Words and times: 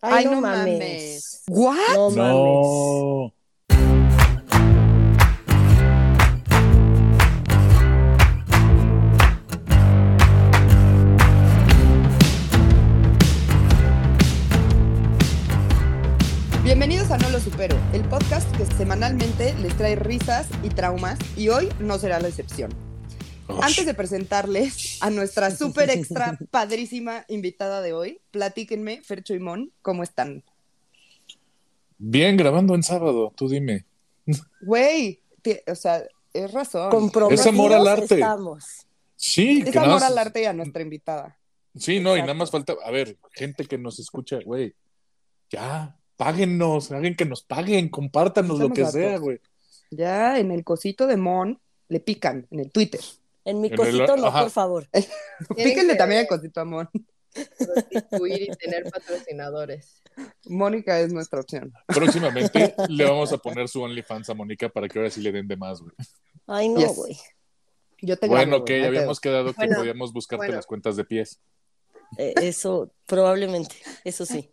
Ay, 0.00 0.26
no, 0.26 0.40
mames. 0.40 1.42
¿What? 1.48 1.94
No 1.94 2.10
mames. 2.10 2.16
No. 2.16 3.34
Bienvenidos 16.62 17.10
a 17.10 17.18
No 17.18 17.30
Lo 17.30 17.40
Supero, 17.40 17.76
el 17.92 18.02
podcast 18.04 18.48
que 18.56 18.66
semanalmente 18.66 19.54
les 19.54 19.76
trae 19.76 19.96
risas 19.96 20.46
y 20.62 20.68
traumas 20.68 21.18
y 21.36 21.48
hoy 21.48 21.70
no 21.80 21.98
será 21.98 22.20
la 22.20 22.28
excepción. 22.28 22.87
Antes 23.62 23.86
de 23.86 23.94
presentarles 23.94 24.98
a 25.02 25.10
nuestra 25.10 25.50
súper 25.50 25.90
extra 25.90 26.38
padrísima 26.50 27.24
invitada 27.28 27.80
de 27.82 27.92
hoy, 27.92 28.20
platíquenme, 28.30 29.00
Fercho 29.02 29.34
y 29.34 29.38
Mon, 29.40 29.72
¿cómo 29.82 30.02
están? 30.02 30.44
Bien, 31.98 32.36
grabando 32.36 32.74
en 32.74 32.82
sábado, 32.82 33.32
tú 33.36 33.48
dime. 33.48 33.84
Güey, 34.60 35.20
o 35.66 35.74
sea, 35.74 36.04
es 36.32 36.52
razón. 36.52 36.90
Comprometidos 36.90 37.46
Es 37.46 37.52
amor 37.52 37.72
al 37.72 37.88
arte. 37.88 38.14
estamos. 38.14 38.64
Sí, 39.16 39.62
Es 39.66 39.72
que 39.72 39.78
amor 39.78 39.94
más- 39.94 40.02
al 40.04 40.18
arte 40.18 40.42
y 40.42 40.44
a 40.44 40.52
nuestra 40.52 40.82
invitada. 40.82 41.36
Sí, 41.74 42.00
no, 42.00 42.16
y 42.16 42.20
nada 42.20 42.34
más 42.34 42.50
falta, 42.50 42.74
a 42.84 42.90
ver, 42.90 43.16
gente 43.32 43.64
que 43.64 43.78
nos 43.78 43.98
escucha, 43.98 44.38
güey, 44.44 44.74
ya, 45.50 45.96
páguennos, 46.16 46.90
hagan 46.92 47.14
que 47.14 47.24
nos 47.24 47.42
paguen, 47.42 47.88
compártanos 47.88 48.58
lo 48.58 48.66
Estamos 48.66 48.76
que 48.76 48.82
hartos. 48.82 49.00
sea, 49.00 49.18
güey. 49.18 49.40
Ya 49.90 50.38
en 50.38 50.50
el 50.50 50.64
cosito 50.64 51.06
de 51.06 51.16
Mon 51.16 51.58
le 51.88 52.00
pican, 52.00 52.46
en 52.50 52.60
el 52.60 52.70
Twitter. 52.70 53.00
En 53.48 53.60
mi 53.60 53.68
En 53.68 53.72
el- 53.74 53.78
cosito 53.78 54.16
no, 54.16 54.26
ajá. 54.26 54.42
por 54.42 54.50
favor. 54.50 54.88
Píquenle 55.56 55.92
que- 55.92 55.98
también 55.98 56.20
el 56.22 56.26
cosito 56.26 56.60
a 56.60 56.64
Mon. 56.64 56.88
prostituir 57.58 58.42
y 58.42 58.56
tener 58.56 58.84
patrocinadores. 58.90 60.02
Mónica 60.46 60.98
es 61.00 61.12
nuestra 61.12 61.40
opción. 61.40 61.72
Próximamente 61.86 62.74
le 62.88 63.04
vamos 63.04 63.32
a 63.32 63.38
poner 63.38 63.68
su 63.68 63.80
OnlyFans 63.82 64.28
a 64.30 64.34
Mónica 64.34 64.68
para 64.68 64.88
que 64.88 64.98
ahora 64.98 65.10
sí 65.10 65.20
le 65.20 65.30
den 65.32 65.46
de 65.48 65.56
más, 65.56 65.80
güey. 65.80 65.92
Ay, 66.46 66.68
no, 66.68 66.80
Yes. 66.80 66.96
güey. 66.96 67.16
Yo 68.00 68.16
te 68.16 68.26
Bueno, 68.28 68.50
grabo, 68.52 68.64
que 68.64 68.74
hay 68.74 68.84
habíamos 68.84 69.20
quedado 69.20 69.48
que 69.52 69.56
Bueno, 69.56 69.76
podíamos 69.76 70.12
buscarte 70.12 70.46
bueno. 70.46 70.56
las 70.56 70.66
cuentas 70.66 70.96
de 70.96 71.04
pies. 71.04 71.40
Eh, 72.16 72.34
eso, 72.42 72.92
probablemente. 73.06 73.76
Eso 74.04 74.24
sí. 74.26 74.50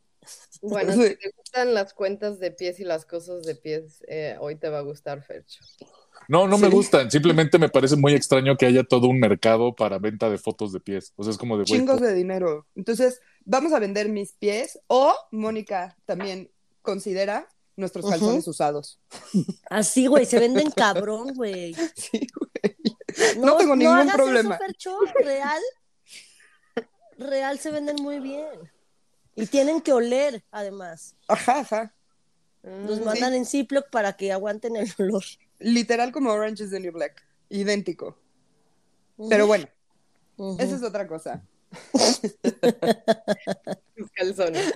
Bueno, 0.61 0.91
si 0.93 1.15
te 1.15 1.29
gustan 1.37 1.73
las 1.73 1.93
cuentas 1.93 2.39
de 2.39 2.51
pies 2.51 2.79
y 2.79 2.83
las 2.83 3.05
cosas 3.05 3.43
de 3.43 3.55
pies, 3.55 4.03
eh, 4.07 4.35
hoy 4.39 4.55
te 4.55 4.69
va 4.69 4.79
a 4.79 4.81
gustar, 4.81 5.21
Fercho. 5.23 5.63
No, 6.27 6.47
no 6.47 6.57
me 6.57 6.69
gustan, 6.69 7.09
simplemente 7.11 7.57
me 7.59 7.69
parece 7.69 7.95
muy 7.95 8.13
extraño 8.13 8.57
que 8.57 8.65
haya 8.65 8.83
todo 8.83 9.07
un 9.07 9.19
mercado 9.19 9.75
para 9.75 9.99
venta 9.99 10.29
de 10.29 10.37
fotos 10.37 10.71
de 10.71 10.79
pies. 10.79 11.13
O 11.15 11.23
sea, 11.23 11.31
es 11.31 11.37
como 11.37 11.57
de 11.57 11.63
güey, 11.63 11.79
chingos 11.79 12.01
de 12.01 12.13
dinero. 12.13 12.67
Entonces, 12.75 13.21
vamos 13.43 13.73
a 13.73 13.79
vender 13.79 14.09
mis 14.09 14.33
pies 14.33 14.79
o 14.87 15.15
Mónica 15.31 15.97
también 16.05 16.51
considera 16.81 17.47
nuestros 17.75 18.09
calzones 18.09 18.47
usados. 18.47 18.99
Así, 19.69 20.07
güey, 20.07 20.25
se 20.25 20.39
venden 20.39 20.71
cabrón, 20.71 21.33
güey. 21.33 21.75
Sí, 21.95 22.27
güey. 22.35 22.75
No 23.37 23.57
tengo 23.57 23.75
ningún 23.75 23.97
hagas 23.97 24.15
problema. 24.15 24.55
Eso, 24.55 24.63
Fercho, 24.65 24.99
real. 25.23 25.61
Real 27.17 27.59
se 27.59 27.71
venden 27.71 27.95
muy 28.01 28.19
bien. 28.19 28.71
Y 29.35 29.45
tienen 29.47 29.81
que 29.81 29.93
oler, 29.93 30.43
además. 30.51 31.15
Ajá, 31.27 31.59
ajá. 31.59 31.95
Los 32.63 32.99
Mm, 32.99 33.03
mandan 33.03 33.33
en 33.35 33.45
Ziploc 33.45 33.89
para 33.89 34.13
que 34.13 34.31
aguanten 34.31 34.75
el 34.75 34.91
olor. 34.97 35.23
Literal 35.59 36.11
como 36.11 36.31
Orange 36.31 36.63
is 36.63 36.71
the 36.71 36.79
New 36.79 36.91
Black. 36.91 37.23
Idéntico. 37.49 38.17
Pero 39.29 39.47
bueno, 39.47 39.67
Ujú. 40.37 40.61
esa 40.61 40.75
es 40.75 40.83
otra 40.83 41.07
cosa. 41.07 41.43
calzones. 44.15 44.73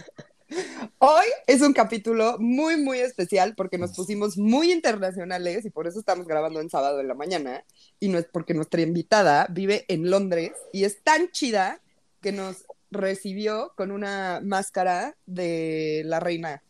Hoy 0.97 1.25
es 1.45 1.61
un 1.61 1.73
capítulo 1.73 2.37
muy, 2.39 2.77
muy 2.77 2.99
especial 2.99 3.53
porque 3.55 3.77
nos 3.77 3.95
pusimos 3.95 4.37
muy 4.37 4.71
internacionales 4.71 5.65
y 5.65 5.69
por 5.69 5.87
eso 5.87 5.99
estamos 5.99 6.25
grabando 6.25 6.59
en 6.59 6.69
sábado 6.69 6.99
en 6.99 7.07
la 7.07 7.13
mañana. 7.13 7.63
Y 7.99 8.09
no 8.09 8.17
es 8.17 8.25
porque 8.25 8.53
nuestra 8.53 8.81
invitada 8.81 9.47
vive 9.49 9.85
en 9.87 10.09
Londres 10.09 10.51
y 10.73 10.85
es 10.85 11.03
tan 11.03 11.29
chida 11.31 11.81
que 12.21 12.31
nos 12.31 12.65
recibió 12.91 13.73
con 13.75 13.91
una 13.91 14.41
máscara 14.43 15.15
de 15.25 16.01
la 16.05 16.19
reina 16.19 16.63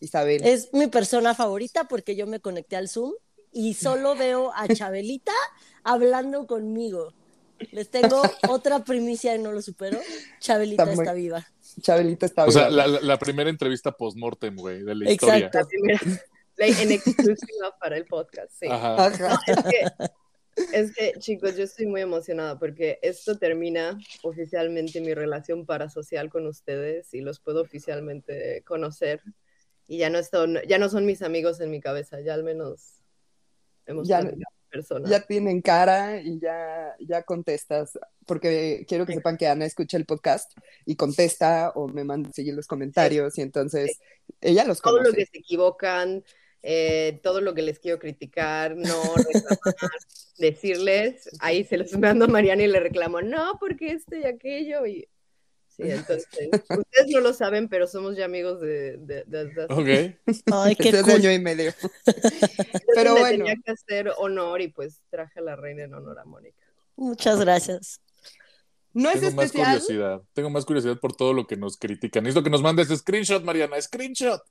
Isabel. 0.00 0.42
Es 0.44 0.72
mi 0.72 0.88
persona 0.88 1.34
favorita 1.34 1.84
porque 1.84 2.16
yo 2.16 2.26
me 2.26 2.40
conecté 2.40 2.76
al 2.76 2.88
Zoom 2.88 3.12
y 3.52 3.74
solo 3.74 4.14
veo 4.16 4.52
a 4.54 4.68
Chabelita 4.68 5.32
hablando 5.84 6.46
conmigo. 6.46 7.12
Les 7.72 7.90
tengo 7.90 8.22
otra 8.48 8.84
primicia 8.84 9.34
y 9.34 9.38
no 9.38 9.52
lo 9.52 9.60
supero. 9.62 9.98
Chabelita 10.38 10.84
Está 10.84 10.94
muy- 10.94 11.02
está 11.04 11.12
viva. 11.14 11.46
Chabelita 11.82 12.26
está 12.26 12.44
O 12.46 12.50
sea, 12.50 12.68
viva. 12.68 12.86
la, 12.86 13.00
la- 13.00 13.18
primera 13.18 13.50
entrevista 13.50 13.92
post-mortem, 13.92 14.56
güey, 14.56 14.82
de 14.82 14.94
la 14.94 15.10
historia. 15.12 15.46
Exacto. 15.46 15.58
La 15.58 15.66
primera, 15.66 16.00
la- 16.56 16.66
en 16.66 16.92
exclusiva 16.92 17.76
para 17.78 17.96
el 17.96 18.06
podcast, 18.06 18.50
sí. 18.58 18.66
Ajá. 18.68 19.06
Ajá. 19.06 19.38
Es 19.46 19.56
que, 19.64 20.76
es 20.78 20.92
que, 20.94 21.12
chicos, 21.18 21.56
yo 21.56 21.64
estoy 21.64 21.86
muy 21.86 22.00
emocionada 22.00 22.58
porque 22.58 22.98
esto 23.02 23.38
termina 23.38 23.98
oficialmente 24.22 25.00
mi 25.00 25.14
relación 25.14 25.64
parasocial 25.66 26.28
con 26.30 26.46
ustedes 26.46 27.12
y 27.14 27.20
los 27.20 27.40
puedo 27.40 27.60
oficialmente 27.62 28.62
conocer. 28.66 29.22
Y 29.86 29.98
ya 29.98 30.08
no, 30.10 30.22
son, 30.22 30.58
ya 30.68 30.78
no 30.78 30.88
son 30.88 31.04
mis 31.06 31.20
amigos 31.22 31.60
en 31.60 31.70
mi 31.70 31.80
cabeza, 31.80 32.20
ya 32.20 32.34
al 32.34 32.44
menos 32.44 32.99
hemos 33.90 34.08
Ya-. 34.08 34.22
Ya 35.04 35.20
tienen 35.26 35.62
cara 35.62 36.20
y 36.20 36.38
ya, 36.38 36.94
ya 37.00 37.24
contestas, 37.24 37.98
porque 38.24 38.84
quiero 38.88 39.04
que 39.04 39.14
sepan 39.14 39.36
que 39.36 39.48
Ana 39.48 39.64
escucha 39.64 39.96
el 39.96 40.06
podcast 40.06 40.52
y 40.86 40.94
contesta 40.94 41.72
o 41.74 41.88
me 41.88 42.04
manda 42.04 42.30
seguir 42.32 42.54
los 42.54 42.68
comentarios 42.68 43.36
y 43.38 43.42
entonces 43.42 43.98
ella 44.40 44.64
los 44.64 44.80
todo 44.80 44.98
conoce. 44.98 45.10
lo 45.10 45.16
que 45.16 45.26
se 45.26 45.38
equivocan, 45.38 46.22
eh, 46.62 47.18
todo 47.22 47.40
lo 47.40 47.52
que 47.54 47.62
les 47.62 47.80
quiero 47.80 47.98
criticar, 47.98 48.76
no 48.76 49.02
reclamar, 49.16 49.58
decirles, 50.38 51.28
ahí 51.40 51.64
se 51.64 51.76
los 51.76 51.92
mando 51.98 52.26
a 52.26 52.28
Mariana 52.28 52.62
y 52.62 52.68
le 52.68 52.78
reclamo, 52.78 53.22
no, 53.22 53.56
porque 53.58 53.92
esto 53.92 54.14
y 54.14 54.24
aquello, 54.24 54.86
y 54.86 55.08
sí, 55.82 55.90
entonces, 55.90 56.28
ustedes 56.52 57.08
no 57.08 57.20
lo 57.20 57.32
saben, 57.32 57.68
pero 57.68 57.86
somos 57.86 58.16
ya 58.16 58.24
amigos 58.24 58.60
de, 58.60 58.96
de, 58.98 59.24
de- 59.24 59.40
hace- 59.40 60.16
Ok. 60.18 60.32
Ay, 60.52 60.76
qué 60.76 60.90
cool. 61.02 61.10
año 61.12 61.32
y 61.32 61.38
medio. 61.38 61.72
entonces 62.06 62.82
pero 62.94 63.12
bueno. 63.12 63.44
tenía 63.44 63.54
que 63.64 63.72
hacer 63.72 64.12
honor 64.18 64.60
y 64.60 64.68
pues 64.68 65.00
traje 65.10 65.40
a 65.40 65.42
la 65.42 65.56
reina 65.56 65.84
en 65.84 65.94
honor 65.94 66.18
a 66.18 66.24
Mónica. 66.24 66.64
Muchas 66.96 67.40
gracias. 67.40 68.00
No 68.92 69.10
es 69.10 69.20
Tengo 69.20 69.36
más 69.36 69.44
especial. 69.46 69.66
curiosidad. 69.80 70.22
Tengo 70.32 70.50
más 70.50 70.64
curiosidad 70.64 70.98
por 70.98 71.14
todo 71.14 71.32
lo 71.32 71.46
que 71.46 71.56
nos 71.56 71.76
critican. 71.76 72.24
Necesito 72.24 72.42
que 72.42 72.50
nos 72.50 72.62
mandes 72.62 72.88
screenshot, 72.88 73.44
Mariana, 73.44 73.80
screenshot. 73.80 74.42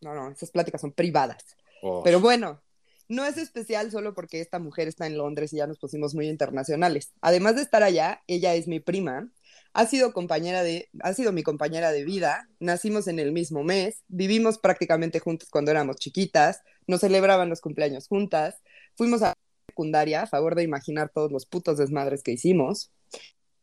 No, 0.00 0.14
no, 0.14 0.30
esas 0.30 0.50
pláticas 0.50 0.80
son 0.80 0.92
privadas. 0.92 1.44
Oh. 1.82 2.02
Pero 2.04 2.20
bueno, 2.20 2.62
no 3.08 3.26
es 3.26 3.36
especial 3.36 3.90
solo 3.90 4.14
porque 4.14 4.40
esta 4.40 4.58
mujer 4.60 4.86
está 4.88 5.06
en 5.06 5.18
Londres 5.18 5.52
y 5.52 5.56
ya 5.56 5.66
nos 5.66 5.78
pusimos 5.78 6.14
muy 6.14 6.28
internacionales. 6.28 7.12
Además 7.20 7.56
de 7.56 7.62
estar 7.62 7.82
allá, 7.82 8.22
ella 8.28 8.54
es 8.54 8.68
mi 8.68 8.78
prima. 8.80 9.28
Ha 9.74 9.86
sido 9.86 10.12
compañera 10.12 10.62
de, 10.62 10.90
ha 11.00 11.14
sido 11.14 11.32
mi 11.32 11.42
compañera 11.42 11.92
de 11.92 12.04
vida. 12.04 12.48
Nacimos 12.60 13.08
en 13.08 13.18
el 13.18 13.32
mismo 13.32 13.64
mes, 13.64 14.02
vivimos 14.08 14.58
prácticamente 14.58 15.18
juntos 15.18 15.48
cuando 15.50 15.70
éramos 15.70 15.96
chiquitas, 15.96 16.62
nos 16.86 17.00
celebraban 17.00 17.48
los 17.48 17.60
cumpleaños 17.60 18.06
juntas, 18.06 18.56
fuimos 18.96 19.22
a 19.22 19.34
secundaria, 19.66 20.22
a 20.22 20.26
favor 20.26 20.54
de 20.54 20.62
imaginar 20.62 21.10
todos 21.12 21.32
los 21.32 21.46
putos 21.46 21.78
desmadres 21.78 22.22
que 22.22 22.32
hicimos. 22.32 22.92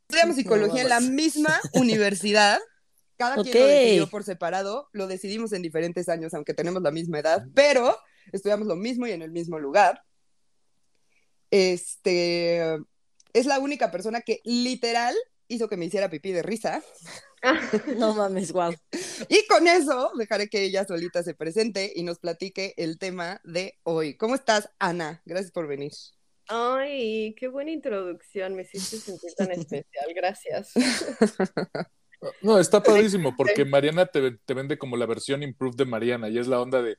Estudiamos 0.08 0.36
psicología 0.36 0.81
en 0.81 0.90
la 0.90 1.00
misma 1.00 1.59
universidad. 1.74 2.59
Cada 3.16 3.36
quien 3.44 3.59
lo 3.59 3.68
decidió 3.68 4.09
por 4.09 4.24
separado, 4.24 4.90
lo 4.94 5.08
decidimos 5.08 5.52
en 5.53 5.62
diferentes 5.62 6.09
años, 6.09 6.34
aunque 6.34 6.53
tenemos 6.53 6.81
la 6.81 6.90
misma 6.90 7.19
edad, 7.19 7.46
pero 7.53 7.96
estudiamos 8.31 8.68
lo 8.68 8.75
mismo 8.75 9.06
y 9.06 9.12
en 9.12 9.22
el 9.22 9.31
mismo 9.31 9.59
lugar. 9.59 10.02
Este 11.52 12.78
es 13.34 13.46
la 13.46 13.59
única 13.59 13.92
persona 13.92 14.22
que 14.22 14.42
literal 14.44 15.16
hizo 15.50 15.68
que 15.68 15.76
me 15.76 15.86
hiciera 15.86 16.10
pipí 16.10 16.32
de 16.32 16.44
risa. 16.44 16.82
No 17.98 18.14
mames, 18.14 18.52
guau. 18.52 18.74
Y 19.30 19.48
con 19.48 19.66
eso 19.66 20.12
dejaré 20.18 20.50
que 20.50 20.63
ella 20.63 20.86
solita 20.86 21.24
se 21.24 21.34
presente 21.34 21.92
y 21.96 22.04
nos 22.04 22.19
platique 22.19 22.74
el 22.75 23.00
tema 23.00 23.40
de 23.46 23.78
hoy. 23.84 24.18
¿Cómo 24.18 24.36
estás, 24.36 24.69
Ana? 24.78 25.22
Gracias 25.25 25.51
por 25.51 25.66
venir. 25.66 25.94
Ay, 26.50 27.34
qué 27.38 27.48
buena 27.48 27.72
introducción, 27.72 28.56
me 28.56 28.63
hiciste 28.63 28.98
sentir 28.98 29.34
tan 29.36 29.51
especial, 29.51 30.13
gracias. 30.13 30.74
No, 32.42 32.60
está 32.60 32.84
padrísimo 32.84 33.36
porque 33.38 33.63
Mariana 33.66 34.06
te, 34.06 34.31
te 34.31 34.54
vende 34.54 34.78
como 34.78 34.98
la 34.98 35.06
versión 35.06 35.44
improved 35.44 35.78
de 35.78 35.86
Mariana 35.86 36.28
y 36.30 36.38
es 36.38 36.48
la 36.48 36.60
onda 36.60 36.81
de 36.81 36.98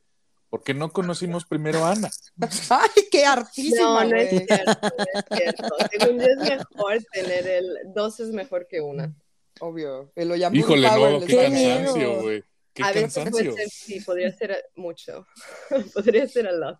¿por 0.51 0.61
qué 0.63 0.73
no 0.75 0.91
conocimos 0.91 1.45
primero 1.45 1.83
a 1.85 1.93
Ana? 1.93 2.11
¡Ay, 2.69 2.89
qué 3.09 3.25
artísima, 3.25 4.03
No, 4.03 4.09
no 4.11 4.15
es 4.17 4.29
cierto, 4.29 4.53
no 4.81 5.03
es 5.05 5.25
cierto. 5.37 5.75
Según 5.89 6.19
yo 6.19 6.25
es 6.27 6.37
mejor 6.37 6.97
tener 7.11 7.47
el 7.47 7.77
dos 7.95 8.19
es 8.19 8.29
mejor 8.29 8.67
que 8.67 8.81
una. 8.81 9.15
Obvio. 9.59 10.11
El 10.15 10.35
Híjole, 10.55 10.87
Power 10.87 11.13
no, 11.21 11.25
qué 11.25 11.35
cansancio, 11.37 12.21
güey. 12.21 12.43
Qué 12.73 12.83
a 12.83 12.87
veces 12.91 13.01
cansancio. 13.15 13.51
puede 13.51 13.53
ser, 13.57 13.69
sí, 13.69 13.99
podría 14.01 14.31
ser 14.31 14.65
mucho. 14.75 15.25
podría 15.93 16.27
ser 16.27 16.47
a 16.47 16.51
lot. 16.51 16.79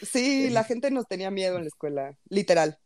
Sí, 0.00 0.50
la 0.50 0.64
gente 0.64 0.90
nos 0.90 1.06
tenía 1.06 1.30
miedo 1.30 1.56
en 1.56 1.62
la 1.62 1.68
escuela, 1.68 2.18
literal. 2.28 2.78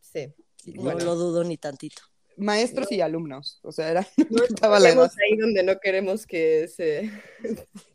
Sí. 0.00 0.32
No 0.66 0.82
Bueno. 0.82 1.04
lo 1.04 1.14
dudo 1.14 1.42
ni 1.44 1.56
tantito. 1.58 2.02
maestros 2.36 2.90
y 2.92 3.00
alumnos. 3.00 3.60
O 3.62 3.72
sea, 3.72 3.90
era, 3.90 4.06
No 4.30 4.44
estaba 4.48 4.78
la 4.80 4.88
ahí 4.90 5.36
donde 5.38 5.62
no 5.62 5.78
queremos 5.78 6.26
que 6.26 6.68
se, 6.68 7.10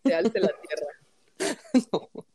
se 0.06 0.14
alce 0.14 0.40
la 0.40 0.50
tierra. 0.50 0.88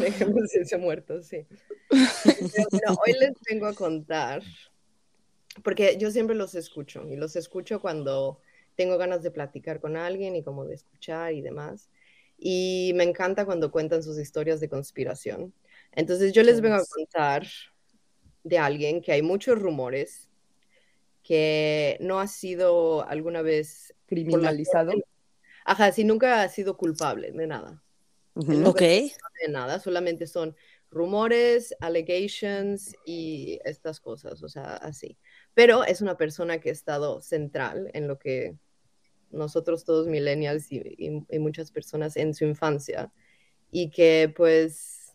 Dejemos 0.00 0.54
ese 0.54 0.76
muerto, 0.78 1.22
sí. 1.22 1.46
Pero, 1.88 2.66
bueno, 2.70 2.98
hoy 3.06 3.12
les 3.18 3.32
vengo 3.48 3.66
a 3.66 3.74
contar, 3.74 4.42
porque 5.62 5.96
yo 5.98 6.10
siempre 6.10 6.34
los 6.34 6.54
escucho 6.54 7.06
y 7.08 7.16
los 7.16 7.36
escucho 7.36 7.80
cuando 7.80 8.40
tengo 8.74 8.98
ganas 8.98 9.22
de 9.22 9.30
platicar 9.30 9.80
con 9.80 9.96
alguien 9.96 10.34
y 10.36 10.42
como 10.42 10.64
de 10.64 10.74
escuchar 10.74 11.32
y 11.32 11.42
demás. 11.42 11.90
Y 12.38 12.92
me 12.96 13.04
encanta 13.04 13.44
cuando 13.44 13.70
cuentan 13.70 14.02
sus 14.02 14.18
historias 14.18 14.60
de 14.60 14.68
conspiración. 14.68 15.54
Entonces 15.92 16.32
yo 16.32 16.42
les 16.42 16.60
vengo 16.60 16.76
a 16.76 16.84
contar 16.84 17.46
de 18.42 18.58
alguien 18.58 19.00
que 19.00 19.12
hay 19.12 19.22
muchos 19.22 19.58
rumores 19.58 20.28
que 21.22 21.96
no 22.00 22.20
ha 22.20 22.26
sido 22.26 23.06
alguna 23.08 23.42
vez 23.42 23.94
por 24.06 24.18
la 24.18 24.24
Criminalizado. 24.24 24.92
Ajá, 25.64 25.92
sí, 25.92 26.04
nunca 26.04 26.42
ha 26.42 26.48
sido 26.48 26.76
culpable 26.76 27.32
de 27.32 27.46
nada, 27.46 27.82
Ujú. 28.34 28.68
Ok. 28.68 28.80
de 28.80 29.48
nada, 29.48 29.80
solamente 29.80 30.26
son 30.26 30.54
rumores, 30.90 31.74
allegations 31.80 32.94
y 33.06 33.58
estas 33.64 34.00
cosas, 34.00 34.42
o 34.42 34.48
sea, 34.48 34.76
así. 34.76 35.18
Pero 35.54 35.84
es 35.84 36.00
una 36.00 36.16
persona 36.16 36.60
que 36.60 36.68
ha 36.68 36.72
estado 36.72 37.20
central 37.20 37.90
en 37.94 38.06
lo 38.06 38.18
que 38.18 38.56
nosotros 39.30 39.84
todos 39.84 40.06
millennials 40.06 40.70
y, 40.70 40.78
y- 40.98 41.26
y 41.28 41.38
muchas 41.38 41.70
personas 41.70 42.16
en 42.16 42.34
su 42.34 42.44
infancia 42.44 43.12
y 43.70 43.90
que 43.90 44.32
pues 44.34 45.14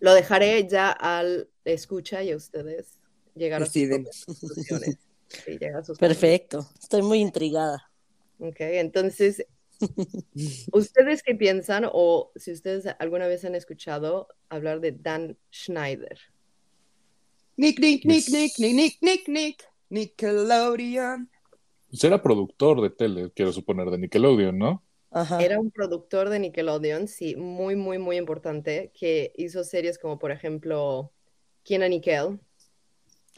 lo 0.00 0.12
dejaré 0.14 0.68
ya 0.68 0.90
al 0.90 1.48
escucha 1.64 2.22
y 2.22 2.32
a 2.32 2.36
ustedes 2.36 2.98
llegar 3.34 3.62
a 3.62 3.66
sus 3.66 4.26
conclusiones. 4.26 4.98
Sí, 5.28 5.58
Perfecto. 5.98 6.68
Estoy 6.80 7.02
muy 7.02 7.20
intrigada. 7.20 7.90
Ok, 8.38 8.56
entonces, 8.60 9.46
¿ustedes 10.72 11.22
qué 11.22 11.34
piensan 11.34 11.88
o 11.92 12.30
si 12.36 12.52
ustedes 12.52 12.86
alguna 12.98 13.26
vez 13.26 13.44
han 13.44 13.54
escuchado 13.54 14.28
hablar 14.48 14.80
de 14.80 14.92
Dan 14.92 15.36
Schneider? 15.52 16.18
Nick, 17.56 17.78
Nick, 17.80 18.04
Nick, 18.04 18.24
Pues- 18.26 18.30
Nick, 18.30 18.58
Nick, 18.58 18.74
Nick, 18.74 18.98
Nick, 19.02 19.28
Nick, 19.28 19.64
Nickelodeon. 19.88 21.30
Pues 21.88 22.04
era 22.04 22.22
productor 22.22 22.82
de 22.82 22.90
tele, 22.90 23.30
quiero 23.34 23.52
suponer, 23.52 23.88
de 23.90 23.98
Nickelodeon, 23.98 24.58
¿no? 24.58 24.82
Ajá. 25.10 25.42
Era 25.42 25.58
un 25.58 25.70
productor 25.70 26.28
de 26.28 26.38
Nickelodeon, 26.40 27.08
sí, 27.08 27.36
muy, 27.36 27.76
muy, 27.76 27.96
muy 27.98 28.16
importante, 28.16 28.90
que 28.98 29.32
hizo 29.36 29.64
series 29.64 29.98
como, 29.98 30.18
por 30.18 30.30
ejemplo, 30.32 31.12
Kenan 31.64 31.92
y 31.92 32.00
Kel, 32.00 32.38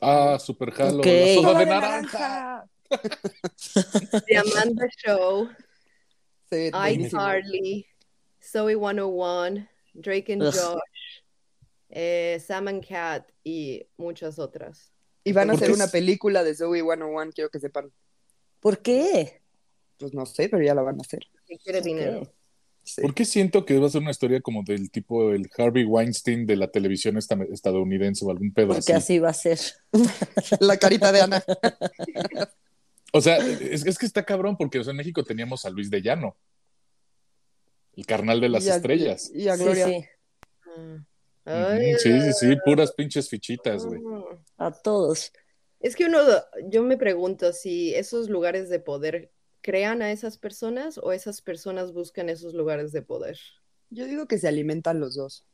Ah, 0.00 0.38
Super 0.38 0.72
Halo, 0.78 0.98
Ok. 1.00 1.06
la 1.06 1.34
soda 1.34 1.58
de 1.58 1.66
naranja. 1.66 2.64
The 4.26 4.36
Amanda 4.38 4.86
Show, 5.04 5.48
Sí, 6.50 6.56
I 6.66 6.70
buenísimo. 6.70 7.20
Harley, 7.20 7.86
Zoe 8.42 8.74
101, 8.76 9.68
Drake 9.94 10.32
and 10.32 10.42
Ugh. 10.42 10.54
Josh, 10.54 11.22
eh, 11.90 12.42
Sam 12.44 12.68
and 12.68 12.86
Cat 12.86 13.28
y 13.44 13.86
muchas 13.96 14.38
otras. 14.38 14.92
Y 15.24 15.32
van 15.32 15.50
a 15.50 15.52
¿Por 15.54 15.62
hacer 15.62 15.74
una 15.74 15.88
película 15.88 16.42
de 16.44 16.54
Zoe 16.54 16.80
101, 16.80 17.32
quiero 17.34 17.50
que 17.50 17.60
sepan. 17.60 17.92
¿Por 18.60 18.80
qué? 18.80 19.42
Pues 19.98 20.14
no 20.14 20.24
sé, 20.26 20.48
pero 20.48 20.62
ya 20.62 20.74
la 20.74 20.82
van 20.82 20.96
a 20.96 21.02
hacer. 21.02 21.20
Quiere 21.62 21.80
dinero. 21.82 22.32
Sí. 22.82 23.02
¿Por 23.02 23.14
qué 23.14 23.26
siento 23.26 23.66
que 23.66 23.78
va 23.78 23.86
a 23.86 23.90
ser 23.90 24.00
una 24.00 24.12
historia 24.12 24.40
como 24.40 24.62
del 24.62 24.90
tipo 24.90 25.32
el 25.32 25.50
Harvey 25.58 25.84
Weinstein 25.84 26.46
de 26.46 26.56
la 26.56 26.70
televisión 26.70 27.18
esta- 27.18 27.36
estadounidense 27.52 28.24
o 28.24 28.30
algún 28.30 28.52
pedo 28.54 28.68
Porque 28.68 28.78
así? 28.78 28.92
así 28.92 29.18
va 29.18 29.28
a 29.30 29.34
ser. 29.34 29.58
La 30.60 30.78
carita 30.78 31.12
de 31.12 31.20
Ana. 31.20 31.44
O 33.12 33.20
sea, 33.20 33.36
es, 33.38 33.86
es 33.86 33.98
que 33.98 34.06
está 34.06 34.24
cabrón 34.24 34.56
porque 34.56 34.78
o 34.78 34.84
sea, 34.84 34.90
en 34.90 34.96
México 34.98 35.24
teníamos 35.24 35.64
a 35.64 35.70
Luis 35.70 35.90
de 35.90 36.02
Llano, 36.02 36.36
el 37.96 38.06
carnal 38.06 38.40
de 38.40 38.48
las 38.48 38.64
Y 38.66 38.70
a- 38.70 38.76
estrellas. 38.76 39.30
Y 39.34 39.48
a 39.48 39.56
Sí, 39.56 39.62
Gloria. 39.64 39.86
sí. 39.86 40.04
Ujú, 40.76 41.04
Ay, 41.44 41.94
Sí, 41.98 42.20
sí, 42.20 42.32
sí, 42.34 42.56
puras 42.64 42.92
pinches 42.92 43.28
fichitas, 43.28 43.84
güey. 43.86 44.00
ah. 44.58 44.66
A 44.66 44.70
todos. 44.72 45.32
Es 45.80 45.96
que 45.96 46.04
uno, 46.06 46.18
yo 46.68 46.82
me 46.82 46.96
pregunto 46.98 47.52
si 47.52 47.94
esos 47.94 48.28
lugares 48.28 48.68
de 48.68 48.80
poder 48.80 49.32
crean 49.62 50.02
a 50.02 50.12
esas 50.12 50.36
personas 50.36 50.98
o 50.98 51.12
esas 51.12 51.40
personas 51.40 51.92
buscan 51.92 52.28
esos 52.28 52.52
lugares 52.54 52.92
de 52.92 53.00
poder. 53.02 53.38
Yo 53.90 54.04
digo 54.04 54.26
que 54.26 54.38
se 54.38 54.48
alimentan 54.48 55.00
los 55.00 55.14
dos. 55.14 55.46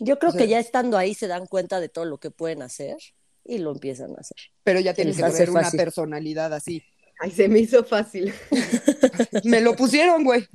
Yo 0.00 0.18
creo 0.18 0.30
O 0.30 0.32
sea- 0.32 0.40
que 0.40 0.48
ya 0.48 0.58
estando 0.58 0.96
ahí 0.98 1.14
se 1.14 1.28
dan 1.28 1.46
cuenta 1.46 1.78
de 1.78 1.88
todo 1.88 2.04
lo 2.04 2.18
que 2.18 2.30
pueden 2.32 2.62
hacer 2.62 2.96
y 3.44 3.58
lo 3.58 3.72
empiezan 3.72 4.10
a 4.12 4.20
hacer. 4.20 4.36
Pero 4.62 4.80
ya 4.80 4.94
tienen 4.94 5.14
les 5.16 5.24
que 5.24 5.30
tener 5.32 5.50
una 5.50 5.62
fácil. 5.62 5.78
personalidad 5.78 6.52
así. 6.52 6.82
Ay, 7.20 7.30
se 7.30 7.48
me 7.48 7.60
hizo 7.60 7.84
fácil. 7.84 8.32
Me 9.44 9.60
lo 9.60 9.76
pusieron, 9.76 10.24
güey. 10.24 10.46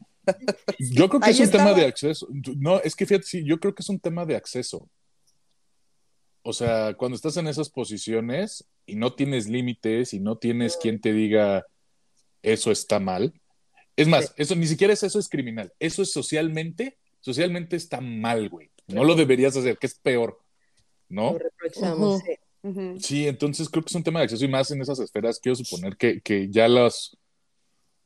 Yo 0.79 1.07
creo 1.09 1.21
que 1.21 1.27
Ahí 1.27 1.33
es 1.33 1.39
un 1.39 1.51
tema 1.51 1.73
de 1.73 1.85
acceso. 1.85 2.27
No, 2.57 2.79
es 2.81 2.95
que 2.95 3.05
fíjate, 3.05 3.25
sí, 3.25 3.43
yo 3.45 3.59
creo 3.59 3.73
que 3.73 3.81
es 3.81 3.89
un 3.89 3.99
tema 3.99 4.25
de 4.25 4.35
acceso. 4.35 4.89
O 6.41 6.53
sea, 6.53 6.93
cuando 6.95 7.15
estás 7.15 7.37
en 7.37 7.47
esas 7.47 7.69
posiciones 7.69 8.65
y 8.85 8.95
no 8.95 9.13
tienes 9.13 9.47
límites 9.47 10.13
y 10.13 10.19
no 10.19 10.37
tienes 10.37 10.77
quien 10.77 10.99
te 11.01 11.13
diga 11.13 11.65
eso 12.41 12.71
está 12.71 12.99
mal. 12.99 13.33
Es 13.95 14.07
más, 14.07 14.27
Sí. 14.27 14.31
eso 14.37 14.55
ni 14.55 14.67
siquiera 14.67 14.93
es 14.93 15.03
eso 15.03 15.19
es 15.19 15.27
criminal. 15.29 15.73
Eso 15.79 16.01
es 16.01 16.11
socialmente, 16.11 16.97
socialmente 17.19 17.75
está 17.75 17.99
mal, 18.01 18.49
güey. 18.49 18.71
No 18.87 19.03
lo 19.03 19.15
deberías 19.15 19.55
hacer, 19.57 19.77
que 19.77 19.87
es 19.87 19.95
peor. 19.95 20.39
¿No? 21.09 21.33
Lo 21.33 21.39
reprochamos. 21.39 22.21
Sí. 22.21 22.31
Sí, 22.99 23.27
entonces 23.27 23.69
creo 23.69 23.83
que 23.83 23.89
es 23.89 23.95
un 23.95 24.03
tema 24.03 24.19
de 24.19 24.25
acceso 24.25 24.43
y 24.43 24.49
más 24.49 24.69
en 24.71 24.81
esas 24.81 24.99
esferas. 24.99 25.39
Quiero 25.39 25.55
suponer 25.55 25.95
que, 25.95 26.19
que 26.21 26.49
ya 26.49 26.67
las, 26.67 27.15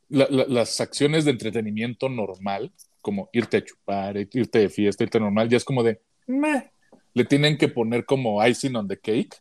la- 0.09 0.27
la- 0.29 0.45
las 0.47 0.79
acciones 0.79 1.25
de 1.25 1.31
entretenimiento 1.31 2.07
normal, 2.09 2.71
como 3.01 3.29
irte 3.33 3.57
a 3.57 3.63
chupar, 3.63 4.15
irte 4.17 4.59
de 4.59 4.69
fiesta, 4.69 5.03
irte 5.03 5.19
normal, 5.19 5.49
ya 5.49 5.57
es 5.57 5.65
como 5.65 5.81
de, 5.83 5.99
meh. 6.27 6.71
le 7.13 7.25
tienen 7.25 7.57
que 7.57 7.67
poner 7.67 8.05
como 8.05 8.45
icing 8.45 8.75
on 8.75 8.87
the 8.87 8.99
cake, 8.99 9.35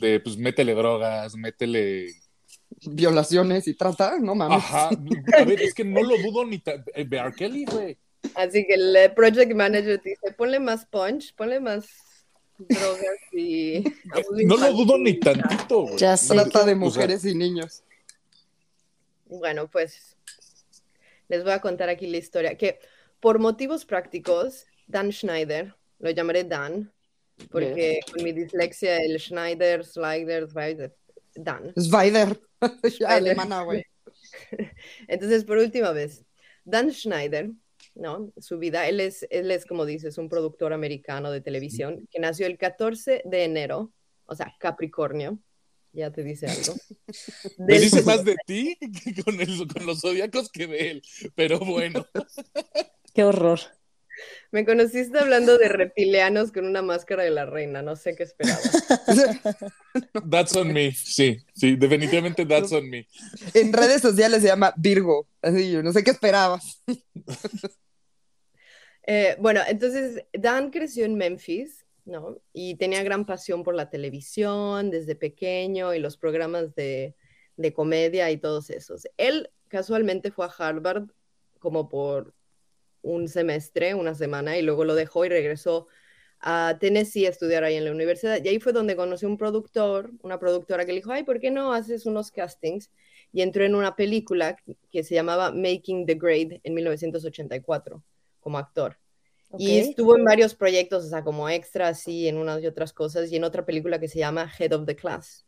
de 0.00 0.20
pues 0.20 0.36
métele 0.36 0.74
drogas, 0.74 1.34
métele... 1.36 2.06
Violaciones 2.84 3.68
y 3.68 3.74
trata, 3.74 4.18
no 4.18 4.34
mames. 4.34 4.58
Ajá, 4.58 4.88
a 5.38 5.44
ver, 5.44 5.60
es 5.60 5.74
que 5.74 5.84
no 5.84 6.02
lo 6.02 6.16
dudo 6.18 6.44
ni... 6.46 6.56
eh, 6.94 7.04
Ve 7.04 7.18
R. 7.18 7.32
Kelly, 7.34 7.64
güey. 7.66 7.98
Así 8.34 8.64
que 8.66 8.74
el 8.74 8.96
eh, 8.96 9.10
project 9.10 9.52
manager 9.54 10.00
te 10.00 10.10
dice, 10.10 10.32
ponle 10.36 10.58
más 10.58 10.86
punch, 10.86 11.34
ponle 11.34 11.60
más 11.60 11.86
drogas 12.68 13.18
y... 13.32 13.84
No 14.46 14.56
lo 14.56 14.72
dudo 14.72 14.98
ni 14.98 15.10
infantil". 15.10 15.42
tantito, 15.42 15.82
güey. 15.82 15.96
Ya 15.96 16.16
sé. 16.16 16.34
Trata 16.34 16.64
de 16.64 16.72
O 16.72 16.74
sea, 16.74 16.76
mujeres 16.76 17.24
y 17.24 17.34
niños. 17.34 17.82
Bueno, 19.26 19.68
pues 19.68 20.16
les 21.28 21.42
voy 21.42 21.52
a 21.52 21.60
contar 21.60 21.88
aquí 21.88 22.06
la 22.06 22.18
historia. 22.18 22.56
Que 22.56 22.78
por 23.20 23.38
motivos 23.38 23.84
prácticos, 23.84 24.66
Dan 24.86 25.12
Schneider, 25.12 25.74
lo 25.98 26.10
llamaré 26.10 26.44
Dan, 26.44 26.92
porque 27.50 28.00
con 28.12 28.22
mi 28.22 28.32
dislexia 28.32 28.98
el 28.98 29.18
Schneider, 29.18 29.84
Slider, 29.84 30.48
Slider, 30.48 30.96
Dan. 31.34 31.72
Spider. 31.76 32.40
alemana, 33.06 33.62
güey. 33.62 33.84
Entonces, 35.08 35.44
por 35.44 35.58
última 35.58 35.92
vez, 35.92 36.24
Dan 36.64 36.92
Schneider, 36.92 37.50
¿no? 37.94 38.32
Su 38.38 38.58
vida, 38.58 38.88
él 38.88 39.00
es, 39.00 39.26
él 39.30 39.50
es, 39.50 39.66
como 39.66 39.84
dices, 39.84 40.18
un 40.18 40.28
productor 40.28 40.72
americano 40.72 41.30
de 41.30 41.40
televisión 41.40 42.08
que 42.10 42.20
nació 42.20 42.46
el 42.46 42.58
14 42.58 43.22
de 43.24 43.44
enero, 43.44 43.92
o 44.26 44.34
sea, 44.34 44.54
Capricornio, 44.58 45.38
ya 45.92 46.10
te 46.10 46.22
dice 46.24 46.46
algo. 46.46 46.74
Me 47.58 47.78
dice 47.78 48.02
más 48.02 48.24
de 48.24 48.36
ti 48.46 48.78
que 48.80 49.22
con, 49.22 49.40
el- 49.40 49.66
con 49.68 49.84
los 49.86 50.00
zodiacos 50.00 50.50
que 50.50 50.66
de 50.66 50.90
él, 50.90 51.02
pero 51.34 51.58
bueno. 51.58 52.06
Qué 53.14 53.24
horror. 53.24 53.60
Me 54.50 54.64
conociste 54.64 55.18
hablando 55.18 55.56
de 55.58 55.68
reptilianos 55.68 56.52
con 56.52 56.66
una 56.66 56.82
máscara 56.82 57.22
de 57.22 57.30
la 57.30 57.46
reina, 57.46 57.82
no 57.82 57.96
sé 57.96 58.14
qué 58.14 58.24
esperaba. 58.24 58.60
That's 60.30 60.54
on 60.56 60.72
me, 60.72 60.92
sí, 60.92 61.44
sí, 61.54 61.76
definitivamente 61.76 62.44
that's 62.46 62.72
on 62.72 62.88
me. 62.88 63.06
En 63.54 63.72
redes 63.72 64.02
sociales 64.02 64.42
se 64.42 64.48
llama 64.48 64.72
Virgo. 64.76 65.26
Así, 65.40 65.70
yo 65.70 65.82
no 65.82 65.92
sé 65.92 66.04
qué 66.04 66.10
esperabas. 66.10 66.82
Eh, 69.04 69.36
bueno, 69.40 69.60
entonces 69.66 70.24
Dan 70.32 70.70
creció 70.70 71.04
en 71.04 71.16
Memphis, 71.16 71.84
¿no? 72.04 72.40
Y 72.52 72.76
tenía 72.76 73.02
gran 73.02 73.26
pasión 73.26 73.64
por 73.64 73.74
la 73.74 73.90
televisión 73.90 74.90
desde 74.90 75.16
pequeño 75.16 75.92
y 75.94 75.98
los 75.98 76.16
programas 76.16 76.74
de, 76.74 77.16
de 77.56 77.72
comedia 77.72 78.30
y 78.30 78.36
todos 78.36 78.70
esos. 78.70 79.08
Él 79.16 79.50
casualmente 79.68 80.30
fue 80.30 80.46
a 80.46 80.54
Harvard 80.56 81.08
como 81.58 81.88
por 81.88 82.34
un 83.02 83.28
semestre, 83.28 83.94
una 83.94 84.14
semana, 84.14 84.56
y 84.56 84.62
luego 84.62 84.84
lo 84.84 84.94
dejó 84.94 85.24
y 85.24 85.28
regresó 85.28 85.88
a 86.40 86.76
Tennessee 86.80 87.26
a 87.26 87.30
estudiar 87.30 87.64
ahí 87.64 87.76
en 87.76 87.84
la 87.84 87.92
universidad. 87.92 88.42
Y 88.42 88.48
ahí 88.48 88.58
fue 88.58 88.72
donde 88.72 88.96
conoció 88.96 89.28
un 89.28 89.38
productor, 89.38 90.10
una 90.22 90.38
productora 90.38 90.84
que 90.84 90.92
le 90.92 90.98
dijo, 90.98 91.12
ay, 91.12 91.24
¿por 91.24 91.38
qué 91.40 91.50
no 91.50 91.72
haces 91.72 92.06
unos 92.06 92.30
castings? 92.30 92.90
Y 93.32 93.42
entró 93.42 93.64
en 93.64 93.74
una 93.74 93.96
película 93.96 94.56
que 94.90 95.04
se 95.04 95.14
llamaba 95.14 95.52
Making 95.52 96.06
the 96.06 96.14
Grade 96.14 96.60
en 96.64 96.74
1984 96.74 98.02
como 98.40 98.58
actor. 98.58 98.98
Y 99.58 99.78
estuvo 99.78 100.16
en 100.16 100.24
varios 100.24 100.54
proyectos, 100.54 101.04
o 101.04 101.08
sea, 101.08 101.22
como 101.22 101.48
extra, 101.48 101.88
así, 101.88 102.26
en 102.26 102.38
unas 102.38 102.62
y 102.62 102.66
otras 102.66 102.92
cosas, 102.92 103.30
y 103.30 103.36
en 103.36 103.44
otra 103.44 103.66
película 103.66 104.00
que 104.00 104.08
se 104.08 104.18
llama 104.18 104.50
Head 104.58 104.72
of 104.72 104.86
the 104.86 104.96
Class, 104.96 105.44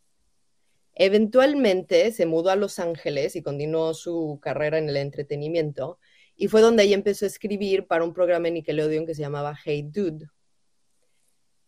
Eventualmente 0.97 2.13
se 2.13 2.25
mudó 2.25 2.51
a 2.51 2.57
Los 2.57 2.79
Ángeles 2.79 3.35
y 3.35 3.43
continuó 3.43 3.95
su 3.95 4.39
carrera 4.41 4.79
en 4.79 4.89
el 4.89 4.97
entretenimiento. 4.97 5.99
Y 6.37 6.49
fue 6.49 6.61
donde 6.61 6.83
ella 6.83 6.95
empezó 6.95 7.25
a 7.25 7.29
escribir 7.29 7.87
para 7.87 8.05
un 8.05 8.13
programa 8.13 8.49
en 8.49 8.55
Nickelodeon 8.55 9.07
que 9.07 9.15
se 9.15 9.23
llamaba 9.23 9.57
Hey 9.65 9.83
Dude. 9.83 10.27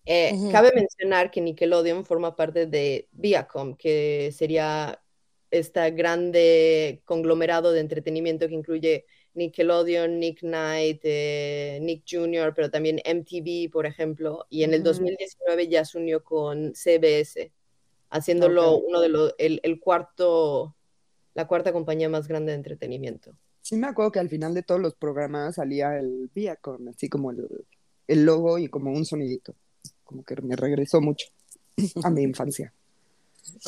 Eh. 0.05 0.33
Cabe 0.53 0.71
mencionar 0.75 1.31
que 1.31 1.41
Nickelodeon 1.41 2.05
forma 2.05 2.37
parte 2.37 2.67
de 2.67 3.09
Viacom, 3.13 3.77
que 3.77 4.31
sería 4.33 5.03
este 5.51 5.91
grande 5.91 7.03
conglomerado 7.05 7.73
de 7.73 7.81
entretenimiento 7.81 8.49
que 8.49 8.55
incluye 8.55 9.07
Nickelodeon, 9.35 10.19
Nick 10.19 10.41
Knight, 10.41 11.01
eh, 11.03 11.79
Nick 11.83 12.05
Jr., 12.09 12.53
pero 12.55 12.71
también 12.71 13.01
MTV, 13.05 13.71
por 13.71 13.87
ejemplo. 13.87 14.47
Y 14.49 14.63
en 14.63 14.73
el 14.73 14.81
Ujú. 14.81 14.91
2019 14.91 15.69
ya 15.69 15.85
se 15.85 15.99
unió 15.99 16.25
con 16.25 16.73
CBS, 16.75 17.53
haciéndolo 18.11 18.79
uno 18.79 19.01
de 19.01 19.09
los, 19.09 19.35
el, 19.39 19.61
el 19.63 19.79
cuarto, 19.79 20.75
la 21.35 21.47
cuarta 21.47 21.73
compañía 21.73 22.09
más 22.09 22.29
grande 22.29 22.53
de 22.53 22.57
entretenimiento. 22.57 23.37
Sí 23.69 23.75
me 23.77 23.89
acuerdo 23.89 24.13
que 24.13 24.21
al 24.21 24.29
final 24.29 24.55
de 24.55 24.63
todos 24.63 24.81
los 24.81 24.95
programas 24.95 25.57
salía 25.57 25.99
el 25.99 26.31
Viacom, 26.33 26.87
así 26.87 27.09
como 27.09 27.33
el, 27.33 27.49
el 28.07 28.25
logo 28.25 28.59
y 28.59 28.69
como 28.69 28.93
un 28.93 29.05
sonidito. 29.05 29.57
Como 30.05 30.23
que 30.23 30.41
me 30.41 30.55
regresó 30.55 31.01
mucho 31.01 31.27
a 32.05 32.11
mi 32.11 32.23
infancia. 32.23 32.73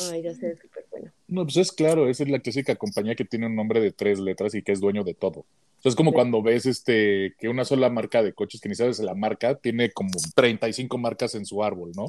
Ay, 0.09 0.21
ya 0.21 0.33
sé, 0.33 0.55
súper 0.55 0.85
bueno. 0.89 1.11
No, 1.27 1.43
pues 1.43 1.57
es 1.57 1.71
claro, 1.73 2.07
esa 2.07 2.23
es 2.23 2.29
la 2.29 2.39
clásica 2.39 2.75
compañía 2.77 3.15
que 3.15 3.25
tiene 3.25 3.47
un 3.47 3.55
nombre 3.57 3.81
de 3.81 3.91
tres 3.91 4.19
letras 4.19 4.55
y 4.55 4.61
que 4.61 4.71
es 4.71 4.79
dueño 4.79 5.03
de 5.03 5.15
todo. 5.15 5.39
O 5.39 5.81
sea, 5.81 5.89
es 5.89 5.95
como 5.97 6.11
Sí. 6.11 6.15
cuando 6.15 6.41
ves 6.41 6.65
este 6.65 7.35
que 7.37 7.49
una 7.49 7.65
sola 7.65 7.89
marca 7.89 8.23
de 8.23 8.31
coches 8.31 8.61
que 8.61 8.69
ni 8.69 8.75
sabes 8.75 8.99
la 8.99 9.15
marca 9.15 9.55
tiene 9.55 9.91
como 9.91 10.11
35 10.33 10.97
marcas 10.97 11.35
en 11.35 11.45
su 11.45 11.61
árbol, 11.61 11.91
¿no? 11.93 12.07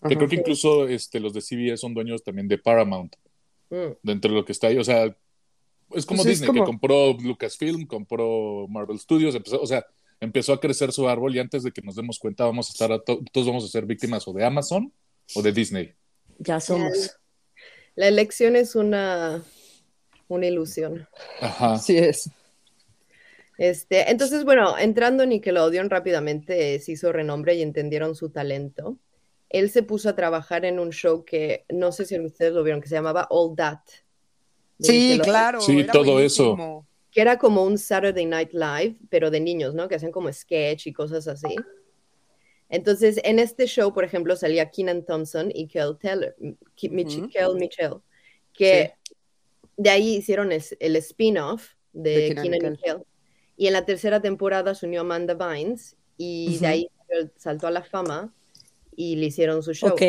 Que 0.00 0.14
Ajá. 0.14 0.16
creo 0.16 0.28
que 0.28 0.36
incluso 0.36 0.86
este, 0.86 1.18
los 1.18 1.32
de 1.32 1.40
CBS 1.40 1.76
son 1.78 1.92
dueños 1.94 2.22
también 2.22 2.46
de 2.46 2.58
Paramount, 2.58 3.16
Mm. 3.70 3.94
dentro 4.02 4.30
de 4.30 4.36
lo 4.36 4.44
que 4.44 4.52
está 4.52 4.68
ahí. 4.68 4.78
O 4.78 4.84
sea, 4.84 5.16
es 5.94 6.06
como 6.06 6.22
Pues 6.22 6.34
es 6.34 6.40
Disney, 6.40 6.46
como- 6.48 6.60
que 6.64 6.66
compró 6.66 7.12
Lucasfilm, 7.20 7.86
compró 7.86 8.66
Marvel 8.68 8.98
Studios, 8.98 9.34
empezó, 9.34 9.60
o 9.60 9.66
sea, 9.66 9.84
empezó 10.20 10.52
a 10.52 10.60
crecer 10.60 10.92
su 10.92 11.08
árbol 11.08 11.34
y 11.34 11.38
antes 11.40 11.62
de 11.62 11.72
que 11.72 11.82
nos 11.82 11.96
demos 11.96 12.18
cuenta 12.18 12.44
vamos 12.44 12.68
a 12.68 12.72
estar, 12.72 12.92
a 12.92 12.98
to- 13.00 13.20
todos 13.32 13.46
vamos 13.46 13.64
a 13.64 13.68
ser 13.68 13.86
víctimas 13.86 14.26
o 14.28 14.32
de 14.32 14.44
Amazon 14.44 14.92
o 15.34 15.42
de 15.42 15.52
Disney. 15.52 15.92
Ya 16.38 16.60
somos. 16.60 17.16
La 17.94 18.08
elección 18.08 18.56
es 18.56 18.74
una, 18.74 19.42
una 20.28 20.46
ilusión. 20.46 21.06
Ajá. 21.40 21.74
Así 21.74 21.98
es. 21.98 22.30
Este, 23.58 24.10
entonces, 24.10 24.44
bueno, 24.44 24.76
entrando 24.78 25.22
en 25.22 25.28
Nickelodeon 25.30 25.90
rápidamente 25.90 26.74
eh, 26.74 26.78
se 26.80 26.92
hizo 26.92 27.12
renombre 27.12 27.54
y 27.54 27.62
entendieron 27.62 28.14
su 28.16 28.30
talento. 28.30 28.96
Él 29.50 29.70
se 29.70 29.82
puso 29.82 30.08
a 30.08 30.16
trabajar 30.16 30.64
en 30.64 30.78
un 30.80 30.90
show 30.90 31.24
que 31.24 31.66
no 31.68 31.92
sé 31.92 32.06
si 32.06 32.18
ustedes 32.18 32.54
lo 32.54 32.62
vieron, 32.62 32.80
que 32.80 32.88
se 32.88 32.94
llamaba 32.94 33.26
All 33.30 33.54
That. 33.54 33.80
De 34.82 34.88
Sí, 34.88 34.98
Nickelodeon, 34.98 35.24
claro. 35.24 35.60
Sí, 35.60 35.80
era 35.80 35.92
todo 35.92 36.20
eso. 36.20 36.44
buenísimo. 36.56 36.86
Que 37.10 37.20
era 37.20 37.38
como 37.38 37.64
un 37.64 37.76
Saturday 37.78 38.24
Night 38.26 38.52
Live, 38.52 38.96
pero 39.10 39.30
de 39.30 39.40
niños, 39.40 39.74
¿no? 39.74 39.86
Que 39.88 39.96
hacían 39.96 40.12
como 40.12 40.32
sketch 40.32 40.86
y 40.86 40.92
cosas 40.92 41.28
así. 41.28 41.54
Entonces, 42.68 43.20
en 43.22 43.38
este 43.38 43.66
show, 43.66 43.92
por 43.92 44.04
ejemplo, 44.04 44.34
salía 44.34 44.70
Keenan 44.70 45.04
Thompson 45.04 45.50
y 45.54 45.66
Kel 45.66 45.96
Teller, 46.00 46.34
Ki- 46.74 46.88
Mich- 46.88 47.18
Ujú. 47.18 47.28
Kel 47.28 47.54
Mitchell, 47.56 47.96
que 48.54 48.94
de 49.76 49.90
ahí 49.90 50.16
hicieron 50.16 50.52
es- 50.52 50.74
el 50.80 50.96
spin-off 50.96 51.74
De 51.92 52.10
de, 52.30 52.34
Keenan 52.34 52.72
y 52.74 52.76
Kel. 52.78 53.04
Y 53.58 53.66
en 53.66 53.74
la 53.74 53.84
tercera 53.84 54.20
temporada 54.22 54.74
se 54.74 54.86
unió 54.86 55.02
Amanda 55.02 55.34
Bynes 55.34 55.96
y 56.16 56.52
de 56.52 56.56
Ujú. 56.56 56.66
ahí 56.66 56.88
saltó 57.36 57.66
a 57.66 57.70
la 57.70 57.82
fama 57.82 58.32
y 58.96 59.16
le 59.16 59.26
hicieron 59.26 59.62
su 59.62 59.74
show. 59.74 59.90
Ok. 59.92 60.02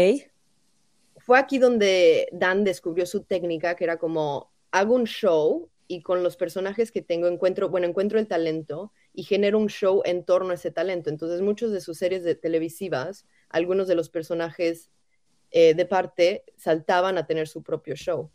Fue 1.17 1.37
aquí 1.37 1.57
donde 1.57 2.29
Dan 2.31 2.63
descubrió 2.63 3.05
su 3.05 3.23
técnica, 3.23 3.75
que 3.75 3.83
era 3.83 3.97
como, 3.97 4.52
hago 4.73 4.95
un 4.95 5.05
show 5.05 5.69
y 5.87 6.01
con 6.01 6.23
los 6.23 6.35
personajes 6.35 6.91
que 6.91 7.03
tengo 7.03 7.27
encuentro, 7.27 7.69
bueno, 7.69 7.85
encuentro 7.87 8.17
el 8.19 8.27
talento 8.27 8.91
y 9.13 9.23
genero 9.23 9.59
un 9.59 9.67
show 9.69 10.01
en 10.03 10.25
torno 10.25 10.49
a 10.49 10.55
ese 10.55 10.71
talento. 10.71 11.11
Entonces, 11.11 11.41
muchos 11.41 11.71
de 11.71 11.79
sus 11.79 11.99
series 11.99 12.23
de 12.23 12.33
televisivas, 12.33 13.27
algunos 13.49 13.87
de 13.87 13.95
los 13.95 14.09
personajes 14.09 14.89
eh, 15.51 15.75
de 15.75 15.85
parte 15.85 16.43
saltaban 16.57 17.19
a 17.19 17.27
tener 17.27 17.47
su 17.47 17.61
propio 17.61 17.95
show. 17.95 18.31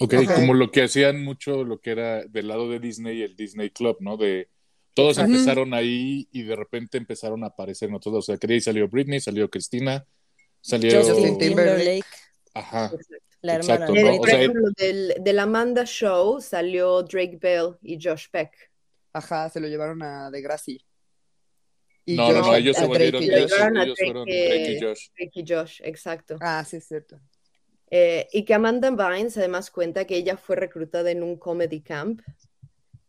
Ok, 0.00 0.14
Ok. 0.14 0.34
como 0.34 0.54
lo 0.54 0.72
que 0.72 0.82
hacían 0.82 1.22
mucho 1.22 1.62
lo 1.62 1.80
que 1.80 1.90
era 1.92 2.24
del 2.24 2.48
lado 2.48 2.68
de 2.68 2.80
Disney, 2.80 3.22
el 3.22 3.36
Disney 3.36 3.70
Club, 3.70 3.98
¿no? 4.00 4.16
De 4.16 4.48
todos 4.94 5.18
Exacto. 5.18 5.32
empezaron 5.32 5.74
ahí 5.74 6.26
y 6.32 6.42
de 6.42 6.56
repente 6.56 6.98
empezaron 6.98 7.44
a 7.44 7.48
aparecer 7.48 7.88
en 7.88 7.94
otros. 7.94 8.14
O 8.16 8.22
sea, 8.22 8.36
que 8.36 8.52
ahí 8.52 8.60
salió 8.60 8.88
Britney, 8.88 9.20
salió 9.20 9.48
Cristina, 9.48 10.04
salió. 10.60 11.00
Justin. 11.00 11.38
Timberlake, 11.38 12.04
Ajá. 12.54 12.90
La 13.40 13.54
hermana 13.54 13.74
Exacto, 13.86 13.92
de 13.92 14.02
¿no? 14.02 14.14
O 14.14 14.18
por 14.18 14.28
sea, 14.28 14.38
ejemplo, 14.40 14.68
del, 14.76 15.14
del 15.20 15.38
Amanda 15.38 15.84
Show 15.84 16.40
salió 16.40 17.02
Drake 17.02 17.38
Bell 17.40 17.76
y 17.82 17.98
Josh 18.02 18.26
Peck. 18.30 18.70
Ajá, 19.12 19.48
se 19.48 19.60
lo 19.60 19.68
llevaron 19.68 20.02
a 20.02 20.30
Degrassi. 20.30 20.84
Y 22.04 22.16
No, 22.16 22.28
no, 22.32 22.36
Josh 22.38 22.46
no, 22.46 22.54
ellos 22.56 22.76
se 22.76 22.86
Drake 22.86 22.98
volvieron, 22.98 23.22
ellos, 23.22 23.34
ellos 23.36 23.50
Drake, 23.60 23.94
fueron 24.04 24.24
Drake 24.24 24.72
y 24.72 24.80
Josh. 24.82 25.08
Drake 25.16 25.32
y 25.34 25.44
Josh, 25.46 25.80
exacto. 25.84 26.36
Ah, 26.40 26.64
sí, 26.66 26.76
es 26.78 26.86
cierto. 26.88 27.20
Eh, 27.90 28.26
y 28.32 28.44
que 28.44 28.54
Amanda 28.54 28.90
Bynes 28.90 29.36
además 29.38 29.70
cuenta 29.70 30.04
que 30.06 30.16
ella 30.16 30.36
fue 30.36 30.56
reclutada 30.56 31.10
en 31.10 31.22
un 31.22 31.38
comedy 31.38 31.80
camp 31.80 32.20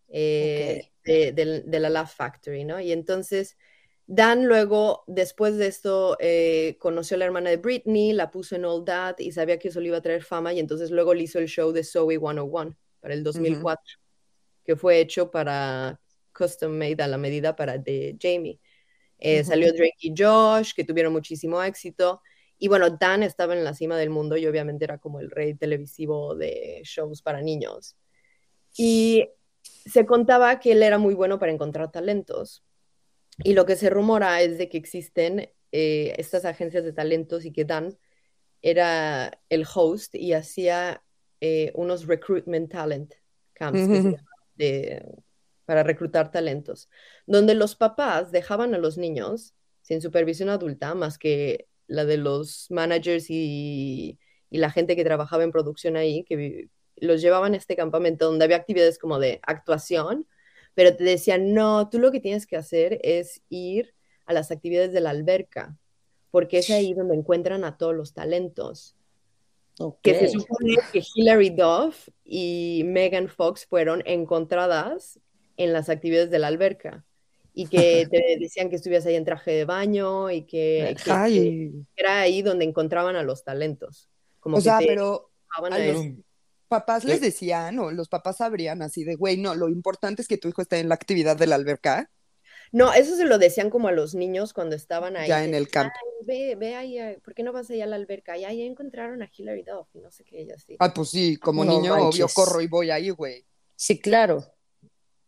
eh, 0.10 0.90
de, 1.04 1.32
de- 1.34 1.62
de 1.62 1.80
la 1.80 1.90
Laugh 1.90 2.10
Factory, 2.10 2.64
¿no? 2.66 2.80
Y 2.80 2.92
entonces 2.92 3.58
Dan 4.12 4.48
luego, 4.48 5.04
después 5.06 5.58
de 5.58 5.68
esto, 5.68 6.18
eh, 6.20 6.78
conoció 6.80 7.14
a 7.14 7.20
la 7.20 7.26
hermana 7.26 7.52
de 7.52 7.58
Britney, 7.58 8.12
la 8.12 8.32
puso 8.32 8.56
en 8.56 8.66
All 8.66 8.84
That 8.84 9.20
y 9.20 9.32
sabía 9.32 9.60
que 9.60 9.68
eso 9.68 9.80
le 9.80 9.90
iba 9.90 9.98
a 9.98 10.02
traer 10.02 10.24
fama 10.24 10.52
y 10.52 10.60
entonces 10.60 10.90
luego 10.90 11.14
le 11.14 11.22
hizo 11.22 11.38
el 11.38 11.48
show 11.48 11.72
de 11.72 11.84
Zoe 11.84 12.18
101 12.18 12.76
para 13.02 13.14
el 13.14 13.24
2004, 13.24 14.00
que 14.66 14.76
fue 14.76 15.00
hecho 15.00 15.30
para 15.30 16.02
custom 16.36 16.72
made 16.72 17.04
a 17.04 17.08
la 17.08 17.20
medida 17.20 17.56
para 17.56 17.78
de 17.78 18.18
Jamie. 18.20 18.60
Eh. 19.20 19.44
Salió 19.44 19.72
Drake 19.74 19.98
y 20.00 20.16
Josh, 20.18 20.74
que 20.74 20.84
tuvieron 20.84 21.14
muchísimo 21.14 21.62
éxito. 21.62 22.24
Y 22.58 22.68
bueno, 22.68 22.90
Dan 22.90 23.22
estaba 23.22 23.56
en 23.56 23.64
la 23.64 23.76
cima 23.76 23.96
del 23.96 24.10
mundo 24.10 24.38
y 24.38 24.48
obviamente 24.48 24.86
era 24.86 24.98
como 24.98 25.20
el 25.20 25.30
rey 25.30 25.54
televisivo 25.54 26.34
de 26.34 26.82
shows 26.84 27.22
para 27.22 27.44
niños. 27.44 27.96
Y 28.76 29.30
se 29.62 30.08
contaba 30.08 30.60
que 30.60 30.72
él 30.72 30.82
era 30.82 30.98
muy 30.98 31.14
bueno 31.14 31.38
para 31.38 31.52
encontrar 31.52 31.92
talentos. 31.92 32.64
Y 33.44 33.54
lo 33.54 33.66
que 33.66 33.76
se 33.76 33.90
rumora 33.90 34.42
es 34.42 34.58
de 34.58 34.70
que 34.70 34.78
existen 34.78 35.50
eh, 35.72 36.14
estas 36.18 36.46
agencias 36.46 36.84
de 36.84 36.94
talentos 36.94 37.46
y 37.46 37.52
que 37.52 37.66
Dan 37.66 37.98
era 38.62 39.40
el 39.50 39.66
host 39.74 40.16
y 40.16 40.34
hacía 40.34 41.04
eh, 41.42 41.72
unos 41.76 42.08
recruitment 42.08 42.72
talent 42.72 43.14
camps 43.54 43.80
de- 44.56 45.06
para 45.66 45.84
reclutar 45.84 46.32
talentos, 46.32 46.90
donde 47.28 47.54
los 47.54 47.76
papás 47.76 48.32
dejaban 48.32 48.74
a 48.74 48.80
los 48.80 48.98
niños 48.98 49.54
sin 49.82 50.02
supervisión 50.02 50.50
adulta, 50.50 50.96
más 50.96 51.18
que 51.18 51.68
la 51.88 52.06
de 52.06 52.18
los 52.18 52.68
managers 52.72 53.28
y, 53.30 54.20
y 54.50 54.58
la 54.58 54.72
gente 54.72 54.96
que 54.96 55.04
trabajaba 55.04 55.44
en 55.44 55.52
producción 55.52 55.96
ahí, 55.96 56.24
que 56.24 56.70
los 56.98 57.22
llevaban 57.22 57.54
a 57.54 57.58
este 57.58 57.76
campamento 57.76 58.26
donde 58.26 58.46
había 58.46 58.58
actividades 58.58 58.98
como 59.00 59.20
de 59.20 59.40
actuación, 59.44 60.28
pero 60.76 60.96
te 60.96 61.04
decían, 61.04 61.54
no, 61.54 61.90
tú 61.90 62.00
lo 62.00 62.12
que 62.12 62.20
tienes 62.20 62.48
que 62.48 62.58
hacer 62.58 63.00
es 63.04 63.42
ir 63.50 63.94
a 64.26 64.34
las 64.34 64.52
actividades 64.52 64.92
de 64.94 65.02
la 65.02 65.10
alberca, 65.10 65.78
porque 66.32 66.60
es 66.60 66.70
ahí 66.70 66.94
donde 66.94 67.16
encuentran 67.16 67.64
a 67.64 67.78
todos 67.78 67.96
los 67.96 68.14
talentos. 68.14 68.96
Que 70.04 70.14
se 70.14 70.28
supone 70.28 70.76
que 70.92 71.02
Hilary 71.16 71.52
Duff 71.52 72.10
y 72.26 72.84
Megan 72.86 73.30
Fox 73.30 73.66
fueron 73.66 74.04
encontradas 74.06 75.20
en 75.56 75.72
las 75.72 75.88
actividades 75.90 76.30
de 76.30 76.40
la 76.40 76.48
alberca 76.48 77.06
y 77.54 77.68
que 77.68 78.06
te 78.12 78.38
decían 78.40 78.70
que 78.70 78.76
estuvieras 78.76 79.06
ahí 79.06 79.16
en 79.16 79.24
traje 79.24 79.52
de 79.52 79.64
baño 79.66 80.30
y 80.32 80.42
que, 80.44 80.96
que- 81.04 81.12
Ay. 81.12 81.72
que 81.96 82.02
era 82.02 82.20
ahí 82.22 82.42
donde 82.42 82.66
encontraban 82.66 83.16
a 83.16 83.24
los 83.24 83.44
talentos. 83.46 84.10
Como 84.42 84.58
O 84.58 84.60
que 84.60 84.64
sea, 84.64 84.80
pero 84.86 85.32
los 85.62 86.06
papás 86.70 87.04
les 87.04 87.20
¿Qué? 87.20 87.26
decían, 87.28 87.80
o 87.80 87.92
los 87.92 88.08
papás 88.10 88.38
sabrían 88.38 88.82
así 88.82 89.04
de, 89.04 89.16
güey, 89.16 89.38
no, 89.38 89.56
lo 89.56 89.68
importante 89.70 90.22
es 90.22 90.30
que 90.30 90.38
tu 90.38 90.48
hijo 90.48 90.62
esté 90.62 90.80
en 90.80 90.90
la 90.90 90.96
actividad 90.96 91.36
de 91.38 91.48
la 91.48 91.56
alberca, 91.56 92.10
No, 92.72 92.94
eso 92.94 93.16
se 93.18 93.26
lo 93.26 93.40
decían 93.40 93.70
como 93.72 93.88
a 93.88 93.92
los 93.92 94.14
niños 94.16 94.54
cuando 94.54 94.76
estaban 94.76 95.18
ahí. 95.18 95.28
ya 95.28 95.44
en 95.44 95.56
el 95.56 95.70
campo. 95.70 95.94
"Ay, 95.96 96.26
Ve, 96.26 96.56
ve 96.56 96.76
ahí, 96.76 97.00
eh, 97.00 97.20
¿por 97.24 97.34
qué 97.34 97.42
no 97.44 97.52
vas 97.52 97.70
allá 97.72 97.86
a 97.86 97.88
la 97.88 97.96
alberca? 97.96 98.38
Y 98.38 98.46
ahí 98.46 98.62
encontraron 98.62 99.22
a 99.24 99.30
Hilary 99.36 99.64
Duff 99.64 99.88
y 99.96 100.00
no 100.00 100.12
sé 100.12 100.24
qué, 100.24 100.42
ella 100.42 100.56
sí. 100.60 100.76
Ah, 100.80 100.94
pues 100.94 101.10
sí, 101.10 101.38
como 101.38 101.66
No 101.66 101.72
niño, 101.80 101.94
obvio, 101.96 102.04
manches. 102.06 102.34
corro 102.36 102.62
y 102.62 102.68
voy 102.68 102.92
ahí, 102.92 103.10
güey. 103.10 103.46
Sí, 103.76 104.00
claro. 104.00 104.46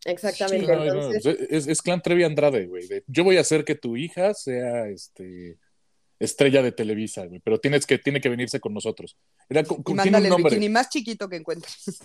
Exactamente. 0.05 0.65
Sí, 0.67 1.27
no, 1.27 1.31
es, 1.50 1.67
es 1.67 1.81
Clan 1.81 2.01
Trevi 2.01 2.24
Andrade, 2.24 2.65
güey. 2.67 2.88
de, 2.88 3.03
Yo 3.07 3.24
voy 3.24 3.38
a 3.38 3.41
hacer 3.41 3.63
que 3.65 3.75
tu 3.75 3.98
hija 3.98 4.33
sea 4.33 4.88
este 4.89 5.57
estrella 6.23 6.61
de 6.61 6.71
Televisa, 6.71 7.25
güey, 7.25 7.39
pero 7.39 7.59
tienes 7.59 7.85
que, 7.85 7.97
tiene 7.97 8.21
que 8.21 8.29
venirse 8.29 8.59
con 8.59 8.73
nosotros. 8.73 9.17
Era, 9.49 9.63
con, 9.63 9.79
Y 9.79 9.83
con- 9.83 9.95
tiene 9.95 10.11
mándale 10.11 10.19
un 10.19 10.25
el 10.25 10.29
nombre. 10.31 10.55
bikini 10.55 10.69
más 10.69 10.89
chiquito 10.89 11.27
que 11.27 11.35
encuentres. 11.37 12.01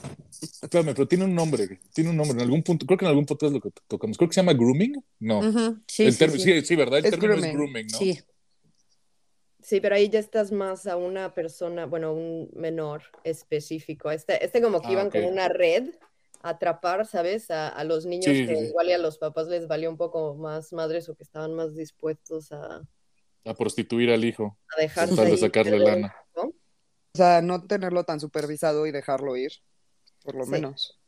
Espérame, 0.62 0.94
pero 0.94 1.06
tiene 1.08 1.24
un 1.24 1.34
nombre, 1.34 1.66
güey, 1.66 1.78
tiene 1.94 2.10
un 2.10 2.16
nombre. 2.16 2.34
En 2.36 2.40
algún 2.42 2.62
punto, 2.62 2.86
creo 2.86 2.98
que 2.98 3.04
en 3.04 3.10
algún 3.10 3.26
punto 3.26 3.46
es 3.46 3.52
lo 3.52 3.60
que 3.60 3.70
to- 3.70 3.82
tocamos. 3.86 4.16
Creo 4.16 4.28
que 4.28 4.34
se 4.34 4.40
llama 4.40 4.52
grooming. 4.54 5.02
No. 5.20 5.42
Sí, 5.86 6.04
el 6.04 6.12
sí, 6.14 6.28
sí. 6.30 6.38
sí, 6.40 6.60
sí, 6.62 6.76
¿verdad? 6.76 6.98
El 7.00 7.04
Es 7.06 7.10
término 7.12 7.34
es 7.34 7.52
grooming. 7.52 7.86
¿no? 7.86 7.98
Sí. 7.98 8.18
Sí, 9.62 9.80
pero 9.80 9.96
ahí 9.96 10.08
ya 10.08 10.20
estás 10.20 10.52
más 10.52 10.86
a 10.86 10.96
una 10.96 11.34
persona, 11.34 11.86
bueno, 11.86 12.12
un 12.12 12.48
menor 12.54 13.02
específico. 13.24 14.10
Este, 14.12 14.44
este 14.44 14.60
como 14.62 14.80
que 14.80 14.86
Ah, 14.88 14.92
iban 14.92 15.06
ok. 15.08 15.14
con 15.14 15.24
una 15.24 15.48
red 15.48 15.90
a 16.42 16.50
atrapar, 16.50 17.04
¿sabes? 17.06 17.50
A, 17.50 17.68
a 17.68 17.82
los 17.82 18.06
niños 18.06 18.26
Sí, 18.26 18.46
que 18.46 18.54
sí, 18.56 18.64
igual 18.66 18.88
y 18.88 18.92
a 18.92 18.98
los 18.98 19.18
papás 19.18 19.48
les 19.48 19.66
valió 19.66 19.90
un 19.90 19.96
poco 19.96 20.36
más 20.36 20.72
madres 20.72 21.08
o 21.08 21.16
que 21.16 21.24
estaban 21.24 21.54
más 21.54 21.74
dispuestos 21.74 22.52
a, 22.52 22.86
A 23.46 23.54
prostituir 23.54 24.10
al 24.10 24.24
hijo. 24.24 24.58
a 24.76 24.80
dejarse 24.80 25.36
sacarle 25.38 25.78
lana. 25.78 26.14
¿no? 26.36 26.42
O 26.42 26.54
sea, 27.14 27.40
no 27.40 27.66
tenerlo 27.66 28.04
tan 28.04 28.20
supervisado 28.20 28.86
y 28.86 28.90
dejarlo 28.92 29.36
ir, 29.36 29.52
por 30.22 30.34
lo 30.34 30.44
Sí. 30.44 30.50
menos. 30.50 30.98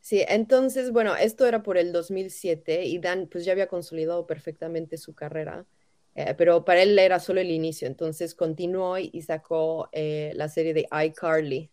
Sí, 0.00 0.24
entonces, 0.28 0.92
bueno, 0.92 1.16
esto 1.16 1.46
era 1.46 1.64
por 1.64 1.76
el 1.76 1.92
2007 1.92 2.84
y 2.84 2.98
Dan 2.98 3.26
pues 3.26 3.44
ya 3.44 3.50
había 3.52 3.66
consolidado 3.66 4.24
perfectamente 4.26 4.98
su 4.98 5.14
carrera, 5.14 5.66
eh, 6.14 6.34
pero 6.38 6.64
para 6.64 6.82
él 6.82 6.96
era 6.96 7.18
solo 7.18 7.40
el 7.40 7.50
inicio, 7.50 7.88
entonces 7.88 8.36
continuó 8.36 8.98
y 8.98 9.20
sacó 9.22 9.88
eh, 9.90 10.30
la 10.36 10.48
serie 10.48 10.74
de 10.74 10.86
iCarly, 11.06 11.70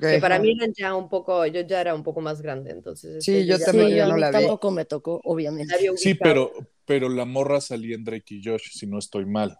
Que 0.00 0.18
para 0.18 0.38
mí 0.38 0.52
eran 0.52 0.72
ya 0.72 0.94
un 0.94 1.08
poco, 1.08 1.44
yo 1.46 1.60
ya 1.60 1.80
era 1.80 1.94
un 1.94 2.02
poco 2.02 2.20
más 2.20 2.40
grande, 2.40 2.70
entonces 2.70 3.22
Sí, 3.24 3.32
este, 3.32 3.46
yo 3.46 3.58
ya 3.58 3.66
también 3.66 3.88
Sí, 3.90 3.96
yo 3.96 4.04
a 4.04 4.08
no 4.08 4.14
mí 4.14 4.20
la 4.20 4.28
vi. 4.30 4.32
tampoco 4.32 4.70
me 4.70 4.84
tocó, 4.86 5.20
obviamente. 5.24 5.74
Sí, 5.96 6.14
pero, 6.14 6.52
pero 6.86 7.08
la 7.08 7.24
morra 7.26 7.60
salía 7.60 7.94
en 7.94 8.04
Drake 8.04 8.34
y 8.36 8.42
Josh, 8.42 8.70
si 8.72 8.86
no 8.86 8.98
estoy 8.98 9.26
mal. 9.26 9.58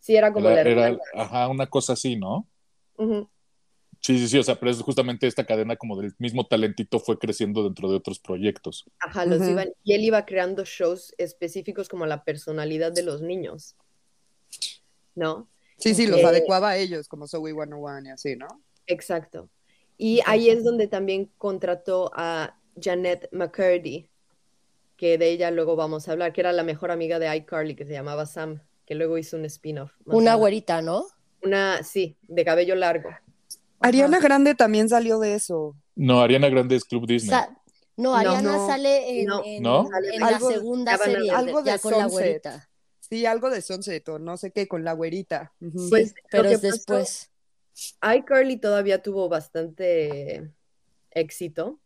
Sí, 0.00 0.16
era 0.16 0.32
como 0.32 0.50
Era, 0.50 0.64
la 0.64 0.70
era- 0.70 0.98
ajá, 1.14 1.48
una 1.48 1.66
cosa 1.66 1.94
así, 1.94 2.16
¿no? 2.16 2.46
Sí, 4.00 4.18
sí, 4.18 4.28
sí, 4.28 4.38
o 4.38 4.42
sea, 4.42 4.56
pero 4.56 4.70
es 4.70 4.82
justamente 4.82 5.26
esta 5.26 5.46
cadena 5.46 5.76
como 5.76 5.98
del 5.98 6.12
mismo 6.18 6.46
talentito 6.46 7.00
fue 7.00 7.18
creciendo 7.18 7.64
dentro 7.64 7.88
de 7.88 7.96
otros 7.96 8.18
proyectos. 8.20 8.84
Ajá, 8.98 9.24
los 9.24 9.40
Ujú. 9.40 9.52
iban, 9.52 9.70
y 9.82 9.94
él 9.94 10.04
iba 10.04 10.26
creando 10.26 10.64
shows 10.66 11.14
específicos 11.16 11.88
como 11.88 12.04
la 12.04 12.22
personalidad 12.22 12.92
de 12.92 13.02
los 13.02 13.22
niños, 13.22 13.76
¿no? 15.14 15.48
Sí, 15.78 15.94
sí, 15.94 16.06
los 16.06 16.22
adecuaba 16.22 16.70
a 16.70 16.76
ellos, 16.76 17.08
como 17.08 17.26
Zoe 17.26 17.52
101 17.52 18.04
y 18.04 18.10
así, 18.10 18.36
¿no? 18.36 18.46
Exacto. 18.86 19.48
Y 19.96 20.20
ahí 20.26 20.48
es 20.50 20.64
donde 20.64 20.86
también 20.88 21.30
contrató 21.38 22.10
a 22.14 22.56
Janet 22.80 23.28
McCurdy, 23.32 24.08
que 24.96 25.18
de 25.18 25.30
ella 25.30 25.50
luego 25.50 25.76
vamos 25.76 26.08
a 26.08 26.12
hablar, 26.12 26.32
que 26.32 26.40
era 26.40 26.52
la 26.52 26.62
mejor 26.64 26.90
amiga 26.90 27.18
de 27.18 27.34
iCarly, 27.36 27.74
que 27.74 27.84
se 27.84 27.92
llamaba 27.92 28.26
Sam, 28.26 28.60
que 28.86 28.94
luego 28.94 29.18
hizo 29.18 29.36
un 29.36 29.44
spin-off. 29.44 29.92
Una 30.06 30.34
güerita, 30.34 30.82
¿no? 30.82 31.04
Una, 31.42 31.82
sí, 31.82 32.16
de 32.22 32.44
cabello 32.44 32.74
largo. 32.74 33.10
Ariana 33.80 34.18
Grande 34.18 34.54
también 34.54 34.88
salió 34.88 35.18
de 35.18 35.34
eso. 35.34 35.76
No, 35.94 36.20
Ariana 36.22 36.48
Grande 36.48 36.76
es 36.76 36.84
Club 36.84 37.06
Disney. 37.06 37.30
Sa- 37.30 37.56
no, 37.96 38.14
Ariana 38.16 38.40
no, 38.56 38.66
sale 38.66 39.20
en, 39.20 39.26
no. 39.26 39.42
en- 39.44 39.62
¿No? 39.62 39.88
en 40.12 40.22
Algo- 40.22 40.48
la 40.50 40.54
segunda 40.56 40.92
ya 40.92 40.98
serie, 41.04 41.30
algo 41.30 41.62
ya 41.64 41.74
de 41.74 41.78
con 41.78 41.92
la 41.98 42.06
güerita. 42.06 42.68
Sí, 43.00 43.26
algo 43.26 43.50
de 43.50 43.60
Sunset 43.60 44.08
o 44.08 44.18
no 44.18 44.36
sé 44.38 44.50
qué, 44.50 44.66
con 44.66 44.82
la 44.82 44.94
güerita. 44.94 45.52
Sí, 45.60 45.70
Pues, 45.90 46.14
lo 46.14 46.22
pero 46.30 46.48
es 46.48 46.56
pasó- 46.60 46.66
después. 46.66 47.30
iCarly 48.02 48.58
todavía 48.58 49.02
tuvo 49.02 49.28
bastante 49.28 50.50
éxito, 51.10 51.80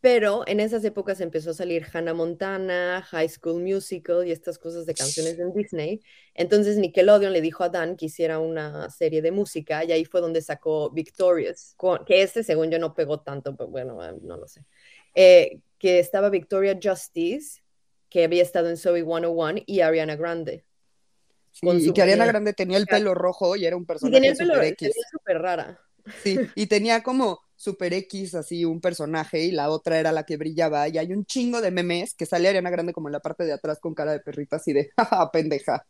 pero 0.00 0.44
en 0.46 0.60
esas 0.60 0.84
épocas 0.84 1.20
empezó 1.20 1.50
a 1.50 1.54
salir 1.54 1.86
Hannah 1.92 2.14
Montana, 2.14 3.02
High 3.02 3.28
School 3.28 3.62
Musical 3.62 4.26
y 4.26 4.30
estas 4.30 4.58
cosas 4.58 4.86
de 4.86 4.94
canciones 4.94 5.38
en 5.38 5.52
Disney. 5.52 6.00
Entonces 6.34 6.76
Nickelodeon 6.76 7.32
le 7.32 7.40
dijo 7.40 7.64
a 7.64 7.70
Dan 7.70 7.96
que 7.96 8.06
hiciera 8.06 8.38
una 8.38 8.90
serie 8.90 9.22
de 9.22 9.32
música 9.32 9.84
y 9.84 9.92
ahí 9.92 10.04
fue 10.04 10.20
donde 10.20 10.42
sacó 10.42 10.90
Victorious, 10.90 11.74
que 12.06 12.22
este 12.22 12.44
según 12.44 12.70
yo 12.70 12.78
no 12.78 12.94
pegó 12.94 13.20
tanto, 13.20 13.56
pero 13.56 13.68
bueno, 13.68 14.04
eh, 14.04 14.14
no 14.22 14.36
lo 14.36 14.46
sé. 14.46 14.64
Eh, 15.14 15.60
que 15.78 15.98
estaba 15.98 16.30
Victoria 16.30 16.78
Justice, 16.80 17.62
que 18.08 18.24
había 18.24 18.42
estado 18.42 18.68
en 18.68 18.76
Zoe 18.76 19.02
101 19.02 19.62
y 19.66 19.80
Ariana 19.80 20.16
Grande. 20.16 20.64
Con 21.60 21.80
y 21.80 21.92
que 21.92 22.02
Ariana 22.02 22.26
Grande 22.26 22.52
tenía 22.52 22.78
el 22.78 22.86
pelo 22.86 23.14
rojo 23.14 23.56
y 23.56 23.64
era 23.64 23.76
un 23.76 23.86
personaje 23.86 24.14
tenía 24.16 24.30
el 24.32 24.36
pelo 24.36 24.54
super 24.54 24.76
tenía 24.76 24.90
X. 24.90 25.06
súper 25.10 25.38
rara. 25.38 25.80
Sí, 26.22 26.38
y 26.54 26.66
tenía 26.66 27.02
como 27.02 27.40
super 27.56 27.94
X 27.94 28.34
así 28.34 28.64
un 28.64 28.80
personaje 28.80 29.40
y 29.40 29.50
la 29.50 29.70
otra 29.70 29.98
era 29.98 30.12
la 30.12 30.24
que 30.24 30.36
brillaba. 30.36 30.88
Y 30.88 30.98
hay 30.98 31.12
un 31.12 31.24
chingo 31.24 31.60
de 31.60 31.70
memes 31.70 32.14
que 32.14 32.26
sale 32.26 32.48
Ariana 32.48 32.70
Grande 32.70 32.92
como 32.92 33.08
en 33.08 33.12
la 33.12 33.20
parte 33.20 33.44
de 33.44 33.52
atrás 33.52 33.80
con 33.80 33.94
cara 33.94 34.12
de 34.12 34.20
perrita 34.20 34.56
así 34.56 34.72
de 34.72 34.90
jaja, 34.96 35.30
pendeja. 35.30 35.86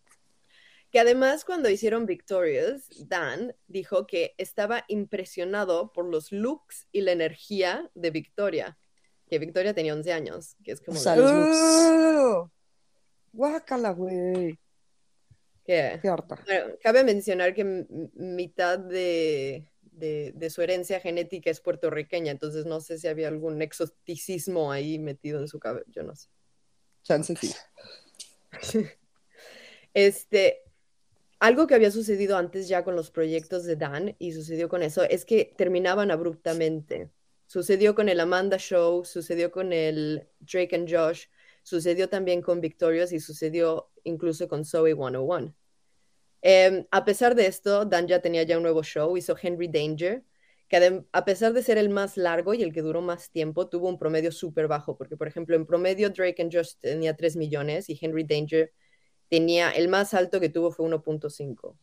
Que 0.92 1.00
además 1.00 1.44
cuando 1.44 1.68
hicieron 1.68 2.06
Victorious, 2.06 2.88
Dan 3.08 3.54
dijo 3.66 4.06
que 4.06 4.34
estaba 4.38 4.84
impresionado 4.88 5.92
por 5.92 6.06
los 6.06 6.30
looks 6.30 6.86
y 6.92 7.00
la 7.00 7.10
energía 7.12 7.90
de 7.94 8.10
Victoria, 8.10 8.78
que 9.28 9.40
Victoria 9.40 9.74
tenía 9.74 9.94
11 9.94 10.12
años, 10.12 10.54
que 10.62 10.70
es 10.72 10.80
como 10.80 10.98
O 10.98 11.02
sea, 11.02 11.16
de- 11.16 11.22
los 11.22 11.32
looks. 11.32 12.52
Guácala, 13.32 13.90
güey. 13.90 14.58
Que- 15.66 16.00
harta. 16.08 16.42
bueno, 16.46 16.74
cabe 16.82 17.04
mencionar 17.04 17.52
que 17.54 17.64
mitad 18.14 18.78
de, 18.78 19.66
de- 19.82 20.32
de 20.34 20.50
su 20.50 20.62
herencia 20.62 21.00
genética 21.00 21.50
es 21.50 21.60
puertorriqueña, 21.60 22.30
entonces 22.32 22.64
no 22.66 22.80
sé 22.80 22.98
si 22.98 23.08
había 23.08 23.28
algún 23.28 23.60
exoticismo 23.62 24.70
ahí 24.72 24.98
metido 24.98 25.40
en 25.40 25.48
su 25.48 25.58
cabello, 25.58 25.86
yo 25.88 26.02
no 26.02 26.14
sé. 26.14 26.28
Chance. 27.02 27.34
Este, 29.94 30.62
algo 31.38 31.66
que 31.66 31.74
había 31.74 31.90
sucedido 31.90 32.36
antes 32.36 32.68
ya 32.68 32.84
con 32.84 32.96
los 32.96 33.10
proyectos 33.10 33.64
de 33.64 33.76
Dan 33.76 34.14
y 34.18 34.32
sucedió 34.32 34.68
con 34.68 34.82
eso 34.82 35.02
es 35.04 35.24
que 35.24 35.54
terminaban 35.56 36.10
abruptamente. 36.10 37.10
Sucedió 37.46 37.94
con 37.94 38.08
el 38.08 38.20
Amanda 38.20 38.58
Show, 38.58 39.04
sucedió 39.04 39.50
con 39.50 39.72
el 39.72 40.28
Drake 40.40 40.74
and 40.76 40.90
Josh, 40.92 41.26
sucedió 41.66 42.08
también 42.08 42.42
con 42.42 42.60
Victorious 42.60 43.10
y 43.10 43.18
sucedió 43.18 43.90
incluso 44.04 44.46
con 44.46 44.64
Zoe 44.64 44.94
101. 44.94 45.52
Em, 46.40 46.86
a 46.92 47.04
pesar 47.04 47.34
de 47.34 47.46
esto, 47.46 47.84
Dan 47.84 48.06
ya 48.06 48.20
tenía 48.20 48.44
ya 48.44 48.56
un 48.56 48.62
nuevo 48.62 48.84
show, 48.84 49.16
hizo 49.16 49.34
Henry 49.40 49.66
Danger, 49.66 50.22
que 50.68 51.02
a 51.10 51.24
pesar 51.24 51.52
de 51.54 51.64
ser 51.64 51.76
el 51.76 51.88
más 51.88 52.16
largo 52.16 52.54
y 52.54 52.62
el 52.62 52.72
que 52.72 52.82
duró 52.82 53.02
más 53.02 53.32
tiempo, 53.32 53.66
tuvo 53.68 53.88
un 53.88 53.98
promedio 53.98 54.30
súper 54.30 54.68
bajo, 54.68 54.96
porque 54.96 55.16
por 55.16 55.26
ejemplo 55.26 55.56
en 55.56 55.66
promedio 55.66 56.10
Drake 56.10 56.40
and 56.40 56.54
Josh 56.54 56.74
tenía 56.80 57.16
3 57.16 57.34
millones 57.34 57.90
y 57.90 57.98
Henry 58.00 58.22
Danger 58.22 58.72
tenía, 59.28 59.72
el 59.72 59.88
más 59.88 60.14
alto 60.14 60.38
que 60.38 60.50
tuvo 60.50 60.70
fue 60.70 60.86
1.5. 60.86 61.76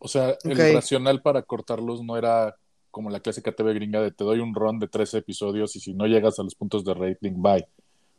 O 0.00 0.08
sea, 0.08 0.36
el 0.42 0.74
racional 0.74 1.22
para 1.22 1.42
cortarlos 1.42 2.02
no 2.02 2.16
era 2.16 2.56
como 2.90 3.10
la 3.10 3.20
clásica 3.20 3.52
TV 3.52 3.74
gringa 3.74 4.00
de 4.00 4.10
te 4.10 4.24
doy 4.24 4.40
un 4.40 4.56
run 4.56 4.80
de 4.80 4.88
13 4.88 5.18
episodios 5.18 5.76
y 5.76 5.80
si 5.80 5.94
no 5.94 6.08
llegas 6.08 6.40
a 6.40 6.42
los 6.42 6.56
puntos 6.56 6.84
de 6.84 6.94
rating, 6.94 7.34
bye. 7.36 7.64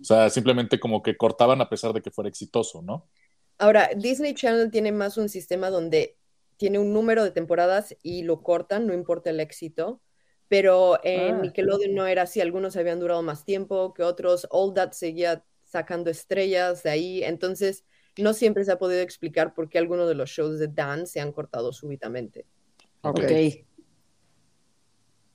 O 0.02 0.04
sea, 0.04 0.30
simplemente 0.30 0.80
como 0.80 1.02
que 1.02 1.16
cortaban 1.16 1.62
a 1.62 1.70
pesar 1.70 1.94
de 1.94 2.02
que 2.02 2.12
fuera 2.12 2.30
exitoso, 2.30 2.82
¿no? 2.82 3.08
Ahora, 3.58 3.92
Disney 3.96 4.34
Channel 4.34 4.72
tiene 4.72 4.92
más 4.92 5.18
un 5.18 5.30
sistema 5.30 5.70
donde 5.70 6.18
tiene 6.58 6.80
un 6.80 6.94
número 6.94 7.24
de 7.24 7.32
temporadas 7.32 7.96
y 8.02 8.24
lo 8.24 8.42
cortan, 8.42 8.88
no 8.88 8.94
importa 8.94 9.30
el 9.30 9.40
éxito. 9.40 10.02
Pero 10.48 11.00
en 11.04 11.36
Ah. 11.36 11.40
Nickelodeon 11.40 11.96
no 11.96 12.08
era 12.08 12.24
así, 12.24 12.42
algunos 12.42 12.76
habían 12.76 13.00
durado 13.00 13.22
más 13.22 13.46
tiempo 13.46 13.94
que 13.94 14.04
otros. 14.04 14.48
All 14.50 14.74
That 14.74 14.92
seguía 14.92 15.46
sacando 15.64 16.10
estrellas 16.10 16.84
de 16.84 16.90
ahí. 16.90 17.24
Entonces, 17.24 17.86
no 18.18 18.34
siempre 18.34 18.66
se 18.66 18.72
ha 18.74 18.78
podido 18.78 19.02
explicar 19.02 19.54
por 19.54 19.70
qué 19.70 19.78
algunos 19.78 20.10
de 20.10 20.16
los 20.16 20.30
shows 20.30 20.60
de 20.60 20.68
Dan 20.68 21.08
se 21.08 21.22
han 21.22 21.32
cortado 21.32 21.72
súbitamente. 21.72 22.46
Ok. 23.02 23.20
Ok. 23.22 23.32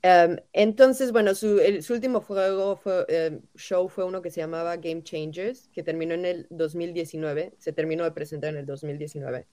Um, 0.05 0.37
entonces, 0.53 1.11
bueno, 1.11 1.35
su, 1.35 1.61
último 1.91 2.21
juego 2.21 2.81
em, 3.09 3.41
show 3.57 3.89
fue 3.89 4.05
uno 4.05 4.23
que 4.23 4.31
se 4.31 4.41
llamaba 4.41 4.77
Game 4.77 5.03
Changers, 5.03 5.69
que 5.73 5.83
terminó 5.83 6.15
en 6.15 6.25
el 6.25 6.47
2019, 6.51 7.55
se 7.59 7.73
terminó 7.73 8.05
de 8.05 8.13
presentar 8.13 8.51
en 8.51 8.59
el 8.59 8.67
2019. 8.67 9.47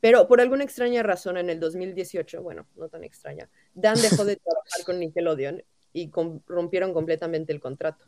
Pero 0.00 0.26
por 0.26 0.40
alguna 0.40 0.64
extraña 0.64 1.04
razón, 1.04 1.36
en 1.36 1.50
el 1.50 1.60
2018, 1.60 2.42
bueno, 2.42 2.66
no 2.74 2.88
tan 2.88 3.04
extraña, 3.04 3.48
Dan 3.74 4.00
dejó 4.00 4.24
de 4.24 4.36
trabajar 4.36 4.84
con 4.84 4.98
Nickelodeon 4.98 5.62
y 5.92 6.10
rompieron 6.46 6.92
completamente 6.92 7.52
el 7.52 7.60
contrato, 7.60 8.06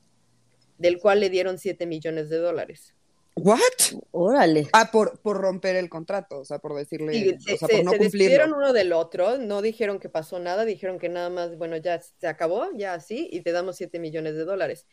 del 0.79 0.99
cual 0.99 1.21
le 1.21 1.31
dieron 1.31 1.59
7 1.59 1.87
millones 1.87 2.29
de 2.31 2.39
dólares. 2.39 2.97
¿What? 3.37 3.59
Órale. 4.13 4.69
Ah, 4.73 4.91
por, 4.93 5.19
por 5.21 5.39
romper 5.39 5.75
el 5.77 5.89
contrato, 5.89 6.41
o 6.41 6.45
sea, 6.45 6.61
por 6.61 6.75
decirle, 6.77 7.17
Y 7.17 7.41
se, 7.41 7.55
o 7.55 7.57
sea, 7.59 7.69
se- 7.69 7.77
por 7.77 7.85
no 7.85 7.91
se 7.93 7.99
cumplirlo. 7.99 8.57
uno 8.57 8.73
del 8.73 8.93
otro, 8.93 9.39
no 9.39 9.61
dijeron 9.61 9.99
que 9.99 10.09
pasó 10.09 10.39
nada, 10.39 10.65
dijeron 10.65 10.99
que 11.01 11.09
nada 11.09 11.31
más, 11.31 11.57
bueno, 11.59 11.77
ya 11.77 12.01
se 12.01 12.27
acabó, 12.29 12.69
ya 12.77 12.95
así, 12.95 13.29
y 13.33 13.41
te 13.41 13.51
damos 13.53 13.77
7 13.77 13.99
millones 13.99 14.35
de 14.37 14.45
dólares. 14.45 14.87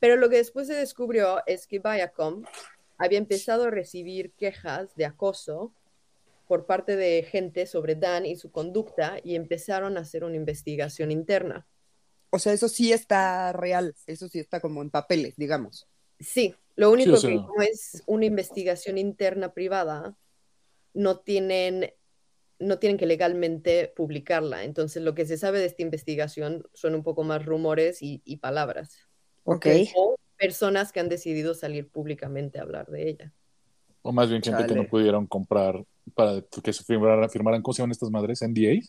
Pero 0.00 0.16
lo 0.16 0.30
que 0.30 0.36
después 0.36 0.66
se 0.66 0.74
descubrió 0.74 1.42
es 1.46 1.66
que 1.66 1.78
Viacom 1.80 2.44
había 2.96 3.18
empezado 3.18 3.64
a 3.64 3.70
recibir 3.70 4.32
quejas 4.32 4.94
de 4.96 5.04
acoso 5.04 5.72
por 6.48 6.66
parte 6.66 6.96
de 6.96 7.22
gente 7.30 7.66
sobre 7.66 7.94
Dan 7.94 8.26
y 8.26 8.36
su 8.36 8.50
conducta 8.50 9.18
y 9.22 9.36
empezaron 9.36 9.96
a 9.96 10.00
hacer 10.00 10.24
una 10.24 10.36
investigación 10.36 11.10
interna. 11.10 11.66
O 12.30 12.38
sea, 12.38 12.52
eso 12.54 12.68
sí 12.68 12.92
está 12.92 13.52
real, 13.52 13.94
eso 14.06 14.28
sí 14.28 14.38
está 14.38 14.60
como 14.60 14.80
en 14.82 14.90
papeles, 14.90 15.36
digamos. 15.36 15.86
Sí, 16.22 16.54
lo 16.76 16.90
único 16.90 17.14
o 17.14 17.16
sea- 17.16 17.30
que 17.30 17.36
como 17.36 17.62
es 17.62 18.02
una 18.06 18.24
investigación 18.24 18.98
interna 18.98 19.52
privada, 19.52 20.16
no 20.94 21.18
tienen, 21.18 21.92
no 22.58 22.78
tienen 22.78 22.98
que 22.98 23.06
legalmente 23.06 23.92
publicarla. 23.94 24.64
Entonces, 24.64 25.02
lo 25.02 25.14
que 25.14 25.26
se 25.26 25.36
sabe 25.36 25.58
de 25.58 25.66
esta 25.66 25.82
investigación 25.82 26.64
son 26.74 26.94
un 26.94 27.02
poco 27.02 27.24
más 27.24 27.44
rumores 27.44 28.02
y, 28.02 28.22
y 28.24 28.36
palabras. 28.36 28.98
Ok. 29.44 29.66
O 29.96 30.16
personas 30.38 30.92
que 30.92 31.00
han 31.00 31.08
decidido 31.08 31.54
salir 31.54 31.88
públicamente 31.88 32.58
a 32.58 32.62
hablar 32.62 32.88
de 32.88 33.08
ella. 33.08 33.32
O 34.02 34.12
más 34.12 34.28
bien 34.28 34.42
gente 34.42 34.66
que 34.66 34.74
no 34.74 34.88
pudieron 34.88 35.26
comprar 35.26 35.84
para 36.14 36.42
que 36.62 36.72
se 36.72 36.82
firmaran, 36.82 37.30
firmaran 37.30 37.62
¿cómo 37.62 37.72
se 37.72 37.82
llaman 37.82 37.92
estas 37.92 38.10
madres? 38.10 38.42
NDA. 38.42 38.80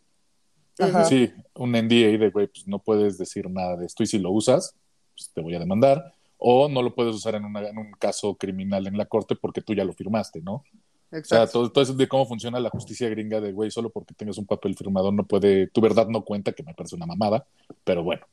Ajá. 0.80 1.06
Sí, 1.06 1.32
un 1.54 1.76
NDA 1.76 2.18
de, 2.18 2.30
güey, 2.32 2.48
pues 2.48 2.68
no 2.68 2.80
puedes 2.80 3.18
decir 3.20 3.48
nada 3.50 3.78
de 3.78 3.86
esto 3.86 4.02
y 4.02 4.08
si 4.08 4.18
lo 4.18 4.32
usas, 4.32 4.76
pues 5.16 5.30
te 5.32 5.42
voy 5.42 5.54
a 5.56 5.60
demandar. 5.60 6.14
O 6.46 6.68
no 6.68 6.82
lo 6.82 6.94
puedes 6.94 7.16
usar 7.16 7.36
en, 7.36 7.46
una- 7.46 7.68
en 7.70 7.78
un 7.78 7.92
caso 7.94 8.36
criminal 8.36 8.86
en 8.86 8.98
la 8.98 9.06
corte 9.06 9.36
porque 9.36 9.62
tú 9.62 9.74
ya 9.74 9.86
lo 9.86 9.94
firmaste, 9.94 10.42
¿no? 10.42 10.56
O 10.56 10.66
sea, 11.12 11.20
Exacto. 11.20 11.52
todo, 11.54 11.72
todo 11.72 11.84
eso 11.84 11.94
de 11.94 12.08
cómo 12.08 12.26
funciona 12.26 12.60
la 12.60 12.70
justicia 12.70 13.08
gringa 13.08 13.40
de, 13.40 13.54
güey, 13.54 13.72
solo 13.72 13.90
porque 13.92 14.14
tengas 14.14 14.38
un 14.38 14.46
papel 14.46 14.76
firmado 14.76 15.12
no 15.12 15.26
puede, 15.26 15.68
tu 15.68 15.80
verdad 15.80 16.08
no 16.08 16.26
cuenta, 16.26 16.52
que 16.52 16.64
me 16.64 16.74
parece 16.74 16.96
una 16.96 17.06
mamada, 17.06 17.46
pero 17.84 18.04
bueno. 18.04 18.26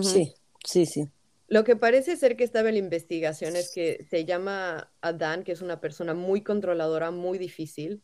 Sí, 0.00 0.32
sí, 0.64 0.86
sí. 0.86 1.06
Lo 1.46 1.62
que 1.62 1.76
parece 1.76 2.16
ser 2.16 2.36
que 2.36 2.44
estaba 2.44 2.70
en 2.70 2.76
la 2.76 2.78
investigación 2.80 3.54
es 3.54 3.72
que 3.72 4.04
se 4.08 4.24
llama 4.24 4.90
a 5.02 5.12
Dan, 5.12 5.44
que 5.44 5.52
es 5.52 5.60
una 5.62 5.80
persona 5.80 6.14
muy 6.14 6.40
controladora, 6.40 7.10
muy 7.10 7.38
difícil, 7.38 8.02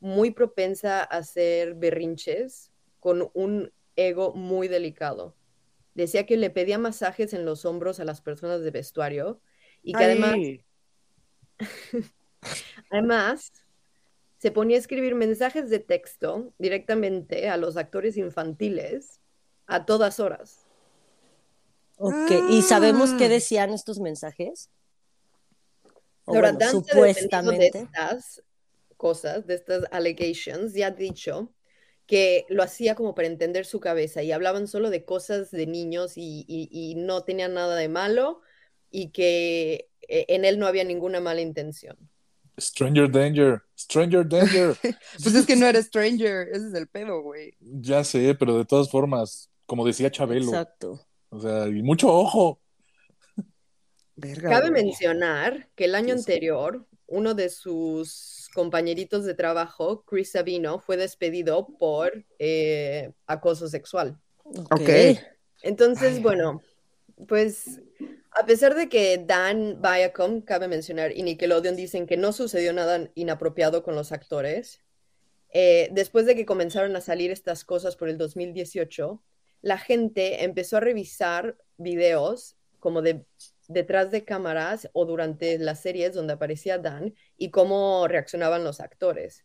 muy 0.00 0.30
propensa 0.30 1.00
a 1.00 1.04
hacer 1.04 1.74
berrinches, 1.74 2.72
con 2.98 3.30
un 3.34 3.70
ego 3.94 4.32
muy 4.34 4.66
delicado. 4.68 5.34
Decía 5.96 6.26
que 6.26 6.36
le 6.36 6.50
pedía 6.50 6.76
masajes 6.78 7.32
en 7.32 7.46
los 7.46 7.64
hombros 7.64 8.00
a 8.00 8.04
las 8.04 8.20
personas 8.20 8.60
de 8.60 8.70
vestuario 8.70 9.40
y 9.82 9.94
que 9.94 10.04
además, 10.04 10.34
Ay, 10.34 10.64
además 12.90 13.50
se 14.36 14.50
ponía 14.50 14.76
a 14.76 14.80
escribir 14.80 15.14
mensajes 15.14 15.70
de 15.70 15.78
texto 15.78 16.52
directamente 16.58 17.48
a 17.48 17.56
los 17.56 17.78
actores 17.78 18.18
infantiles 18.18 19.20
a 19.66 19.86
todas 19.86 20.20
horas. 20.20 20.66
Ok, 21.96 22.30
¿y 22.50 22.60
sabemos 22.60 23.14
qué 23.14 23.24
Ah. 23.24 23.28
decían 23.30 23.72
estos 23.72 23.98
mensajes? 23.98 24.68
Ahora, 26.26 26.52
bueno, 26.52 26.58
defendido 26.58 26.82
de 26.82 27.14
supuestamente. 27.14 27.78
estas 27.78 28.42
cosas, 28.98 29.46
de 29.46 29.54
estas 29.54 29.84
allegations, 29.90 30.74
ya 30.74 30.88
ha 30.88 30.90
dicho 30.90 31.50
que 32.06 32.46
lo 32.48 32.62
hacía 32.62 32.94
como 32.94 33.14
para 33.14 33.28
entender 33.28 33.66
su 33.66 33.80
cabeza 33.80 34.22
y 34.22 34.32
hablaban 34.32 34.68
solo 34.68 34.90
de 34.90 35.04
cosas 35.04 35.50
de 35.50 35.66
niños 35.66 36.16
y, 36.16 36.44
y- 36.48 36.68
y 36.70 36.94
no 36.96 37.24
tenían 37.24 37.54
nada 37.54 37.76
de 37.76 37.88
malo 37.88 38.40
y 38.90 39.10
que 39.10 39.88
eh, 40.08 40.26
en 40.28 40.44
él 40.44 40.58
no 40.58 40.66
había 40.66 40.84
ninguna 40.84 41.20
mala 41.20 41.40
intención. 41.40 41.96
Stranger 42.58 43.10
Danger, 43.10 43.62
Stranger 43.78 44.26
Danger. 44.26 44.76
Pues 45.22 45.34
es 45.34 45.46
que 45.46 45.56
no 45.56 45.66
eres 45.66 45.86
stranger, 45.86 46.48
ese 46.52 46.68
es 46.68 46.74
el 46.74 46.86
pedo, 46.88 47.22
güey. 47.22 47.54
ya 47.60 48.02
sé, 48.04 48.34
pero 48.34 48.56
de 48.56 48.64
todas 48.64 48.88
formas, 48.90 49.50
como 49.66 49.84
decía 49.86 50.10
Chabelo, 50.10 50.46
Exacto. 50.52 51.00
o 51.28 51.40
sea, 51.40 51.66
y 51.68 51.82
mucho 51.82 52.08
ojo. 52.08 52.60
Verga, 54.16 54.48
Cabe 54.50 54.70
güey. 54.70 54.84
mencionar 54.84 55.68
que 55.74 55.84
el 55.84 55.94
año 55.94 56.14
anterior, 56.14 56.86
uno 57.06 57.34
de 57.34 57.50
sus 57.50 58.08
compañeritos 58.48 59.24
de 59.24 59.34
trabajo, 59.34 60.04
Chris 60.06 60.32
Sabino, 60.32 60.78
fue 60.78 60.96
despedido 60.96 61.68
por 61.78 62.24
eh, 62.38 63.12
acoso 63.26 63.68
sexual. 63.68 64.18
Ok. 64.44 65.18
Entonces, 65.62 66.16
Ay. 66.16 66.22
bueno, 66.22 66.62
pues 67.26 67.80
a 68.38 68.44
pesar 68.44 68.74
de 68.74 68.88
que 68.88 69.22
Dan 69.26 69.80
Viacom, 69.80 70.42
cabe 70.42 70.68
mencionar, 70.68 71.16
y 71.16 71.22
Nickelodeon 71.22 71.74
dicen 71.74 72.06
que 72.06 72.18
no 72.18 72.32
sucedió 72.32 72.72
nada 72.72 73.10
inapropiado 73.14 73.82
con 73.82 73.94
los 73.94 74.12
actores, 74.12 74.82
eh, 75.52 75.88
después 75.92 76.26
de 76.26 76.36
que 76.36 76.44
comenzaron 76.44 76.94
a 76.96 77.00
salir 77.00 77.30
estas 77.30 77.64
cosas 77.64 77.96
por 77.96 78.10
el 78.10 78.18
2018, 78.18 79.22
la 79.62 79.78
gente 79.78 80.44
empezó 80.44 80.76
a 80.76 80.80
revisar 80.80 81.56
videos 81.78 82.56
como 82.78 83.00
de 83.00 83.24
detrás 83.68 84.10
de 84.10 84.24
cámaras 84.24 84.88
o 84.92 85.04
durante 85.06 85.58
las 85.58 85.80
series 85.80 86.14
donde 86.14 86.34
aparecía 86.34 86.78
Dan 86.78 87.14
y 87.36 87.50
cómo 87.50 88.06
reaccionaban 88.08 88.64
los 88.64 88.80
actores. 88.80 89.44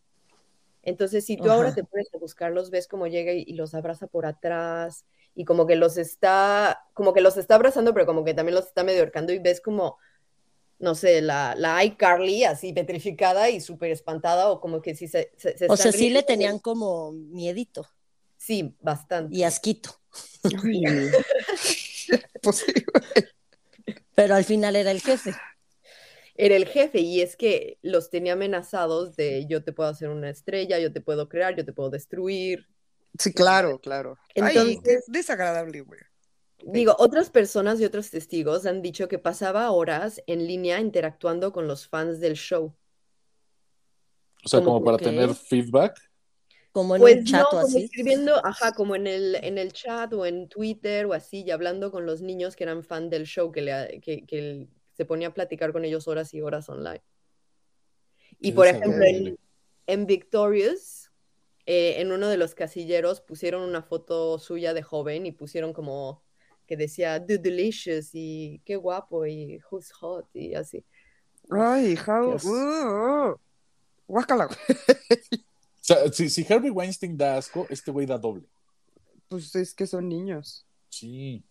Entonces, 0.83 1.25
si 1.25 1.37
tú 1.37 1.51
ahora 1.51 1.69
Ajá. 1.69 1.75
te 1.75 1.83
pones 1.83 2.07
a 2.13 2.17
buscarlos, 2.17 2.71
ves 2.71 2.87
cómo 2.87 3.07
llega 3.07 3.33
y, 3.33 3.43
y 3.47 3.53
los 3.53 3.73
abraza 3.75 4.07
por 4.07 4.25
atrás 4.25 5.05
y 5.35 5.45
como 5.45 5.67
que 5.67 5.75
los 5.75 5.97
está, 5.97 6.81
como 6.93 7.13
que 7.13 7.21
los 7.21 7.37
está 7.37 7.55
abrazando, 7.55 7.93
pero 7.93 8.05
como 8.05 8.23
que 8.25 8.33
también 8.33 8.55
los 8.55 8.67
está 8.67 8.83
medio 8.83 9.01
ahorcando 9.01 9.31
y 9.33 9.39
ves 9.39 9.61
como, 9.61 9.97
no 10.79 10.95
sé, 10.95 11.21
la, 11.21 11.55
la 11.55 11.83
iCarly 11.83 12.43
así 12.45 12.73
petrificada 12.73 13.49
y 13.49 13.61
súper 13.61 13.91
espantada 13.91 14.49
o 14.49 14.59
como 14.61 14.81
que 14.81 14.95
sí 14.95 15.07
se, 15.07 15.31
se, 15.37 15.57
se 15.57 15.67
O 15.67 15.77
sea, 15.77 15.91
sí 15.91 16.09
le 16.09 16.23
tenían 16.23 16.59
como 16.59 17.11
miedito 17.11 17.87
Sí, 18.37 18.75
bastante. 18.81 19.35
y 19.35 19.43
asquito. 19.43 19.91
Pues. 22.41 22.65
Pero 24.21 24.35
al 24.35 24.43
final 24.45 24.75
era 24.75 24.91
el 24.91 25.01
jefe. 25.01 25.33
Era 26.35 26.55
el 26.55 26.65
jefe 26.67 26.99
y 26.99 27.21
es 27.21 27.35
que 27.35 27.77
los 27.81 28.09
tenía 28.09 28.33
amenazados 28.33 29.15
de 29.15 29.45
yo 29.47 29.63
te 29.63 29.73
puedo 29.73 29.89
hacer 29.89 30.09
una 30.09 30.29
estrella, 30.29 30.79
yo 30.79 30.93
te 30.93 31.01
puedo 31.01 31.27
crear, 31.27 31.55
yo 31.55 31.65
te 31.65 31.73
puedo 31.73 31.89
destruir. 31.89 32.67
Sí, 33.17 33.33
claro, 33.33 33.79
claro. 33.79 34.17
Ay, 34.35 34.55
Entonces- 34.57 34.79
qué 34.83 34.99
desagradable, 35.07 35.81
güey. 35.81 35.99
Digo, 36.63 36.95
otras 36.99 37.31
personas 37.31 37.79
y 37.79 37.85
otros 37.85 38.11
testigos 38.11 38.67
han 38.67 38.83
dicho 38.83 39.07
que 39.07 39.17
pasaba 39.17 39.71
horas 39.71 40.21
en 40.27 40.45
línea 40.45 40.79
interactuando 40.79 41.51
con 41.51 41.67
los 41.67 41.87
fans 41.87 42.19
del 42.19 42.35
show. 42.35 42.75
O 44.43 44.47
sea, 44.47 44.59
Como 44.59 44.73
como 44.73 44.85
para 44.85 44.97
que- 44.97 45.05
tener 45.05 45.33
feedback. 45.33 45.99
Como 46.71 46.95
en 46.95 47.01
Pues 47.01 47.17
un 47.17 47.25
chat 47.25 47.41
no, 47.41 47.47
o 47.59 47.61
como 47.61 47.67
así. 47.67 47.83
escribiendo, 47.83 48.45
ajá, 48.45 48.73
como 48.73 48.95
en 48.95 49.07
el, 49.07 49.35
en 49.35 49.57
el 49.57 49.73
chat 49.73 50.13
o 50.13 50.25
en 50.25 50.47
Twitter 50.47 51.05
o 51.05 51.13
así, 51.13 51.43
y 51.43 51.51
hablando 51.51 51.91
con 51.91 52.05
los 52.05 52.21
niños 52.21 52.55
que 52.55 52.63
eran 52.63 52.83
fan 52.83 53.09
del 53.09 53.25
show, 53.25 53.51
que, 53.51 53.61
le, 53.61 53.99
que, 54.01 54.25
que 54.25 54.67
se 54.93 55.05
ponía 55.05 55.29
a 55.29 55.33
platicar 55.33 55.73
con 55.73 55.83
ellos 55.83 56.07
horas 56.07 56.33
y 56.33 56.41
horas 56.41 56.69
online. 56.69 57.03
Y 58.39 58.53
por 58.53 58.67
ejemplo, 58.67 59.03
en, 59.03 59.37
en 59.87 60.05
Victorious, 60.05 61.11
eh, 61.65 61.95
en 61.99 62.11
uno 62.11 62.27
de 62.29 62.37
los 62.37 62.55
casilleros 62.55 63.21
pusieron 63.21 63.61
una 63.63 63.83
foto 63.83 64.39
suya 64.39 64.73
de 64.73 64.81
joven 64.81 65.25
y 65.25 65.31
pusieron 65.31 65.73
como 65.73 66.23
que 66.65 66.77
decía, 66.77 67.23
The 67.23 67.37
Delicious 67.37 68.11
y 68.13 68.61
qué 68.65 68.77
guapo 68.77 69.25
y 69.25 69.59
who's 69.69 69.91
hot 69.91 70.25
y 70.33 70.55
así. 70.55 70.85
Ay, 71.49 71.97
how. 72.07 72.29
Dios. 72.29 72.45
Uh, 72.45 73.31
uh. 73.31 73.35
Guácala, 74.07 74.47
sea, 75.93 76.11
si, 76.11 76.29
si 76.29 76.45
Harvey 76.51 76.69
Weinstein 76.71 77.17
da 77.17 77.37
asco, 77.37 77.65
este 77.69 77.91
güey 77.91 78.05
da 78.05 78.17
doble. 78.17 78.43
Pues 79.27 79.55
es 79.55 79.73
que 79.73 79.87
son 79.87 80.07
niños. 80.09 80.65
Sí. 80.89 81.43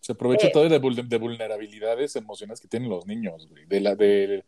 Se 0.00 0.12
aprovecha 0.12 0.48
Eh. 0.48 0.50
todo 0.52 0.68
de, 0.68 0.80
vul- 0.80 1.06
de 1.08 1.18
vulnerabilidades 1.18 2.14
emocionales 2.16 2.60
que 2.60 2.68
tienen 2.68 2.88
los 2.90 3.06
niños, 3.06 3.48
güey. 3.48 3.64
De, 3.66 3.80
la, 3.80 3.94
de, 3.94 4.44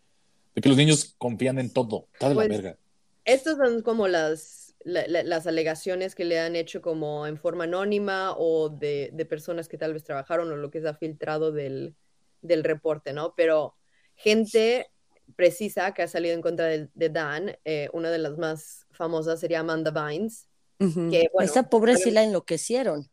de 0.55 0.61
que 0.63 0.69
los 0.69 0.77
niños 0.77 1.15
confían 1.19 1.59
en 1.59 1.73
todo. 1.73 2.09
Está 2.13 2.29
de 2.29 2.35
Pues, 2.35 2.49
la 2.49 2.55
verga. 2.57 2.79
Estas 3.25 3.57
son 3.57 3.83
como 3.83 4.07
las, 4.09 4.75
la- 4.85 5.07
la- 5.07 5.23
las 5.23 5.47
alegaciones 5.47 6.15
que 6.15 6.25
le 6.25 6.39
han 6.41 6.57
hecho 6.57 6.83
como 6.83 7.27
en 7.27 7.39
forma 7.39 7.65
anónima 7.65 8.35
o 8.37 8.69
de, 8.69 9.11
de 9.13 9.25
personas 9.25 9.69
que 9.69 9.79
tal 9.79 9.95
vez 9.95 10.05
trabajaron 10.05 10.51
o 10.53 10.57
lo 10.57 10.71
que 10.71 10.81
se 10.81 10.89
ha 10.89 10.95
filtrado 10.95 11.53
del, 11.53 11.95
del 12.43 12.63
reporte, 12.65 13.13
¿no? 13.13 13.35
Pero 13.37 13.75
gente 14.15 14.89
precisa 15.35 15.93
que 15.93 16.03
ha 16.03 16.09
salido 16.09 16.35
en 16.35 16.43
contra 16.43 16.67
de, 16.67 16.89
de 16.95 17.09
Dan, 17.09 17.57
eh, 17.65 17.89
una 17.93 18.11
de 18.11 18.19
las 18.19 18.39
más 18.39 18.87
famosas 18.93 19.41
sería 19.41 19.61
Amanda 19.61 19.91
Bynes, 19.91 20.49
Ujú. 20.79 21.11
que 21.11 21.29
bueno, 21.33 21.51
Esa 21.51 21.69
pobre 21.69 21.97
sí 21.97 22.11
la 22.11 22.23
enloquecieron. 22.23 23.09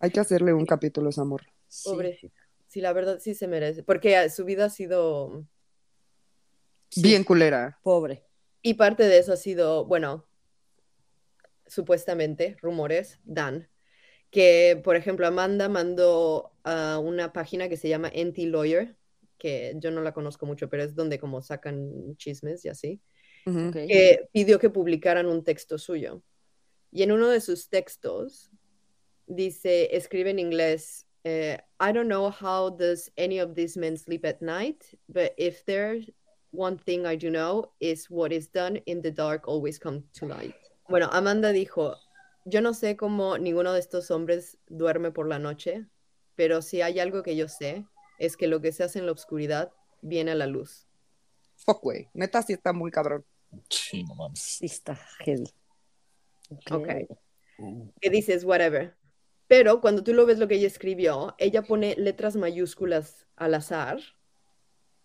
Hay 0.00 0.10
que 0.10 0.20
hacerle 0.20 0.52
un 0.54 0.64
capítulo 0.66 1.08
a 1.08 1.10
ese 1.10 1.20
amor. 1.20 1.42
Sí. 1.68 1.90
pobrecita. 1.90 2.40
Sí, 2.68 2.80
la 2.80 2.92
verdad 2.92 3.18
sí 3.20 3.34
se 3.34 3.48
merece, 3.48 3.82
porque 3.82 4.16
ah, 4.16 4.28
su 4.28 4.44
vida 4.44 4.66
ha 4.66 4.70
sido, 4.70 5.44
Sí, 6.90 7.02
Bien 7.02 7.24
culera. 7.24 7.78
Pobre. 7.82 8.24
y 8.62 8.74
parte 8.74 9.04
de 9.04 9.18
eso 9.18 9.32
ha 9.32 9.36
sido, 9.36 9.84
bueno, 9.86 10.26
supuestamente, 11.66 12.56
rumores, 12.62 13.18
Dan, 13.24 13.68
que 14.30 14.80
por 14.84 14.96
ejemplo 14.96 15.26
Amanda 15.26 15.68
mandó 15.68 16.52
a 16.64 16.98
una 16.98 17.32
página 17.32 17.68
que 17.68 17.76
se 17.76 17.88
llama 17.88 18.08
NT 18.12 18.38
Lawyer, 18.46 18.96
que 19.38 19.74
yo 19.76 19.90
no 19.90 20.02
la 20.02 20.12
conozco 20.12 20.46
mucho, 20.46 20.68
pero 20.68 20.82
es 20.82 20.94
donde 20.94 21.18
como 21.18 21.40
sacan 21.42 22.16
chismes 22.16 22.64
y 22.64 22.68
así, 22.68 23.00
que 23.44 24.28
pidió 24.32 24.58
que 24.58 24.70
publicaran 24.70 25.26
un 25.26 25.42
texto 25.42 25.78
suyo. 25.78 26.22
Y 26.90 27.02
en 27.02 27.12
uno 27.12 27.28
de 27.28 27.40
sus 27.40 27.68
textos 27.68 28.50
dice, 29.26 29.96
escribe 29.96 30.30
en 30.30 30.38
inglés, 30.38 31.06
eh, 31.24 31.58
I 31.80 31.92
don't 31.92 32.08
know 32.08 32.30
how 32.30 32.70
does 32.70 33.10
any 33.16 33.40
of 33.40 33.54
these 33.54 33.78
men 33.78 33.96
sleep 33.96 34.24
at 34.24 34.40
night, 34.40 34.84
but 35.08 35.32
if 35.36 35.64
there's 35.64 36.10
one 36.52 36.78
thing 36.78 37.06
I 37.06 37.16
do 37.16 37.30
know 37.30 37.72
is 37.80 38.10
what 38.10 38.32
is 38.32 38.48
done 38.48 38.80
in 38.86 39.02
the 39.02 39.10
dark 39.10 39.46
always 39.46 39.78
come 39.78 40.04
to 40.14 40.26
light. 40.26 40.54
Bueno, 40.88 41.08
Amanda 41.12 41.52
dijo, 41.52 41.94
yo 42.46 42.60
no 42.60 42.72
sé 42.72 42.96
cómo 42.96 43.38
ninguno 43.38 43.72
de 43.72 43.80
estos 43.80 44.10
hombres 44.10 44.56
duerme 44.68 45.10
por 45.12 45.28
la 45.28 45.38
noche, 45.38 45.84
pero 46.34 46.62
si 46.62 46.80
hay 46.80 46.98
algo 46.98 47.22
que 47.22 47.36
yo 47.36 47.48
sé, 47.48 47.84
es 48.18 48.36
que 48.36 48.46
lo 48.48 48.60
que 48.60 48.72
se 48.72 48.84
hace 48.84 48.98
en 48.98 49.06
la 49.06 49.12
oscuridad 49.12 49.72
viene 50.02 50.32
a 50.32 50.34
la 50.34 50.46
luz. 50.46 50.86
Fuck, 51.56 51.82
güey. 51.82 52.08
Neta, 52.14 52.42
sí 52.42 52.52
está 52.52 52.72
muy 52.72 52.90
cabrón. 52.90 53.24
Sí, 53.68 54.04
no 54.04 54.14
mames. 54.14 54.38
Sí 54.40 54.66
está 54.66 54.94
heavy. 55.24 55.44
Ok. 56.70 56.86
Ok. 57.58 57.88
Que 58.00 58.10
dices 58.10 58.44
whatever. 58.44 58.94
Pero 59.46 59.80
cuando 59.80 60.04
tú 60.04 60.12
lo 60.12 60.26
ves 60.26 60.38
lo 60.38 60.46
que 60.46 60.56
ella 60.56 60.66
escribió, 60.66 61.34
ella 61.38 61.62
pone 61.62 61.94
letras 61.96 62.36
mayúsculas 62.36 63.26
al 63.36 63.54
azar. 63.54 63.98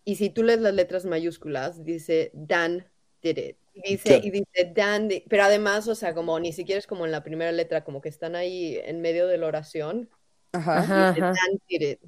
Y 0.05 0.15
si 0.17 0.29
tú 0.29 0.43
lees 0.43 0.59
las 0.59 0.73
letras 0.73 1.05
mayúsculas, 1.05 1.83
dice 1.85 2.31
Dan 2.33 2.85
did 3.21 3.37
it. 3.37 3.57
Y 3.73 3.93
dice, 3.93 4.19
y 4.21 4.29
dice 4.29 4.71
Dan, 4.75 5.07
di- 5.07 5.23
pero 5.29 5.43
además, 5.43 5.87
o 5.87 5.95
sea, 5.95 6.13
como 6.13 6.39
ni 6.39 6.51
siquiera 6.53 6.77
es 6.77 6.85
como 6.85 7.05
en 7.05 7.11
la 7.11 7.23
primera 7.23 7.51
letra, 7.51 7.83
como 7.83 8.01
que 8.01 8.09
están 8.09 8.35
ahí 8.35 8.77
en 8.83 9.01
medio 9.01 9.25
de 9.27 9.37
la 9.37 9.47
oración. 9.47 10.09
Ajá. 10.51 10.79
Ajá, 10.79 11.09
dice, 11.13 11.21
ajá. 11.23 11.33
Dan 11.33 11.61
did 11.67 11.81
it. 11.81 11.99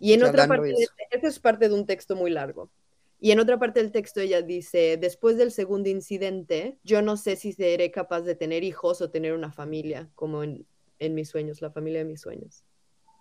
Y 0.00 0.14
en 0.14 0.24
otra 0.24 0.48
parte, 0.48 0.74
esta 1.10 1.28
es 1.28 1.38
parte 1.38 1.68
de 1.68 1.74
un 1.74 1.86
texto 1.86 2.16
muy 2.16 2.30
largo. 2.30 2.70
Y 3.20 3.32
en 3.32 3.38
otra 3.38 3.58
parte 3.58 3.80
del 3.80 3.92
texto 3.92 4.20
ella 4.20 4.40
dice, 4.40 4.96
después 4.96 5.36
del 5.36 5.52
segundo 5.52 5.90
incidente, 5.90 6.78
yo 6.82 7.02
no 7.02 7.18
sé 7.18 7.36
si 7.36 7.52
seré 7.52 7.90
capaz 7.90 8.22
de 8.22 8.34
tener 8.34 8.64
hijos 8.64 9.02
o 9.02 9.10
tener 9.10 9.34
una 9.34 9.52
familia, 9.52 10.08
como 10.14 10.42
en, 10.42 10.66
en 10.98 11.14
mis 11.14 11.28
sueños, 11.28 11.60
la 11.60 11.70
familia 11.70 11.98
de 11.98 12.06
mis 12.06 12.22
sueños. 12.22 12.64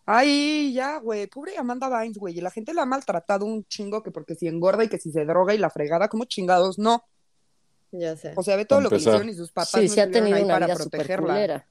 Ay, 0.05 0.73
ya, 0.73 0.97
güey. 0.97 1.27
Pobre 1.27 1.57
Amanda 1.57 1.89
Bynes, 1.89 2.17
güey. 2.17 2.35
Y 2.35 2.41
la 2.41 2.49
gente 2.49 2.73
la 2.73 2.81
ha 2.83 2.85
maltratado 2.85 3.45
un 3.45 3.63
chingo 3.65 4.01
que 4.01 4.09
porque 4.09 4.33
si 4.33 4.47
engorda 4.47 4.83
y 4.83 4.87
que 4.87 4.97
si 4.97 5.11
se 5.11 5.25
droga 5.25 5.53
y 5.53 5.59
la 5.59 5.69
fregada, 5.69 6.07
como 6.07 6.25
chingados, 6.25 6.79
no. 6.79 7.03
Ya 7.91 8.15
sé. 8.15 8.33
O 8.35 8.41
sea, 8.41 8.55
ve 8.55 8.65
todo 8.65 8.81
lo 8.81 8.89
que 8.89 8.95
hicieron 8.95 9.29
y 9.29 9.33
sus 9.33 9.51
papás 9.51 9.71
Sí, 9.71 9.87
no 9.87 9.93
sí 9.93 9.99
ha 9.99 10.09
tenido 10.09 10.35
ahí 10.37 10.43
una 10.43 10.55
para 10.55 10.65
vida 10.65 10.75
protegerla. 10.77 11.67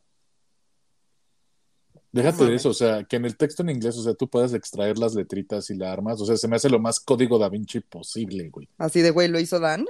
Déjate 2.11 2.45
de 2.47 2.55
eso, 2.55 2.71
o 2.71 2.75
sea, 2.75 3.05
que 3.05 3.17
en 3.17 3.27
el 3.27 3.37
texto 3.37 3.63
en 3.63 3.69
inglés, 3.69 3.97
o 3.99 4.03
sea, 4.03 4.15
tú 4.15 4.29
puedas 4.29 4.55
extraer 4.55 4.97
las 4.97 5.15
letritas 5.15 5.69
y 5.69 5.75
la 5.75 5.93
armas, 5.93 6.21
o 6.21 6.25
sea, 6.25 6.37
se 6.37 6.49
me 6.49 6.57
hace 6.57 6.71
lo 6.71 6.79
más 6.79 7.01
código 7.01 7.39
da 7.39 7.51
Vinci 7.51 7.81
posible, 7.81 8.49
güey. 8.49 8.69
Así 8.79 9.03
de, 9.03 9.11
güey, 9.11 9.29
lo 9.29 9.39
hizo 9.39 9.61
Dan. 9.61 9.85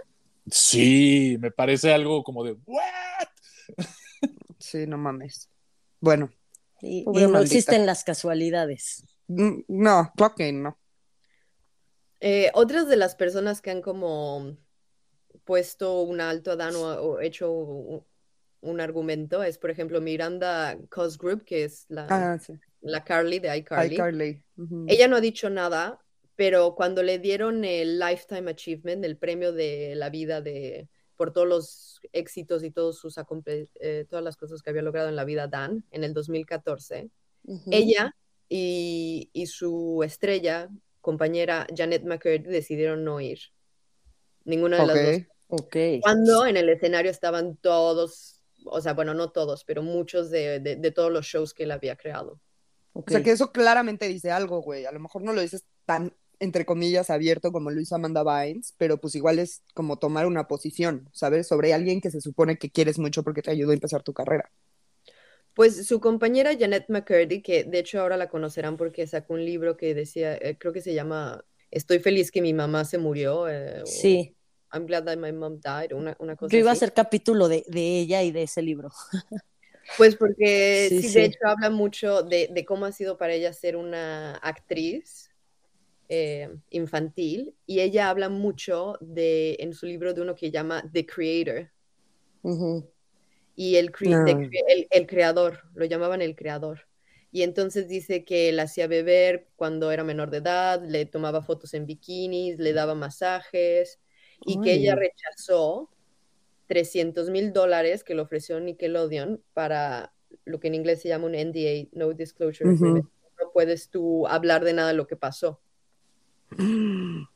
Sí, 0.51 1.37
me 1.41 1.53
parece 1.53 1.93
algo 1.93 2.25
como 2.25 2.45
de, 2.45 2.57
¿what? 2.67 3.29
Sí, 4.59 4.87
no 4.89 4.99
mames. 4.99 5.49
Bueno, 6.01 6.31
Y, 6.81 7.05
no 7.05 7.39
existen 7.39 7.87
las 7.87 8.03
casualidades. 8.03 9.05
mm, 9.29 9.61
no, 9.69 10.13
que 10.37 10.53
no. 10.53 10.77
Eh, 12.21 12.51
otras 12.55 12.89
de 12.89 12.97
las 12.97 13.15
personas 13.15 13.61
que 13.63 13.71
han 13.71 13.81
como 13.81 14.57
puesto 15.45 16.03
un 16.03 16.21
alto 16.21 16.51
a 16.51 16.57
Dan 16.57 16.75
o, 16.75 16.81
o 16.81 17.21
hecho 17.21 18.05
un, 18.61 18.81
argumento 18.81 19.43
es, 19.43 19.59
por 19.59 19.71
ejemplo, 19.71 20.01
Miranda 20.01 20.79
Cosgrove, 20.91 21.45
que 21.45 21.65
es 21.65 21.87
la, 21.89 22.07
Ah, 22.09 22.39
sí. 22.39 22.55
la 22.81 23.05
Carly 23.05 23.39
de 23.39 23.57
iCarly. 23.59 23.95
iCarly. 23.95 24.43
Ella 24.87 25.09
no 25.09 25.17
ha 25.17 25.21
dicho 25.21 25.51
nada, 25.51 25.99
pero 26.37 26.75
cuando 26.75 27.03
le 27.03 27.19
dieron 27.19 27.65
el 27.65 27.99
Lifetime 27.99 28.51
Achievement, 28.51 29.05
el 29.05 29.17
premio 29.17 29.53
de 29.53 29.95
la 29.97 30.11
vida 30.11 30.41
de 30.41 30.89
por 31.17 31.33
todos 31.33 31.49
los 31.49 32.01
éxitos 32.13 32.63
y 32.63 32.71
todos 32.71 32.97
sus 32.99 33.17
eh, 33.47 34.07
todas 34.09 34.25
las 34.25 34.37
cosas 34.37 34.63
que 34.63 34.71
había 34.71 34.83
logrado 34.83 35.09
en 35.09 35.17
la 35.17 35.25
vida 35.25 35.49
Dan 35.49 35.85
en 35.91 36.05
el 36.05 36.15
2014, 36.15 37.11
Ujú. 37.45 37.71
ella 37.73 38.15
y, 38.49 39.29
y 39.33 39.47
su 39.47 40.03
estrella, 40.05 40.69
compañera 41.01 41.67
Janet 41.77 42.05
McCurdy, 42.05 42.39
decidieron 42.49 43.05
no 43.05 43.21
ir. 43.21 43.41
Ninguna 44.45 44.79
de 44.81 44.87
las 44.87 45.05
dos. 45.05 45.17
Ok. 45.17 45.29
Ok. 45.51 45.77
Cuando 46.03 46.47
en 46.47 46.57
el 46.57 46.69
escenario 46.69 47.11
estaban 47.11 47.57
todos, 47.57 48.38
o 48.71 48.81
sea, 48.81 48.95
bueno, 48.95 49.15
no 49.15 49.31
todos, 49.31 49.65
pero 49.65 49.83
muchos 49.83 50.31
de, 50.31 50.61
de- 50.61 50.77
de 50.77 50.91
todos 50.93 51.13
los 51.13 51.27
shows 51.27 51.55
que 51.55 51.65
él 51.65 51.71
había 51.73 51.97
creado. 51.97 52.41
O 52.95 53.11
sea, 53.11 53.23
que 53.23 53.31
eso 53.31 53.53
claramente 53.53 54.07
dice 54.09 54.31
algo, 54.31 54.61
güey. 54.61 54.85
A 54.87 54.93
lo 54.93 55.01
mejor 55.01 55.23
no 55.23 55.33
lo 55.33 55.41
dices 55.41 55.65
tan, 55.87 56.15
entre 56.41 56.67
comillas, 56.67 57.11
abierto 57.11 57.53
como 57.53 57.71
lo 57.71 57.81
hizo 57.81 57.95
Amanda 57.95 58.23
Bynes, 58.23 58.75
pero 58.79 58.99
pues 59.01 59.15
igual 59.15 59.39
es 59.39 59.63
como 59.75 59.99
tomar 59.99 60.27
una 60.27 60.47
posición, 60.49 61.09
¿sabes? 61.13 61.47
Sobre 61.49 61.73
alguien 61.73 62.01
que 62.01 62.11
se 62.11 62.21
supone 62.21 62.59
que 62.59 62.71
quieres 62.71 62.99
mucho 62.99 63.23
porque 63.23 63.43
te 63.43 63.51
ayudó 63.51 63.71
a 63.71 63.75
empezar 63.75 64.03
tu 64.03 64.13
carrera. 64.13 64.51
Pues 65.55 65.87
su 65.87 66.01
compañera 66.01 66.57
Janet 66.59 66.87
McCurdy, 66.89 67.43
que 67.43 67.65
de 67.65 67.81
hecho 67.81 68.01
ahora 68.01 68.17
la 68.17 68.29
conocerán 68.29 68.77
porque 68.77 69.07
sacó 69.07 69.35
un 69.35 69.45
libro 69.45 69.77
que 69.77 69.95
decía, 69.95 70.37
eh, 70.37 70.57
creo 70.59 70.73
que 70.73 70.81
se 70.83 70.95
llama 70.95 71.45
Estoy 71.71 71.99
feliz 71.99 72.31
que 72.31 72.43
mi 72.43 72.55
mamá 72.55 72.85
se 72.85 72.99
murió. 72.99 73.49
eh, 73.49 73.83
o 73.85 73.85
Sí, 73.85 74.37
I'm 74.73 74.87
glad 74.87 75.05
that 75.07 75.19
my 75.19 75.33
mom 75.33 75.61
died, 75.61 75.93
una, 75.93 76.17
una 76.21 76.37
cosa 76.37 76.51
yo 76.51 76.59
iba 76.59 76.71
a 76.71 76.73
así. 76.73 76.79
hacer 76.79 76.93
capítulo 76.95 77.49
de, 77.49 77.65
de 77.69 77.99
ella 78.01 78.23
y 78.23 78.31
de 78.33 78.43
ese 78.45 78.63
libro. 78.63 78.91
Pues 79.97 80.17
porque 80.17 80.91
Sí, 80.91 81.03
sí, 81.03 81.09
sí. 81.09 81.19
de 81.19 81.25
hecho 81.25 81.39
habla 81.47 81.71
mucho 81.71 82.23
de, 82.23 82.49
de 82.53 82.65
cómo 82.65 82.87
ha 82.87 82.93
sido 82.93 83.19
para 83.19 83.33
ella 83.35 83.53
ser 83.53 83.77
una 83.77 84.37
actriz 84.37 85.31
eh, 86.09 86.51
infantil 86.71 87.57
y 87.67 87.81
ella 87.81 88.11
habla 88.11 88.29
mucho 88.31 88.99
de, 89.01 89.57
en 89.61 89.75
su 89.75 89.87
libro 89.87 90.15
de 90.15 90.23
uno 90.23 90.35
que 90.37 90.51
llama 90.53 90.85
The 90.93 91.07
Creator 91.07 91.71
Ujú. 92.43 92.91
y 93.55 93.77
el, 93.77 93.93
cre- 93.93 94.23
cre- 94.25 94.65
el, 94.69 94.87
el 94.91 95.07
creador, 95.07 95.63
lo 95.75 95.85
llamaban 95.85 96.23
el 96.23 96.37
creador. 96.37 96.87
Y 97.31 97.43
entonces 97.43 97.89
dice 97.89 98.25
que 98.25 98.53
la 98.53 98.63
hacía 98.65 98.87
beber 98.87 99.49
cuando 99.57 99.91
era 99.93 100.05
menor 100.05 100.31
de 100.31 100.39
edad, 100.39 100.83
le 100.83 101.05
tomaba 101.07 101.43
fotos 101.43 101.75
en 101.75 101.85
bikinis, 101.87 102.59
le 102.59 102.73
daba 102.73 102.95
masajes 102.95 104.01
y 104.47 104.61
que 104.61 104.75
ella 104.75 104.95
rechazó 104.95 105.91
300 106.67 107.31
mil 107.31 107.53
dólares 107.53 108.05
que 108.05 108.15
le 108.15 108.23
ofreció 108.23 108.61
Nickelodeon 108.61 109.43
para 109.55 110.13
lo 110.45 110.61
que 110.61 110.69
en 110.69 110.75
inglés 110.75 111.01
se 111.03 111.09
llama 111.09 111.27
un 111.27 111.35
NDA, 111.35 111.89
No 111.93 112.13
Disclosure. 112.13 112.71
No 112.71 113.53
puedes 113.53 113.89
tú 113.91 114.27
hablar 114.27 114.65
de 114.65 114.73
nada 114.73 114.89
de 114.89 114.95
lo 114.95 115.07
que 115.07 115.17
pasó, 115.17 115.61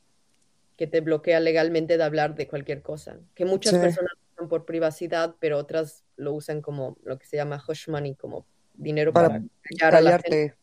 que 0.77 0.87
te 0.87 1.01
bloquea 1.01 1.39
legalmente 1.39 1.97
de 1.97 2.03
hablar 2.03 2.35
de 2.35 2.47
cualquier 2.47 2.81
cosa. 2.81 3.19
Que 3.35 3.45
muchas 3.45 3.73
Sí. 3.73 3.79
personas 3.79 4.13
usan 4.35 4.49
por 4.49 4.65
privacidad, 4.65 5.35
pero 5.39 5.57
otras 5.57 6.03
lo 6.15 6.33
usan 6.33 6.61
como 6.61 6.97
lo 7.03 7.17
que 7.19 7.25
se 7.25 7.37
llama 7.37 7.63
hush 7.67 7.89
money, 7.89 8.15
como 8.15 8.45
dinero 8.73 9.13
para, 9.13 9.27
Para 9.29 9.43
callar 9.79 9.95
a 9.95 10.01
la 10.01 10.11
gente. 10.19 10.29
callarte. 10.29 10.57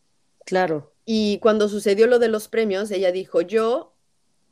Claro. 0.45 0.93
Y 1.05 1.39
cuando 1.39 1.69
sucedió 1.69 2.07
lo 2.07 2.19
de 2.19 2.27
los 2.27 2.47
premios, 2.47 2.91
ella 2.91 3.11
dijo, 3.11 3.41
yo, 3.41 3.95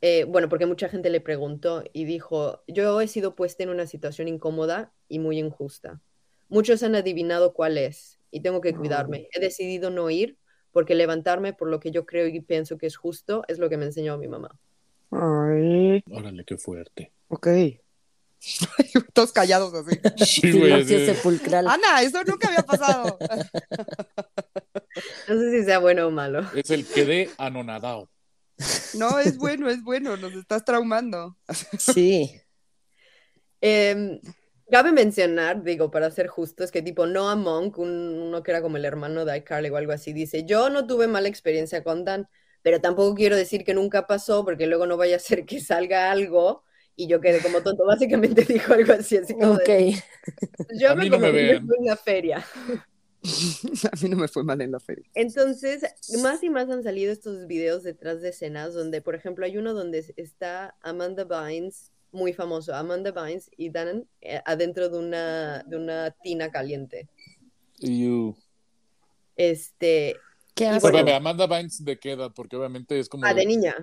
eh, 0.02 0.24
bueno, 0.26 0.50
porque 0.50 0.66
mucha 0.66 0.90
gente 0.90 1.10
le 1.10 1.22
preguntó 1.22 1.84
y 1.94 2.06
dijo, 2.06 2.62
yo 2.68 3.02
he 3.02 3.08
sido 3.08 3.36
puesta 3.36 3.64
en 3.64 3.70
una 3.70 3.86
situación 3.88 4.28
incómoda 4.28 4.92
y 5.08 5.20
muy 5.20 5.40
injusta. 5.40 6.00
Muchos 6.48 6.82
han 6.84 6.96
adivinado 6.96 7.54
cuál 7.54 7.78
es 7.78 8.20
y 8.32 8.42
tengo 8.42 8.62
que 8.62 8.74
cuidarme. 8.76 9.28
He 9.34 9.40
decidido 9.40 9.90
no 9.90 10.10
ir 10.10 10.38
porque 10.72 10.96
levantarme 10.96 11.54
por 11.54 11.68
lo 11.70 11.80
que 11.80 11.92
yo 11.92 12.06
creo 12.06 12.28
y 12.28 12.40
pienso 12.42 12.78
que 12.78 12.88
es 12.88 12.96
justo 12.96 13.44
es 13.48 13.60
lo 13.60 13.70
que 13.70 13.78
me 13.78 13.86
enseñó 13.86 14.18
mi 14.18 14.28
mamá. 14.28 14.58
Ay, 15.12 16.04
Órale, 16.12 16.44
qué 16.46 16.58
fuerte. 16.58 17.12
ok. 17.28 17.48
Todos 19.14 19.34
callados 19.34 19.74
así. 19.74 20.00
Sí, 20.26 20.52
güey. 20.52 20.72
Silencio 20.86 20.98
así- 20.98 21.06
sepulcral. 21.08 21.68
Ana, 21.68 22.02
eso 22.02 22.24
nunca 22.24 22.48
había 22.48 22.62
pasado. 22.64 23.18
No 25.28 25.36
sé 25.40 25.52
si 25.52 25.64
sea 25.66 25.80
bueno 25.80 26.08
o 26.08 26.12
malo. 26.12 26.42
Es 26.56 26.70
el 26.72 26.86
quedé 26.86 27.30
anonadado. 27.38 28.10
No, 28.92 29.20
es 29.20 29.38
bueno, 29.38 29.70
es 29.70 29.84
bueno, 29.84 30.18
nos 30.18 30.36
estás 30.36 30.66
traumando. 30.66 31.38
Sí. 31.80 32.42
Em, 33.62 34.22
cabe 34.72 34.92
mencionar, 34.92 35.64
digo, 35.64 35.92
para 35.92 36.10
ser 36.12 36.28
justos, 36.28 36.72
que 36.72 36.82
tipo 36.82 37.06
Noah 37.06 37.36
Monk, 37.36 37.78
un- 37.78 37.90
uno 38.20 38.44
que 38.44 38.52
era 38.52 38.62
como 38.62 38.78
el 38.78 38.86
hermano 38.86 39.26
de 39.26 39.38
iCarly 39.38 39.70
o 39.70 39.78
algo 39.78 39.92
así, 39.92 40.14
dice, 40.14 40.46
yo 40.46 40.70
no 40.70 40.88
tuve 40.88 41.08
mala 41.08 41.28
experiencia 41.28 41.84
con 41.84 42.06
Dan, 42.06 42.28
pero 42.62 42.80
tampoco 42.82 43.16
quiero 43.16 43.36
decir 43.36 43.64
que 43.64 43.74
nunca 43.74 44.08
pasó, 44.08 44.46
porque 44.46 44.68
luego 44.68 44.86
no 44.86 44.98
vaya 44.98 45.16
a 45.18 45.20
ser 45.20 45.46
que 45.46 45.60
salga 45.62 46.12
algo 46.12 46.64
y 46.96 47.08
yo 47.08 47.22
quede 47.22 47.42
como 47.42 47.64
tonto. 47.64 47.86
Básicamente 47.86 48.44
dijo 48.48 48.74
algo 48.74 48.94
así, 48.94 49.18
así 49.18 49.34
como 49.38 49.54
Ok. 49.54 49.58
de, 49.58 49.78
yo 50.70 50.92
A 50.92 50.96
me 50.96 51.06
mí 51.06 51.10
no 51.10 51.20
me 51.20 51.30
en 51.30 51.68
una 51.80 51.96
feria. 51.98 52.46
A 53.92 53.96
mí 54.02 54.10
no 54.10 54.18
me 54.18 54.28
fue 54.28 54.44
mal 54.44 54.62
en 54.62 54.72
la 54.72 54.80
feria. 54.80 55.06
Entonces, 55.14 55.84
más 56.22 56.42
y 56.44 56.50
más 56.50 56.70
han 56.70 56.84
salido 56.84 57.12
estos 57.12 57.48
videos 57.48 57.84
detrás 57.84 58.22
de 58.22 58.30
escenas 58.30 58.74
donde, 58.74 59.02
por 59.02 59.16
ejemplo, 59.16 59.46
hay 59.46 59.58
uno 59.58 59.74
donde 59.74 60.14
está 60.18 60.76
Amanda 60.82 61.26
Bynes, 61.26 61.92
muy 62.12 62.34
famoso, 62.34 62.74
Amanda 62.74 63.12
Bynes 63.12 63.52
y 63.58 63.70
Dan 63.70 64.08
eh, 64.22 64.42
adentro 64.46 64.90
de 64.90 64.98
una, 64.98 65.64
de 65.64 65.78
una 65.78 66.12
tina 66.12 66.50
caliente. 66.50 67.08
You. 67.80 68.36
Este, 69.36 70.16
¿Qué 70.56 70.68
hace? 70.68 70.90
bueno, 70.90 71.14
Amanda 71.14 71.46
Bynes 71.48 71.84
de 71.84 72.00
qué 72.00 72.12
edad, 72.14 72.32
porque 72.36 72.56
obviamente 72.56 73.00
es 73.00 73.08
como. 73.10 73.26
ah, 73.26 73.34
de 73.34 73.46
niña. 73.46 73.76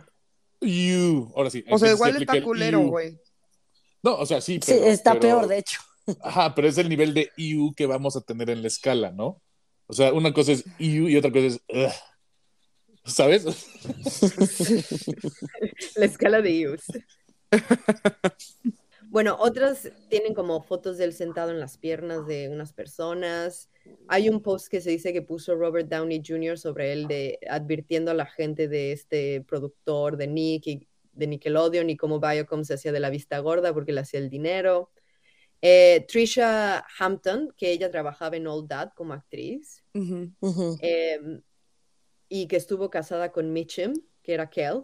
You. 0.60 1.32
Ahora 1.36 1.50
sí. 1.50 1.64
O 1.70 1.78
sea, 1.78 1.92
igual 1.92 2.16
está 2.20 2.42
culero, 2.42 2.80
güey. 2.88 3.18
No, 4.02 4.16
o 4.16 4.26
sea, 4.26 4.40
sí, 4.40 4.54
Sí, 4.62 4.72
pero. 4.74 4.84
está 4.86 5.12
pero- 5.12 5.20
peor, 5.20 5.46
de 5.48 5.58
hecho. 5.58 5.80
Ajá, 6.20 6.54
pero 6.54 6.68
es 6.68 6.78
el 6.78 6.88
nivel 6.88 7.14
de 7.14 7.30
EU 7.36 7.72
que 7.74 7.86
vamos 7.86 8.16
a 8.16 8.20
tener 8.20 8.50
en 8.50 8.62
la 8.62 8.68
escala, 8.68 9.12
¿no? 9.12 9.42
O 9.86 9.92
sea, 9.92 10.12
una 10.12 10.32
cosa 10.32 10.52
es 10.52 10.64
EU 10.78 11.08
y 11.08 11.16
otra 11.16 11.30
cosa 11.30 11.58
es. 11.68 12.02
¿Sabes? 13.04 13.44
La 15.96 16.06
escala 16.06 16.42
de 16.42 16.66
Hughes. 16.66 16.84
Bueno, 19.08 19.36
otras 19.38 19.90
tienen 20.10 20.34
como 20.34 20.60
fotos 20.60 20.98
de 20.98 21.04
él 21.04 21.12
sentado 21.12 21.52
en 21.52 21.60
las 21.60 21.78
piernas 21.78 22.26
de 22.26 22.48
unas 22.48 22.72
personas. 22.72 23.70
Hay 24.08 24.28
un 24.28 24.42
post 24.42 24.68
que 24.68 24.80
se 24.80 24.90
dice 24.90 25.12
que 25.12 25.22
puso 25.22 25.54
Robert 25.54 25.88
Downey 25.88 26.22
Jr. 26.26 26.58
sobre 26.58 26.92
él 26.92 27.06
de 27.06 27.38
advirtiendo 27.48 28.10
a 28.10 28.14
la 28.14 28.26
gente 28.26 28.66
de 28.66 28.90
este 28.90 29.42
productor 29.42 30.16
de 30.16 30.26
Nick 30.26 30.66
y 30.66 30.88
de 31.12 31.26
Nickelodeon 31.28 31.88
y 31.88 31.96
cómo 31.96 32.20
Viacom 32.20 32.64
se 32.64 32.74
hacía 32.74 32.92
de 32.92 33.00
la 33.00 33.10
vista 33.10 33.38
gorda 33.38 33.72
porque 33.72 33.92
le 33.92 34.00
hacía 34.00 34.20
el 34.20 34.28
dinero. 34.28 34.90
Eh, 35.62 36.04
Trisha 36.06 36.84
Hampton, 36.98 37.52
que 37.56 37.70
ella 37.70 37.90
trabajaba 37.90 38.36
en 38.36 38.46
All 38.46 38.68
That 38.68 38.90
como 38.94 39.14
actriz, 39.14 39.82
eh, 40.82 41.18
y 42.28 42.46
que 42.46 42.56
estuvo 42.56 42.90
casada 42.90 43.32
con 43.32 43.52
Mitchum, 43.52 43.94
que 44.22 44.34
era 44.34 44.50
Kel. 44.50 44.80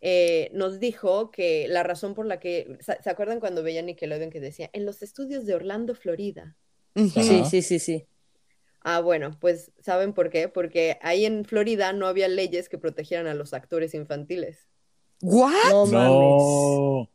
eh, 0.00 0.50
nos 0.52 0.78
dijo 0.78 1.30
que 1.30 1.66
la 1.68 1.82
razón 1.82 2.14
por 2.14 2.26
la 2.26 2.38
que, 2.38 2.78
¿se 2.80 3.10
acuerdan 3.10 3.40
cuando 3.40 3.62
veía 3.62 3.82
Nickelodeon 3.82 4.30
que 4.30 4.40
decía, 4.40 4.70
en 4.72 4.84
los 4.84 5.02
estudios 5.02 5.44
de 5.46 5.54
Orlando, 5.54 5.94
Florida? 5.94 6.56
Sí, 6.94 7.44
sí, 7.44 7.62
sí, 7.62 7.78
sí. 7.78 8.06
Ah, 8.80 9.00
bueno, 9.00 9.36
pues 9.40 9.72
¿saben 9.80 10.12
por 10.12 10.30
qué? 10.30 10.48
Porque 10.48 10.98
ahí 11.02 11.24
en 11.24 11.44
Florida 11.44 11.92
no 11.92 12.06
había 12.06 12.28
leyes 12.28 12.68
que 12.68 12.78
protegieran 12.78 13.26
a 13.26 13.34
los 13.34 13.52
actores 13.52 13.92
infantiles. 13.94 14.68
¿What? 15.20 15.52
No 15.70 15.86
mames. 15.86 16.42
No. 16.42 17.10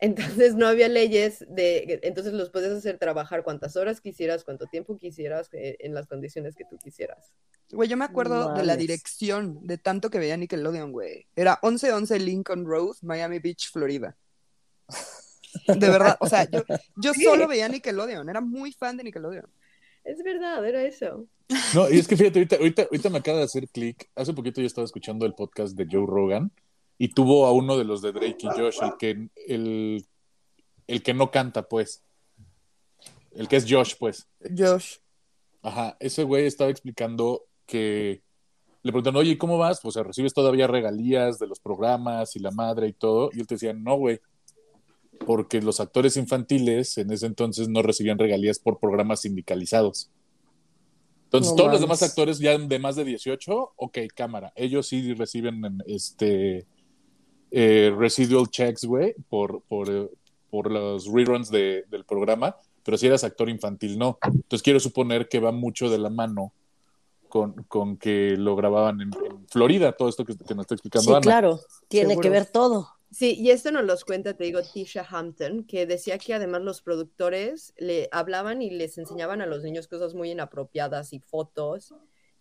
Entonces 0.00 0.54
no 0.54 0.66
había 0.66 0.88
leyes 0.88 1.44
de, 1.48 2.00
entonces 2.02 2.32
los 2.32 2.50
puedes 2.50 2.72
hacer 2.72 2.98
trabajar 2.98 3.42
cuantas 3.42 3.76
horas 3.76 4.00
quisieras, 4.00 4.44
cuánto 4.44 4.66
tiempo 4.66 4.96
quisieras, 4.96 5.48
eh, 5.52 5.76
en 5.80 5.92
las 5.92 6.06
condiciones 6.06 6.54
que 6.54 6.64
tú 6.64 6.78
quisieras. 6.78 7.32
Güey, 7.72 7.88
yo 7.88 7.96
me 7.96 8.04
acuerdo 8.04 8.54
de 8.54 8.64
la 8.64 8.76
dirección 8.76 9.66
de 9.66 9.76
tanto 9.76 10.08
que 10.08 10.18
veía 10.18 10.36
Nickelodeon, 10.36 10.92
güey. 10.92 11.26
Era 11.34 11.58
1111 11.62 12.18
Lincoln 12.20 12.64
Road, 12.64 12.96
Miami 13.02 13.40
Beach, 13.40 13.70
Florida. 13.72 14.16
De 15.66 15.88
verdad, 15.88 16.16
o 16.20 16.28
sea, 16.28 16.48
yo, 16.48 16.62
yo 16.96 17.12
solo 17.14 17.48
veía 17.48 17.68
Nickelodeon, 17.68 18.28
era 18.28 18.40
muy 18.40 18.72
fan 18.72 18.96
de 18.96 19.04
Nickelodeon. 19.04 19.46
Es 20.04 20.22
verdad, 20.22 20.66
era 20.66 20.84
eso. 20.84 21.26
No, 21.74 21.90
y 21.90 21.98
es 21.98 22.06
que 22.06 22.16
fíjate, 22.16 22.38
ahorita, 22.38 22.56
ahorita, 22.56 22.82
ahorita 22.82 23.10
me 23.10 23.18
acaba 23.18 23.38
de 23.38 23.44
hacer 23.44 23.68
clic. 23.68 24.08
Hace 24.14 24.32
poquito 24.32 24.60
yo 24.60 24.66
estaba 24.66 24.84
escuchando 24.84 25.26
el 25.26 25.34
podcast 25.34 25.76
de 25.76 25.86
Joe 25.90 26.06
Rogan 26.06 26.52
y 26.98 27.08
tuvo 27.08 27.46
a 27.46 27.52
uno 27.52 27.78
de 27.78 27.84
los 27.84 28.02
de 28.02 28.12
Drake 28.12 28.38
y 28.40 28.46
Josh, 28.48 28.78
el 28.82 28.96
que, 28.98 29.28
el, 29.46 30.04
el 30.88 31.02
que 31.02 31.14
no 31.14 31.30
canta, 31.30 31.68
pues. 31.68 32.02
El 33.30 33.46
que 33.46 33.56
es 33.56 33.66
Josh, 33.68 33.94
pues. 33.98 34.28
Josh. 34.56 34.96
Ajá, 35.62 35.96
ese 36.00 36.24
güey 36.24 36.46
estaba 36.46 36.70
explicando 36.70 37.46
que 37.66 38.22
le 38.82 38.92
preguntaron, 38.92 39.20
oye, 39.20 39.32
¿y 39.32 39.38
¿cómo 39.38 39.58
vas? 39.58 39.80
O 39.84 39.92
sea, 39.92 40.02
¿recibes 40.02 40.34
todavía 40.34 40.66
regalías 40.66 41.38
de 41.38 41.46
los 41.46 41.60
programas 41.60 42.34
y 42.34 42.40
la 42.40 42.50
madre 42.50 42.88
y 42.88 42.92
todo? 42.92 43.30
Y 43.32 43.40
él 43.40 43.46
te 43.46 43.54
decía, 43.54 43.72
no, 43.72 43.96
güey, 43.96 44.20
porque 45.24 45.60
los 45.62 45.78
actores 45.78 46.16
infantiles 46.16 46.98
en 46.98 47.12
ese 47.12 47.26
entonces 47.26 47.68
no 47.68 47.82
recibían 47.82 48.18
regalías 48.18 48.58
por 48.58 48.78
programas 48.78 49.20
sindicalizados. 49.20 50.10
Entonces, 51.24 51.52
No 51.52 51.56
todos 51.56 51.72
los 51.72 51.80
demás 51.80 52.02
actores 52.02 52.38
ya 52.38 52.56
de 52.56 52.78
más 52.78 52.96
de 52.96 53.04
18, 53.04 53.74
ok, 53.76 53.98
cámara, 54.14 54.52
ellos 54.56 54.86
sí 54.86 55.12
reciben 55.12 55.62
este 55.86 56.66
eh, 57.50 57.92
residual 57.96 58.48
checks, 58.48 58.84
güey, 58.84 59.14
por, 59.28 59.62
por, 59.62 59.88
eh, 59.90 60.08
por 60.50 60.70
los 60.70 61.06
reruns 61.12 61.50
de- 61.50 61.84
del 61.90 62.04
programa, 62.04 62.56
pero 62.82 62.96
si 62.96 63.06
eras 63.06 63.24
actor 63.24 63.48
infantil, 63.48 63.98
no. 63.98 64.18
Entonces 64.24 64.62
quiero 64.62 64.80
suponer 64.80 65.28
que 65.28 65.40
va 65.40 65.52
mucho 65.52 65.88
de 65.90 65.98
la 65.98 66.10
mano 66.10 66.52
con, 67.28 67.52
con 67.64 67.96
que 67.98 68.36
lo 68.38 68.56
grababan 68.56 69.00
en, 69.02 69.10
en 69.30 69.46
Florida, 69.48 69.92
todo 69.92 70.08
esto 70.08 70.24
que, 70.24 70.34
que 70.36 70.54
nos 70.54 70.64
está 70.64 70.74
explicando 70.74 71.04
Sí, 71.06 71.12
Ana. 71.12 71.20
claro. 71.20 71.60
Tiene 71.88 72.10
Seguro. 72.10 72.22
que 72.22 72.30
ver 72.30 72.46
todo. 72.46 72.88
Sí, 73.10 73.34
y 73.38 73.50
esto 73.50 73.72
nos 73.72 73.84
los 73.84 74.04
cuenta, 74.04 74.34
te 74.34 74.44
digo, 74.44 74.60
Tisha 74.62 75.06
Hampton, 75.10 75.64
que 75.64 75.86
decía 75.86 76.18
que 76.18 76.34
además 76.34 76.60
los 76.62 76.82
productores 76.82 77.72
le 77.78 78.08
hablaban 78.12 78.60
y 78.60 78.68
les 78.70 78.98
enseñaban 78.98 79.40
a 79.40 79.46
los 79.46 79.62
niños 79.62 79.88
cosas 79.88 80.14
muy 80.14 80.30
inapropiadas 80.30 81.12
y 81.14 81.18
fotos. 81.20 81.94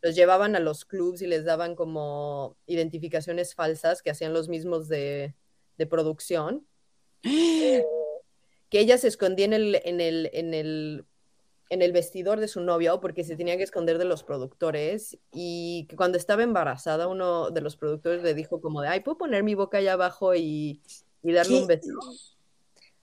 Los 0.08 0.16
llevaban 0.16 0.56
a 0.56 0.62
los 0.62 0.86
clubs 0.86 1.22
y 1.22 1.28
les 1.28 1.44
daban 1.44 1.76
como 1.76 2.56
identificaciones 2.66 3.56
falsas 3.56 4.02
que 4.02 4.10
hacían 4.10 4.32
los 4.32 4.48
mismos 4.48 4.88
de, 4.88 5.36
de 5.78 5.86
producción. 5.86 6.66
Eh, 7.24 7.84
que 8.70 8.80
ella 8.80 8.98
se 8.98 9.10
escondía 9.10 9.44
en 9.44 9.52
el, 9.52 9.82
en 9.84 10.00
el, 10.00 10.30
en 10.32 10.54
el, 10.54 11.06
en 11.70 11.82
el 11.82 11.92
vestidor 11.92 12.40
de 12.40 12.48
su 12.48 12.62
novio 12.62 13.02
porque 13.02 13.26
se 13.26 13.36
tenía 13.36 13.58
que 13.58 13.64
esconder 13.64 13.98
de 13.98 14.06
los 14.06 14.24
productores 14.24 15.18
y 15.34 15.88
que 15.90 15.98
cuando 15.98 16.18
estaba 16.18 16.44
embarazada 16.44 17.10
uno 17.10 17.52
de 17.52 17.60
los 17.60 17.76
productores 17.76 18.24
le 18.24 18.34
dijo 18.34 18.62
como 18.62 18.80
de, 18.80 18.88
ay, 18.88 19.02
¿puedo 19.02 19.18
poner 19.18 19.44
mi 19.44 19.56
boca 19.56 19.80
allá 19.80 19.92
abajo 19.92 20.36
y, 20.36 20.82
y 21.22 21.34
darle 21.34 21.56
¿Qué? 21.56 21.62
un 21.64 21.68
beso? 21.68 21.92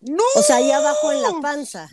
¡No! 0.01 0.25
O 0.37 0.41
sea, 0.41 0.57
ahí 0.57 0.71
abajo 0.71 1.13
en 1.13 1.21
la 1.21 1.33
panza. 1.43 1.87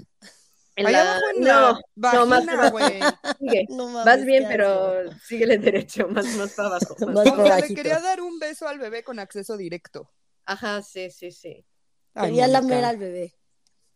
En 0.75 0.87
Ahí 0.87 0.93
la- 0.93 1.01
abajo 1.01 1.21
en 1.35 1.41
no, 1.41 1.79
la 1.95 2.13
no, 2.13 2.25
más 2.25 2.71
güey. 2.71 2.85
sigue. 3.39 3.65
No 3.69 3.87
mames, 3.87 4.05
Vas 4.05 4.25
bien, 4.25 4.45
pero 4.47 5.11
síguele 5.27 5.57
derecho, 5.57 6.07
más, 6.07 6.25
más 6.37 6.53
para 6.53 6.69
abajo. 6.69 6.95
más 7.07 7.69
le 7.69 7.75
quería 7.75 7.99
dar 7.99 8.21
un 8.21 8.39
beso 8.39 8.67
al 8.67 8.79
bebé 8.79 9.03
con 9.03 9.19
acceso 9.19 9.57
directo. 9.57 10.09
Ajá, 10.45 10.81
sí, 10.81 11.09
sí, 11.11 11.31
sí. 11.31 11.65
Ay, 12.13 12.29
Quería 12.31 12.47
Mónica. 12.47 12.61
lamer 12.61 12.85
al 12.85 12.97
bebé. 12.97 13.33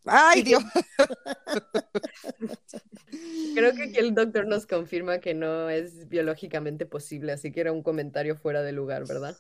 Ay, 0.06 0.44
Dios. 0.44 0.64
Creo 3.56 3.74
que 3.74 3.84
aquí 3.84 3.98
el 3.98 4.14
doctor 4.14 4.46
nos 4.48 4.68
confirma 4.68 5.20
que 5.20 5.34
no 5.34 5.70
es 5.70 6.08
biológicamente 6.10 6.86
posible, 6.86 7.32
así 7.32 7.52
que 7.52 7.62
era 7.62 7.72
un 7.72 7.82
comentario 7.84 8.36
fuera 8.36 8.62
de 8.62 8.74
lugar, 8.74 9.08
¿verdad? 9.08 9.36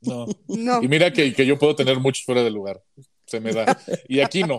No. 0.00 0.26
No. 0.46 0.82
Y 0.82 0.88
mira 0.88 1.12
que, 1.12 1.34
que 1.34 1.44
yo 1.44 1.58
puedo 1.58 1.74
tener 1.74 1.98
muchos 1.98 2.24
fuera 2.24 2.42
de 2.42 2.50
lugar. 2.50 2.82
Se 3.26 3.40
me 3.40 3.52
da. 3.52 3.78
Y 4.06 4.20
aquí 4.20 4.44
no. 4.44 4.58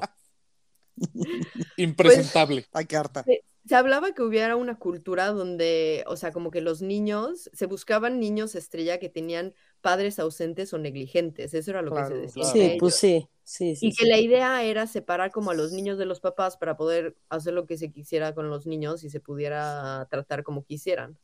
Impresentable. 1.77 2.65
Ay, 2.73 2.85
qué 2.85 2.97
harta. 2.97 3.23
Se, 3.23 3.43
se 3.65 3.75
hablaba 3.75 4.13
que 4.13 4.23
hubiera 4.23 4.55
una 4.55 4.79
cultura 4.79 5.27
donde, 5.27 6.03
o 6.07 6.15
sea, 6.15 6.31
como 6.31 6.49
que 6.49 6.61
los 6.61 6.81
niños, 6.81 7.49
se 7.53 7.65
buscaban 7.67 8.19
niños 8.19 8.55
estrella 8.55 8.99
que 8.99 9.09
tenían 9.09 9.53
padres 9.81 10.17
ausentes 10.19 10.73
o 10.73 10.77
negligentes, 10.77 11.53
eso 11.53 11.71
era 11.71 11.81
lo 11.81 11.93
que 11.93 12.05
se 12.05 12.13
decía. 12.15 12.43
claro. 12.43 12.59
Sí, 12.59 12.77
pues 12.79 12.95
sí. 12.95 13.29
Sí, 13.43 13.75
sí. 13.75 13.87
Y 13.87 13.95
que 13.95 14.05
la 14.05 14.19
idea 14.19 14.63
era 14.63 14.85
separar 14.85 15.31
como 15.31 15.49
a 15.49 15.55
los 15.55 15.71
niños 15.71 15.97
de 15.97 16.05
los 16.05 16.19
papás 16.19 16.55
para 16.55 16.77
poder 16.77 17.17
hacer 17.29 17.53
lo 17.53 17.65
que 17.65 17.77
se 17.77 17.91
quisiera 17.91 18.35
con 18.35 18.47
los 18.49 18.67
niños 18.67 19.03
y 19.03 19.09
se 19.09 19.19
pudiera 19.19 20.07
tratar 20.11 20.43
como 20.43 20.63
quisieran. 20.63 21.17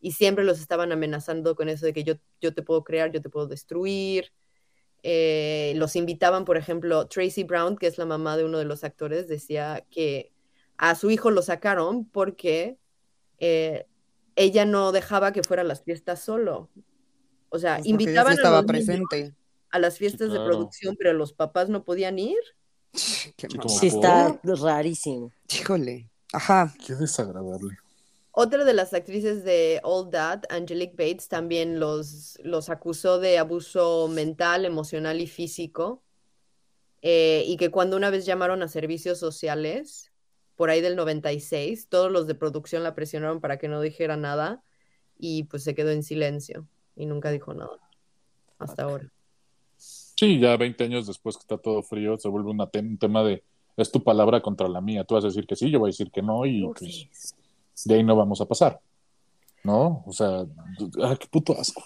Y 0.00 0.12
siempre 0.12 0.44
los 0.44 0.58
estaban 0.58 0.90
amenazando 0.90 1.54
con 1.54 1.68
eso 1.68 1.84
de 1.84 1.92
que 1.92 2.02
yo, 2.02 2.14
yo 2.40 2.54
te 2.54 2.62
puedo 2.62 2.82
crear, 2.82 3.12
yo 3.12 3.20
te 3.20 3.28
puedo 3.28 3.46
destruir. 3.46 4.32
Eh, 5.02 5.72
los 5.76 5.96
invitaban, 5.96 6.44
por 6.44 6.56
ejemplo, 6.56 7.06
Tracy 7.08 7.44
Brown, 7.44 7.76
que 7.76 7.86
es 7.86 7.98
la 7.98 8.06
mamá 8.06 8.36
de 8.36 8.44
uno 8.44 8.58
de 8.58 8.64
los 8.66 8.84
actores, 8.84 9.28
decía 9.28 9.86
que 9.90 10.32
a 10.76 10.94
su 10.94 11.10
hijo 11.10 11.30
lo 11.30 11.42
sacaron 11.42 12.04
porque 12.06 12.78
eh, 13.38 13.86
ella 14.36 14.64
no 14.64 14.92
dejaba 14.92 15.32
que 15.32 15.42
fuera 15.42 15.62
a 15.62 15.66
las 15.66 15.82
fiestas 15.82 16.20
solo. 16.22 16.70
O 17.48 17.58
sea, 17.58 17.76
Pues 17.76 17.86
invitaban 17.86 18.38
a 18.44 18.50
los 18.50 18.64
presente. 18.64 19.34
a 19.70 19.78
las 19.78 19.98
fiestas 19.98 20.28
de 20.30 20.36
claro. 20.36 20.46
producción, 20.46 20.96
pero 20.96 21.12
los 21.12 21.32
papás 21.32 21.68
no 21.68 21.84
podían 21.84 22.18
ir. 22.18 22.38
Qué 23.36 23.48
Sí, 23.68 23.88
está 23.88 24.38
rarísimo. 24.44 25.32
Híjole. 25.52 26.10
Ajá. 26.32 26.74
Qué 26.86 26.94
desagradable. 26.94 27.76
Otra 28.32 28.64
de 28.64 28.74
las 28.74 28.94
actrices 28.94 29.42
de 29.44 29.80
All 29.82 30.10
That, 30.10 30.42
Angelique 30.50 30.94
Bates, 30.96 31.28
también 31.28 31.80
los, 31.80 32.38
los 32.44 32.70
acusó 32.70 33.18
de 33.18 33.38
abuso 33.38 34.08
mental, 34.08 34.64
emocional 34.64 35.20
y 35.20 35.26
físico. 35.26 36.02
eh, 37.02 37.44
y 37.46 37.56
que 37.56 37.70
cuando 37.70 37.96
una 37.96 38.10
vez 38.10 38.26
llamaron 38.26 38.62
a 38.62 38.68
servicios 38.68 39.18
sociales, 39.18 40.12
por 40.56 40.68
ahí 40.70 40.80
del 40.82 40.96
96, 40.96 41.88
todos 41.88 42.12
los 42.12 42.26
de 42.26 42.34
producción 42.34 42.82
la 42.82 42.94
presionaron 42.94 43.40
para 43.40 43.58
que 43.58 43.68
no 43.68 43.80
dijera 43.80 44.16
nada 44.16 44.62
y 45.18 45.44
pues 45.44 45.64
se 45.64 45.74
quedó 45.74 45.90
en 45.90 46.02
silencio 46.02 46.66
y 46.96 47.06
nunca 47.06 47.30
dijo 47.30 47.54
nada 47.54 47.78
hasta 48.58 48.82
ahora. 48.82 49.10
Sí, 49.78 50.38
ya 50.38 50.56
20 50.58 50.84
años 50.84 51.06
después 51.06 51.36
que 51.36 51.40
está 51.40 51.56
todo 51.56 51.82
frío, 51.82 52.18
se 52.18 52.28
vuelve 52.28 52.50
una 52.50 52.68
te- 52.68 52.80
un 52.80 52.98
tema 52.98 53.24
de 53.24 53.42
es 53.78 53.90
tu 53.90 54.04
palabra 54.04 54.42
contra 54.42 54.68
la 54.68 54.82
mía. 54.82 55.04
Tú 55.04 55.14
vas 55.14 55.24
a 55.24 55.28
decir 55.28 55.46
que 55.46 55.56
sí, 55.56 55.70
yo 55.70 55.78
voy 55.78 55.88
a 55.88 55.92
decir 55.92 56.10
que 56.10 56.20
no, 56.20 56.44
y 56.44 56.68
pues 56.68 57.08
de 57.84 57.94
ahí 57.94 58.02
no 58.02 58.16
vamos 58.16 58.40
a 58.40 58.46
pasar. 58.46 58.80
¿No? 59.62 60.02
O 60.06 60.12
sea, 60.12 60.46
ah, 61.02 61.16
qué 61.18 61.26
puto 61.30 61.58
asco. 61.58 61.84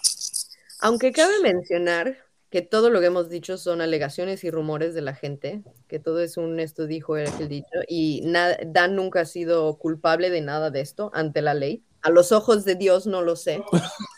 Aunque 0.79 1.11
cabe 1.11 1.41
mencionar 1.41 2.17
que 2.49 2.61
todo 2.61 2.89
lo 2.89 3.01
que 3.01 3.07
hemos 3.07 3.27
dicho 3.29 3.57
son 3.57 3.81
alegaciones 3.81 4.45
y 4.45 4.51
rumores 4.51 4.93
de 4.93 5.01
la 5.01 5.13
gente, 5.13 5.63
que 5.87 5.99
todo 5.99 6.21
es 6.21 6.37
un 6.37 6.59
esto 6.59 6.87
dijo 6.87 7.17
el 7.17 7.49
dicho, 7.49 7.79
y 7.87 8.23
Dan 8.67 8.95
nunca 8.95 9.21
ha 9.21 9.25
sido 9.25 9.77
culpable 9.77 10.29
de 10.29 10.41
nada 10.41 10.69
de 10.71 10.81
esto 10.81 11.11
ante 11.13 11.41
la 11.41 11.53
ley. 11.53 11.83
A 12.01 12.09
los 12.11 12.31
ojos 12.31 12.63
de 12.63 12.75
Dios 12.75 13.07
no 13.07 13.23
lo 13.23 13.35
sé. 13.35 13.61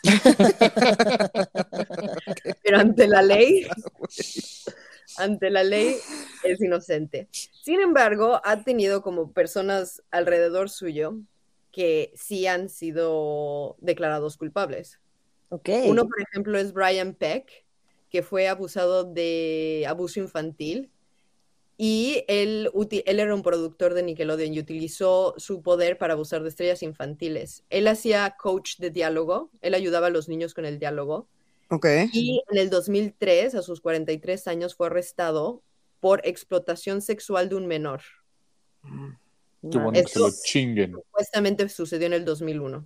Pero 2.62 2.78
ante 2.78 3.08
la 3.08 3.22
ley, 3.22 3.66
ante 5.16 5.50
la 5.50 5.64
ley 5.64 5.96
es 6.44 6.60
inocente. 6.60 7.28
Sin 7.32 7.80
embargo, 7.80 8.40
ha 8.44 8.62
tenido 8.62 9.02
como 9.02 9.32
personas 9.32 10.02
alrededor 10.10 10.70
suyo 10.70 11.16
que 11.78 12.10
sí 12.16 12.44
han 12.48 12.68
sido 12.68 13.76
declarados 13.78 14.36
culpables. 14.36 14.98
Ok. 15.48 15.68
Uno, 15.86 16.08
por 16.08 16.20
ejemplo, 16.20 16.58
es 16.58 16.72
Brian 16.72 17.14
Peck, 17.14 17.64
que 18.10 18.24
fue 18.24 18.48
abusado 18.48 19.04
de 19.04 19.84
abuso 19.86 20.18
infantil. 20.18 20.90
Y 21.76 22.24
él, 22.26 22.72
él 23.06 23.20
era 23.20 23.32
un 23.32 23.44
productor 23.44 23.94
de 23.94 24.02
Nickelodeon 24.02 24.54
y 24.54 24.58
utilizó 24.58 25.34
su 25.36 25.62
poder 25.62 25.98
para 25.98 26.14
abusar 26.14 26.42
de 26.42 26.48
estrellas 26.48 26.82
infantiles. 26.82 27.62
Él 27.70 27.86
hacía 27.86 28.34
coach 28.36 28.78
de 28.78 28.90
diálogo, 28.90 29.52
él 29.60 29.74
ayudaba 29.74 30.08
a 30.08 30.10
los 30.10 30.28
niños 30.28 30.54
con 30.54 30.64
el 30.64 30.80
diálogo. 30.80 31.28
Ok. 31.70 31.86
Y 32.12 32.42
en 32.50 32.58
el 32.58 32.70
2003, 32.70 33.54
a 33.54 33.62
sus 33.62 33.80
43 33.80 34.48
años, 34.48 34.74
fue 34.74 34.88
arrestado 34.88 35.62
por 36.00 36.26
explotación 36.26 37.02
sexual 37.02 37.48
de 37.48 37.54
un 37.54 37.68
menor. 37.68 38.00
Qué 39.62 39.78
bueno 39.78 39.92
que 39.92 40.06
se 40.06 40.18
lo 40.18 40.30
chinguen. 40.44 40.92
Supuestamente 40.92 41.68
sucedió 41.68 42.06
en 42.06 42.12
el 42.12 42.24
2001. 42.24 42.84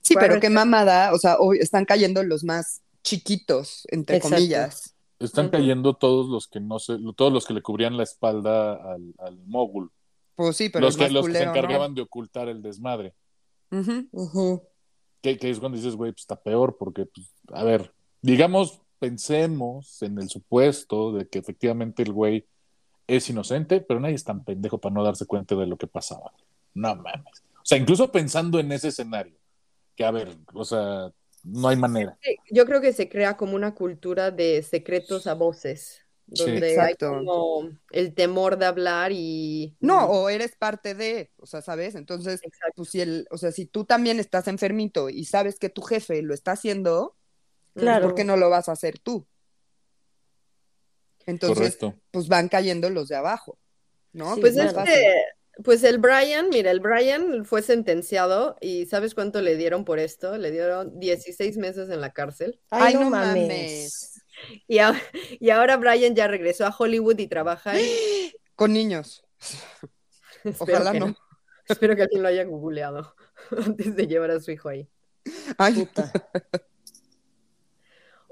Sí, 0.00 0.14
pero 0.18 0.40
qué 0.40 0.50
mamada. 0.50 1.12
O 1.12 1.18
sea, 1.18 1.36
obvio, 1.38 1.60
están 1.62 1.84
cayendo 1.84 2.22
los 2.22 2.44
más 2.44 2.82
chiquitos, 3.02 3.86
entre 3.90 4.16
Exacto. 4.16 4.36
comillas. 4.36 4.94
Están 5.18 5.50
cayendo 5.50 5.94
todos 5.94 6.28
los 6.28 6.48
que 6.48 6.60
no 6.60 6.78
se, 6.78 6.96
todos 7.14 7.32
los 7.32 7.46
que 7.46 7.52
le 7.52 7.62
cubrían 7.62 7.96
la 7.96 8.04
espalda 8.04 8.74
al, 8.74 9.14
al 9.18 9.38
mogul. 9.46 9.90
Pues 10.34 10.56
sí, 10.56 10.70
pero 10.70 10.86
los 10.86 10.96
el 10.96 11.06
que, 11.06 11.12
los 11.12 11.26
que 11.26 11.34
se 11.34 11.42
encargaban 11.42 11.94
de 11.94 12.02
ocultar 12.02 12.48
el 12.48 12.62
desmadre. 12.62 13.14
Ujú. 13.70 14.08
Ujú. 14.12 14.62
Que, 15.20 15.36
que 15.36 15.50
es 15.50 15.58
cuando 15.58 15.76
dices, 15.76 15.94
güey, 15.94 16.12
pues 16.12 16.22
está 16.22 16.40
peor, 16.40 16.78
porque, 16.78 17.04
pues, 17.04 17.30
a 17.52 17.62
ver, 17.62 17.92
digamos, 18.22 18.80
pensemos 18.98 20.02
en 20.02 20.18
el 20.18 20.30
supuesto 20.30 21.12
de 21.12 21.28
que 21.28 21.38
efectivamente 21.38 22.02
el 22.02 22.12
güey 22.12 22.46
es 23.16 23.28
inocente, 23.28 23.80
pero 23.80 24.00
nadie 24.00 24.14
es 24.14 24.24
tan 24.24 24.44
pendejo 24.44 24.78
para 24.78 24.94
no 24.94 25.04
darse 25.04 25.26
cuenta 25.26 25.54
de 25.54 25.66
lo 25.66 25.76
que 25.76 25.86
pasaba. 25.86 26.32
No 26.74 26.94
mames. 26.94 27.42
O 27.56 27.64
sea, 27.64 27.78
incluso 27.78 28.10
pensando 28.10 28.58
en 28.58 28.72
ese 28.72 28.88
escenario, 28.88 29.36
que 29.96 30.04
a 30.04 30.10
ver, 30.10 30.36
o 30.54 30.64
sea, 30.64 31.12
no 31.44 31.68
hay 31.68 31.76
manera. 31.76 32.16
Sí, 32.22 32.36
Yo 32.50 32.64
creo 32.66 32.80
que 32.80 32.92
se 32.92 33.08
crea 33.08 33.36
como 33.36 33.54
una 33.54 33.74
cultura 33.74 34.30
de 34.30 34.62
secretos 34.62 35.26
a 35.26 35.34
voces, 35.34 36.00
donde 36.26 36.80
hay 36.80 36.94
como 36.94 37.68
el 37.90 38.14
temor 38.14 38.56
de 38.56 38.66
hablar 38.66 39.10
y... 39.12 39.76
No, 39.80 40.06
o 40.06 40.28
eres 40.28 40.54
parte 40.56 40.94
de, 40.94 41.32
o 41.38 41.46
sea, 41.46 41.60
¿sabes? 41.60 41.96
Entonces, 41.96 42.40
Exacto. 42.44 42.74
pues 42.76 42.90
si 42.90 43.00
el, 43.00 43.26
o 43.30 43.36
sea, 43.36 43.50
si 43.50 43.66
tú 43.66 43.84
también 43.84 44.20
estás 44.20 44.46
enfermito 44.48 45.08
y 45.10 45.24
sabes 45.24 45.58
que 45.58 45.68
tu 45.68 45.82
jefe 45.82 46.22
lo 46.22 46.34
está 46.34 46.52
haciendo, 46.52 47.16
Claro. 47.74 48.06
¿por 48.06 48.14
qué 48.14 48.24
no 48.24 48.36
lo 48.36 48.50
vas 48.50 48.68
a 48.68 48.72
hacer 48.72 48.98
tú? 48.98 49.26
Entonces, 51.26 51.76
Correcto. 51.76 51.94
pues 52.10 52.28
van 52.28 52.48
cayendo 52.48 52.90
los 52.90 53.08
de 53.08 53.16
abajo, 53.16 53.58
¿no? 54.12 54.34
Sí, 54.34 54.40
Pues 54.40 54.54
fácil. 54.56 54.78
este, 54.94 55.14
pues 55.62 55.84
el 55.84 55.98
Brian, 55.98 56.48
mira, 56.48 56.70
el 56.70 56.80
Brian 56.80 57.44
fue 57.44 57.60
sentenciado 57.62 58.56
y 58.60 58.86
¿sabes 58.86 59.14
cuánto 59.14 59.42
le 59.42 59.56
dieron 59.56 59.84
por 59.84 59.98
esto? 59.98 60.38
Le 60.38 60.50
dieron 60.50 60.98
16 60.98 61.56
meses 61.58 61.90
en 61.90 62.00
la 62.00 62.12
cárcel. 62.12 62.60
Ay, 62.70 62.82
Ay, 62.88 62.94
no, 62.94 63.00
no 63.04 63.10
mames. 63.10 63.42
mames. 63.42 64.22
Y, 64.66 64.78
a- 64.78 65.00
y 65.38 65.50
ahora 65.50 65.76
Brian 65.76 66.14
ya 66.14 66.26
regresó 66.28 66.66
a 66.66 66.74
Hollywood 66.76 67.18
y 67.18 67.26
trabaja 67.26 67.78
en... 67.78 67.84
Con 68.56 68.72
niños. 68.72 69.22
Ojalá 70.58 70.92
no. 70.94 71.14
Espero 71.68 71.94
que 71.94 72.02
alguien 72.02 72.22
lo 72.22 72.28
haya 72.28 72.44
googleado 72.44 73.14
antes 73.64 73.94
de 73.94 74.06
llevar 74.06 74.30
a 74.30 74.40
su 74.40 74.50
hijo 74.50 74.68
ahí. 74.70 74.88
Ay, 75.58 75.74
Puta. 75.74 76.10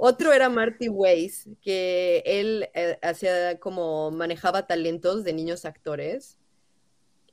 Otro 0.01 0.33
era 0.33 0.49
Marty 0.49 0.89
Weiss, 0.89 1.49
que 1.61 2.23
él 2.25 2.69
eh, 2.73 2.99
hacía 3.03 3.59
como 3.59 4.13
manejaba 4.13 4.67
talentos 4.67 5.25
de 5.25 5.33
niños 5.33 5.65
actores 5.65 6.39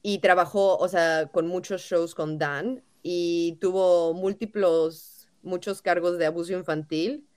y 0.01 0.17
trabajó, 0.17 0.75
o 0.77 0.87
sea, 0.87 1.27
con 1.31 1.47
muchos 1.47 1.81
shows 1.83 2.15
con 2.15 2.39
Dan 2.39 2.83
y 3.03 3.57
tuvo 3.61 4.15
múltiples, 4.15 5.29
muchos 5.43 5.83
cargos 5.83 6.17
de 6.17 6.25
abuso 6.25 6.53
infantil, 6.53 7.27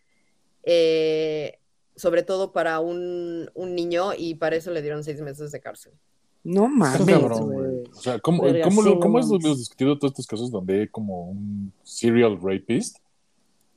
eh, 0.62 1.58
sobre 1.94 2.22
todo 2.22 2.52
para 2.52 2.80
un, 2.80 3.50
un 3.54 3.74
niño 3.74 4.14
y 4.16 4.34
para 4.34 4.56
eso 4.56 4.70
le 4.70 4.80
dieron 4.80 5.04
seis 5.04 5.20
meses 5.20 5.52
de 5.52 5.60
cárcel. 5.60 5.92
no 6.44 6.68
mames. 6.68 7.04
cabrón. 7.06 7.84
O 7.94 8.00
sea, 8.00 8.18
¿cómo, 8.18 8.42
cómo, 8.62 8.82
sí, 8.82 8.88
lo- 8.88 8.94
no 8.94 9.00
cómo 9.00 9.18
hemos 9.18 9.42
discutido 9.58 9.98
todos 9.98 10.12
estos 10.12 10.26
casos 10.26 10.50
donde 10.50 10.80
hay 10.80 10.88
como 10.88 11.30
un 11.30 11.72
serial 11.82 12.38
rapist? 12.40 12.96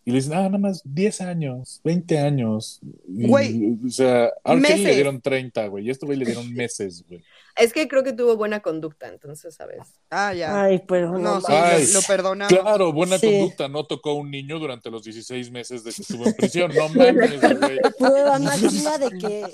Y 0.03 0.09
le 0.11 0.17
dicen, 0.17 0.33
ah, 0.33 0.43
nada 0.43 0.57
más 0.57 0.81
10 0.83 1.21
años, 1.21 1.79
20 1.83 2.17
años. 2.17 2.79
Y, 3.07 3.27
Güey, 3.27 3.77
O 3.85 3.89
sea, 3.89 4.31
a. 4.43 4.55
Kelly 4.59 4.83
le 4.83 4.95
dieron 4.95 5.21
30, 5.21 5.67
güey. 5.67 5.85
Y 5.85 5.89
a 5.89 5.91
este 5.91 6.05
güey 6.07 6.17
le 6.17 6.25
dieron 6.25 6.51
meses, 6.55 7.03
güey. 7.07 7.23
Es 7.55 7.71
que 7.73 7.87
creo 7.87 8.03
que 8.03 8.13
tuvo 8.13 8.35
buena 8.37 8.61
conducta, 8.61 9.07
entonces, 9.09 9.53
¿sabes? 9.53 9.79
Ah, 10.09 10.33
ya. 10.33 10.63
Ay, 10.63 10.81
pero 10.87 11.11
no, 11.11 11.19
no, 11.35 11.41
sí, 11.41 11.47
Ay. 11.51 11.85
lo, 11.87 11.93
lo 11.93 12.01
perdonamos. 12.07 12.53
Claro, 12.59 12.93
buena 12.93 13.19
Sí. 13.19 13.27
conducta. 13.27 13.67
No 13.67 13.85
tocó 13.85 14.11
a 14.11 14.15
un 14.15 14.31
niño 14.31 14.57
durante 14.57 14.89
los 14.89 15.03
16 15.03 15.51
meses 15.51 15.83
de 15.83 15.91
que 15.91 16.01
estuvo 16.01 16.25
en 16.25 16.33
prisión. 16.33 16.71
No 16.73 16.89
mames, 16.89 17.39
güey. 17.59 17.79
Prueba 17.99 18.39
máxima 18.39 18.97
de 18.97 19.09
que 19.19 19.45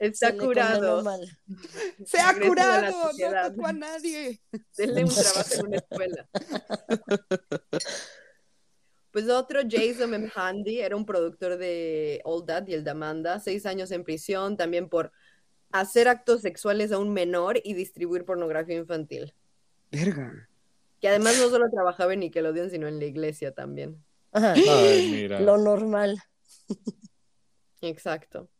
Está 0.00 0.32
se 0.32 0.36
curado. 0.36 1.02
mal. 1.02 1.20
Se 2.04 2.18
ha 2.20 2.34
curado, 2.38 2.92
no 3.18 3.48
tocó 3.50 3.66
a 3.68 3.72
nadie. 3.72 4.40
Denle 4.76 5.04
un 5.04 5.10
trabajo 5.14 5.54
en 5.54 5.66
una 5.66 5.76
escuela. 5.76 6.28
Pues 9.16 9.30
otro, 9.30 9.60
Jason 9.66 10.12
M. 10.12 10.30
Handy, 10.34 10.80
era 10.80 10.94
un 10.94 11.06
productor 11.06 11.56
de 11.56 12.20
All 12.22 12.44
That 12.44 12.66
y 12.66 12.74
el 12.74 12.84
de 12.84 12.90
Amanda, 12.90 13.40
seis 13.40 13.64
años 13.64 13.90
en 13.90 14.04
prisión 14.04 14.58
también 14.58 14.90
por 14.90 15.10
hacer 15.70 16.06
actos 16.06 16.42
sexuales 16.42 16.92
a 16.92 16.98
un 16.98 17.14
menor 17.14 17.58
y 17.64 17.72
distribuir 17.72 18.26
pornografía 18.26 18.76
infantil. 18.76 19.32
Verga. 19.90 20.50
Que 21.00 21.08
además 21.08 21.38
no 21.38 21.48
solo 21.48 21.64
trabajaba 21.70 22.12
en 22.12 22.20
Nickelodeon, 22.20 22.68
sino 22.68 22.88
en 22.88 22.98
la 22.98 23.06
iglesia 23.06 23.54
también. 23.54 24.04
Ajá. 24.32 24.52
Ay, 24.52 25.10
mira. 25.10 25.40
Lo 25.40 25.56
normal. 25.56 26.22
Exacto. 27.80 28.50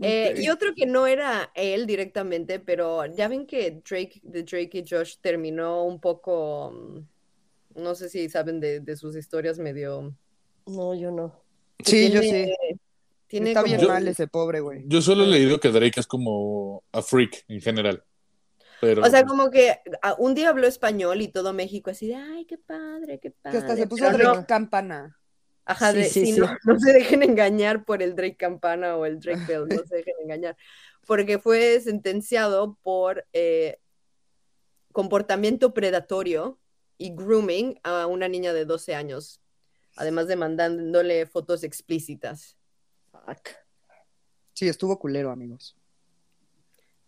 Eh, 0.00 0.36
y 0.38 0.48
otro 0.48 0.72
que 0.74 0.86
no 0.86 1.06
era 1.06 1.52
él 1.54 1.86
directamente, 1.86 2.60
pero 2.60 3.04
ya 3.04 3.28
ven 3.28 3.46
que 3.46 3.82
Drake, 3.86 4.20
de 4.22 4.42
Drake 4.42 4.78
y 4.78 4.84
Josh 4.88 5.16
terminó 5.20 5.84
un 5.84 6.00
poco, 6.00 6.70
mm, 6.70 6.98
no 7.78 7.94
sé 7.94 8.08
si 8.08 8.28
saben 8.28 8.60
de, 8.60 8.80
de 8.80 8.96
sus 8.96 9.16
historias 9.16 9.58
medio... 9.58 10.14
No, 10.66 10.94
yo 10.94 11.10
no. 11.10 11.34
Sí, 11.84 12.10
yo 12.10 12.20
sí. 12.20 12.52
Tiene 13.26 13.50
Está 13.50 13.62
bien 13.62 13.86
mal 13.86 14.06
ese 14.08 14.26
pobre, 14.26 14.60
güey. 14.60 14.84
Yo 14.86 15.02
solo 15.02 15.24
he 15.24 15.28
leído 15.28 15.60
que 15.60 15.70
Drake 15.70 16.00
es 16.00 16.06
como 16.06 16.82
a 16.92 17.02
freak 17.02 17.44
en 17.48 17.60
general. 17.60 18.04
Pero, 18.80 19.02
O 19.02 19.06
sea, 19.06 19.24
como 19.24 19.50
que 19.50 19.80
ah, 20.02 20.14
un 20.18 20.34
día 20.34 20.48
habló 20.50 20.66
español 20.66 21.20
y 21.20 21.28
todo 21.28 21.52
México 21.52 21.90
así 21.90 22.06
de, 22.08 22.14
ay, 22.14 22.44
qué 22.46 22.58
padre, 22.58 23.18
qué 23.18 23.30
Que 23.30 23.36
padre. 23.42 23.58
hasta 23.58 23.76
se 23.76 23.86
puso 23.86 24.04
Pero 24.06 24.16
Drake 24.18 24.38
no, 24.40 24.46
Campana. 24.46 25.18
ajá, 25.64 25.92
Sí, 25.92 25.98
de, 25.98 26.04
sí, 26.04 26.26
sí, 26.26 26.32
sí. 26.34 26.40
No, 26.40 26.46
no 26.64 26.78
se 26.78 26.92
dejen 26.92 27.22
engañar 27.22 27.84
por 27.84 28.02
el 28.02 28.14
Drake 28.14 28.36
Campana 28.36 28.96
o 28.96 29.04
el 29.04 29.20
Drake 29.20 29.44
Bell, 29.46 29.66
no 29.68 29.84
se 29.84 29.96
dejen 29.96 30.14
engañar. 30.22 30.56
Porque 31.06 31.38
fue 31.38 31.80
sentenciado 31.80 32.78
por 32.82 33.26
eh, 33.32 33.78
comportamiento 34.92 35.74
predatorio 35.74 36.58
y 36.98 37.14
grooming 37.14 37.78
a 37.84 38.06
una 38.06 38.28
niña 38.28 38.52
de 38.52 38.64
12 38.64 38.94
años, 38.94 39.40
además 39.96 40.26
de 40.26 40.36
mandándole 40.36 41.26
fotos 41.26 41.62
explícitas. 41.64 42.56
Fuck. 43.10 43.50
Sí, 44.54 44.68
estuvo 44.68 44.98
culero, 44.98 45.30
amigos. 45.30 45.76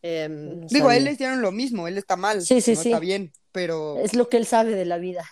Em, 0.03 0.61
No 0.61 0.67
Digo, 0.69 0.89
a 0.89 0.97
él 0.97 1.05
le 1.05 1.13
hicieron 1.13 1.43
lo 1.43 1.53
mismo, 1.53 1.87
él 1.89 1.99
está 1.99 2.17
mal. 2.17 2.41
Sí, 2.41 2.61
sí, 2.61 2.75
no 2.75 2.81
sí. 2.81 2.89
Está 2.89 3.01
bien, 3.01 3.33
pero, 3.53 3.99
Es 3.99 4.15
lo 4.15 4.29
que 4.29 4.37
él 4.39 4.47
sabe 4.47 4.75
de 4.75 4.85
la 4.85 4.99
vida. 4.99 5.29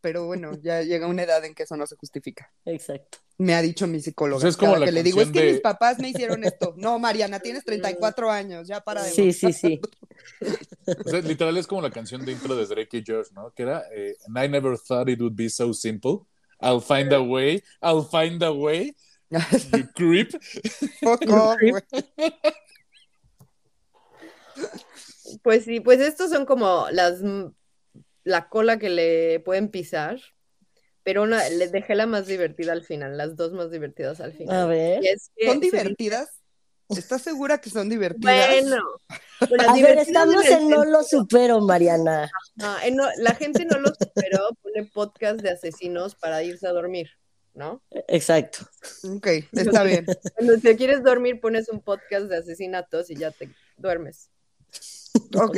pero 0.00 0.26
bueno, 0.26 0.52
ya 0.60 0.82
llega 0.82 1.06
una 1.06 1.22
edad 1.22 1.44
en 1.44 1.54
que 1.54 1.62
eso 1.62 1.76
no 1.76 1.86
se 1.86 1.96
justifica. 1.96 2.52
Exacto. 2.64 3.18
Me 3.42 3.54
ha 3.54 3.62
dicho 3.62 3.86
mi 3.86 4.00
psicóloga. 4.00 4.40
Pues 4.42 4.54
es 4.54 4.56
como 4.56 4.76
la 4.76 4.86
que 4.86 4.92
le 4.92 5.02
digo, 5.02 5.20
es 5.20 5.30
que 5.30 5.40
de- 5.42 5.52
mis 5.52 5.60
papás 5.60 5.98
me 5.98 6.10
hicieron 6.10 6.44
esto. 6.44 6.74
No, 6.76 6.98
Mariana, 6.98 7.40
tienes 7.40 7.64
34 7.64 8.30
años, 8.30 8.68
ya 8.68 8.80
para 8.82 9.02
de 9.02 9.10
Sí, 9.10 9.32
sí, 9.32 9.52
sí. 9.52 9.80
o 11.04 11.08
sea, 11.08 11.20
literal 11.20 11.56
es 11.56 11.66
como 11.66 11.82
la 11.82 11.90
canción 11.90 12.24
de 12.24 12.32
intro 12.32 12.54
de 12.54 12.66
Drake 12.66 12.98
y 12.98 13.04
Josh, 13.06 13.28
¿no? 13.32 13.52
Que 13.54 13.62
era 13.64 13.82
eh, 13.94 14.16
And 14.26 14.36
I 14.44 14.48
never 14.48 14.78
thought 14.78 15.08
it 15.08 15.20
would 15.20 15.34
be 15.34 15.48
so 15.50 15.72
simple. 15.74 16.20
I'll 16.60 16.80
find 16.80 17.12
a 17.12 17.20
way. 17.20 17.62
I'll 17.82 18.04
find 18.08 18.42
a 18.42 18.52
way. 18.52 18.94
You 19.30 19.40
creep. 19.96 20.30
Fuck 21.00 21.22
off. 21.30 21.56
Pues 25.42 25.64
sí, 25.64 25.80
pues 25.80 26.00
estos 26.00 26.30
son 26.30 26.44
como 26.46 26.86
las 26.90 27.20
la 28.24 28.48
cola 28.48 28.78
que 28.78 28.90
le 28.90 29.40
pueden 29.40 29.68
pisar, 29.68 30.20
pero 31.04 31.22
una, 31.22 31.48
le 31.48 31.68
dejé 31.68 31.94
la 31.94 32.06
más 32.06 32.26
divertida 32.26 32.72
al 32.72 32.82
final, 32.84 33.16
las 33.16 33.36
dos 33.36 33.52
más 33.52 33.70
divertidas 33.70 34.20
al 34.20 34.32
final. 34.32 34.56
A 34.56 34.66
ver. 34.66 35.02
Y 35.02 35.08
es 35.08 35.30
que 35.36 35.46
¿Son 35.46 35.60
divertidas? 35.60 36.30
¿Estás 36.88 37.22
segura 37.22 37.58
que 37.58 37.70
son 37.70 37.88
divertidas? 37.88 38.48
Bueno, 38.48 38.76
bueno, 39.48 39.62
A 39.62 39.66
ver, 39.66 39.76
divertidas 39.76 40.08
estamos 40.08 40.44
en 40.44 40.68
No 40.68 40.84
lo 40.84 41.02
supero, 41.02 41.60
Mariana. 41.60 42.30
No, 42.56 42.80
en 42.82 42.96
no- 42.96 43.08
la 43.16 43.34
gente 43.34 43.64
no 43.64 43.78
lo 43.78 43.88
superó, 43.94 44.50
pone 44.62 44.84
podcast 44.92 45.40
de 45.40 45.50
asesinos 45.50 46.14
para 46.14 46.42
irse 46.42 46.66
a 46.66 46.72
dormir, 46.72 47.08
¿no? 47.54 47.82
Exacto. 48.08 48.58
Ok, 49.04 49.26
está 49.52 49.84
bien. 49.84 50.04
Cuando 50.34 50.58
te 50.58 50.76
quieres 50.76 51.02
dormir, 51.02 51.40
pones 51.40 51.68
un 51.70 51.80
podcast 51.80 52.26
de 52.26 52.36
asesinatos 52.36 53.10
y 53.10 53.16
ya 53.16 53.30
te 53.30 53.48
duermes. 53.76 54.28
Ok, 55.34 55.56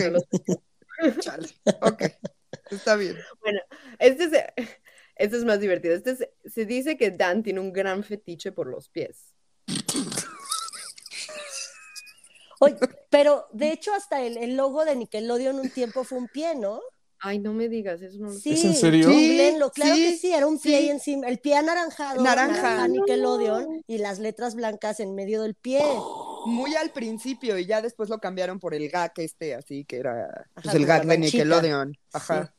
chale. 1.20 1.48
Ok, 1.80 2.02
está 2.70 2.94
bien. 2.94 3.16
Este 3.98 4.24
es, 4.24 4.32
este 5.16 5.36
es 5.36 5.44
más 5.44 5.60
divertido. 5.60 5.94
Este 5.94 6.10
es- 6.12 6.28
se 6.52 6.64
dice 6.66 6.96
que 6.96 7.10
Dan 7.10 7.42
tiene 7.42 7.60
un 7.60 7.72
gran 7.72 8.02
fetiche 8.04 8.52
por 8.52 8.66
los 8.66 8.88
pies. 8.88 9.34
Oye, 12.60 12.76
pero 13.10 13.46
de 13.52 13.72
hecho 13.72 13.92
hasta 13.94 14.22
el, 14.22 14.36
el 14.36 14.56
logo 14.56 14.84
de 14.84 14.96
Nickelodeon 14.96 15.58
un 15.58 15.70
tiempo 15.70 16.04
fue 16.04 16.18
un 16.18 16.28
pie, 16.28 16.54
¿no? 16.54 16.80
Ay, 17.18 17.38
no 17.38 17.52
me 17.54 17.68
digas, 17.68 18.02
eso 18.02 18.18
no 18.18 18.26
lo 18.28 18.34
sé. 18.34 18.40
Sí, 18.40 18.52
¿Es 18.52 18.64
en 18.64 18.74
serio? 18.74 19.06
googleenlo, 19.08 19.70
claro 19.72 19.94
Sí, 19.94 20.02
que 20.02 20.16
sí, 20.18 20.32
era 20.32 20.46
un 20.46 20.58
pie 20.60 20.78
sí. 20.80 20.86
y 20.86 20.90
encima, 20.90 21.26
el 21.28 21.38
pie 21.38 21.56
anaranjado, 21.56 22.22
Naranja. 22.22 22.86
Nickelodeon 22.86 23.82
y 23.86 23.98
las 23.98 24.18
letras 24.18 24.54
blancas 24.54 25.00
en 25.00 25.14
medio 25.14 25.42
del 25.42 25.54
pie. 25.54 25.80
Muy 26.46 26.74
al 26.74 26.90
principio 26.92 27.58
y 27.58 27.64
ya 27.66 27.80
después 27.80 28.08
lo 28.10 28.18
cambiaron 28.18 28.60
por 28.60 28.74
el 28.74 28.88
gag 28.90 29.12
este, 29.16 29.54
así 29.54 29.84
que 29.86 29.96
era 29.96 30.46
pues, 30.54 30.66
Ajá, 30.66 30.76
el 30.76 30.84
gag 30.86 31.00
de 31.02 31.06
manchita. 31.06 31.44
Nickelodeon. 31.44 31.96
Ajá. 32.12 32.53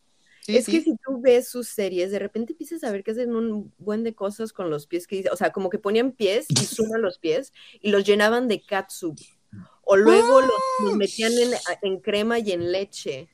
Sí, 0.45 0.55
es 0.57 0.65
sí. 0.65 0.73
que 0.73 0.81
si 0.81 0.95
tú 0.97 1.19
ves 1.21 1.47
sus 1.47 1.67
series, 1.69 2.11
de 2.11 2.19
repente 2.19 2.53
empiezas 2.53 2.83
a 2.83 2.91
ver 2.91 3.03
que 3.03 3.09
hacen 3.09 3.35
un 3.35 3.73
buen 3.79 4.03
de 4.03 4.13
cosas 4.13 4.53
con 4.53 4.69
los 4.69 4.85
pies 4.85 5.07
que 5.07 5.15
dice, 5.15 5.29
o 5.31 5.35
sea, 5.35 5.51
como 5.51 5.71
que 5.71 5.79
ponían 5.79 6.11
pies 6.11 6.45
y 6.51 6.65
suman 6.65 7.01
los 7.01 7.17
pies 7.17 7.51
y 7.81 7.89
los 7.89 8.03
llenaban 8.05 8.47
de 8.47 8.61
catsup. 8.61 9.17
O 9.81 9.95
luego 9.97 10.41
los, 10.41 10.51
los 10.83 10.93
metían 10.97 11.31
en, 11.33 11.53
en 11.81 11.99
crema 11.99 12.37
y 12.37 12.51
en 12.51 12.71
leche. 12.71 13.27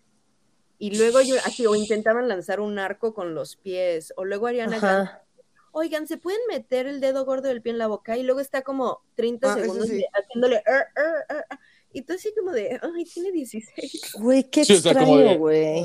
Y 0.80 0.96
luego 0.98 1.20
yo, 1.22 1.36
así, 1.46 1.66
o 1.68 1.76
intentaban 1.76 2.30
lanzar 2.30 2.62
un 2.62 2.80
arco 2.80 3.14
con 3.14 3.36
los 3.36 3.58
pies. 3.58 4.14
O 4.16 4.24
luego 4.24 4.46
Grande, 4.46 4.78
Ajá. 4.78 5.26
oigan, 5.74 6.08
¿se 6.08 6.16
pueden 6.18 6.40
meter 6.48 6.88
el 6.88 7.02
dedo 7.02 7.26
gordo 7.26 7.50
del 7.50 7.62
pie 7.62 7.74
en 7.74 7.78
la 7.78 7.88
boca? 7.88 8.18
Y 8.18 8.24
luego 8.24 8.40
está 8.40 8.62
como 8.62 9.02
30 9.16 9.52
Ah, 9.52 9.56
segundos 9.56 9.90
sí. 9.90 10.02
haciéndole, 10.14 10.64
"Er, 10.66 10.88
er, 10.96 11.26
er", 11.28 11.46
er. 11.50 11.60
Y 11.94 12.02
tú 12.04 12.14
así 12.14 12.34
como 12.38 12.52
de, 12.52 12.80
ay, 12.82 13.06
tiene 13.06 13.32
16. 13.32 14.14
Güey, 14.20 14.44
qué 14.50 14.66
Sí, 14.66 14.74
o 14.74 14.82
sea, 14.82 14.94
como 14.94 15.18
de- 15.18 15.24
extraño, 15.24 15.40
güey. 15.40 15.84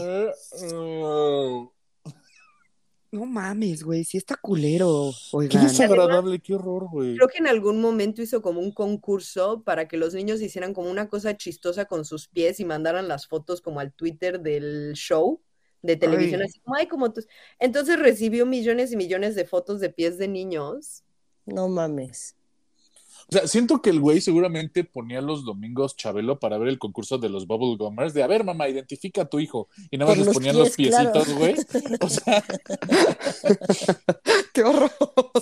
No 3.12 3.24
mames, 3.24 3.82
güey, 3.84 4.04
sí 4.04 4.18
está 4.18 4.36
culero. 4.36 5.10
Qué 5.48 5.58
desagradable, 5.58 6.38
qué 6.40 6.54
horror, 6.54 6.88
güey. 6.90 7.16
Creo 7.16 7.28
que 7.28 7.38
en 7.38 7.46
algún 7.46 7.80
momento 7.80 8.20
hizo 8.20 8.42
como 8.42 8.60
un 8.60 8.72
concurso 8.72 9.62
para 9.62 9.86
que 9.88 9.96
los 9.96 10.12
niños 10.12 10.42
hicieran 10.42 10.74
como 10.74 10.90
una 10.90 11.08
cosa 11.08 11.36
chistosa 11.36 11.84
con 11.86 12.04
sus 12.04 12.28
pies 12.28 12.58
y 12.60 12.64
mandaran 12.64 13.08
las 13.08 13.26
fotos 13.26 13.60
como 13.62 13.80
al 13.80 13.92
Twitter 13.92 14.40
del 14.40 14.92
show 14.94 15.40
de 15.82 15.96
televisión, 15.96 16.40
Ay. 16.42 16.48
así 16.48 16.60
como, 16.60 16.76
ay, 16.76 16.88
como. 16.88 17.14
Entonces 17.60 17.98
recibió 17.98 18.44
millones 18.44 18.92
y 18.92 18.96
millones 18.96 19.34
de 19.36 19.44
fotos 19.46 19.80
de 19.80 19.88
pies 19.90 20.18
de 20.18 20.26
niños. 20.28 21.04
No 21.46 21.68
mames. 21.68 22.34
O 23.28 23.32
sea, 23.32 23.48
siento 23.48 23.82
que 23.82 23.90
el 23.90 24.00
güey 24.00 24.20
seguramente 24.20 24.84
ponía 24.84 25.20
los 25.20 25.44
domingos 25.44 25.96
Chabelo 25.96 26.38
para 26.38 26.58
ver 26.58 26.68
el 26.68 26.78
concurso 26.78 27.18
de 27.18 27.28
los 27.28 27.46
Bubble 27.46 27.76
Gummers, 27.76 28.14
de 28.14 28.22
a 28.22 28.26
ver, 28.28 28.44
mamá, 28.44 28.68
identifica 28.68 29.22
a 29.22 29.28
tu 29.28 29.40
hijo. 29.40 29.68
Y 29.90 29.98
nada 29.98 30.10
más 30.10 30.18
Por 30.18 30.18
les 30.18 30.26
los 30.26 30.34
ponían 30.34 30.56
los 30.56 30.76
claro. 30.76 31.12
piecitos, 31.12 31.38
güey. 31.38 31.56
O 32.00 32.08
sea, 32.08 32.44
Qué 34.52 34.62
horror. 34.62 34.90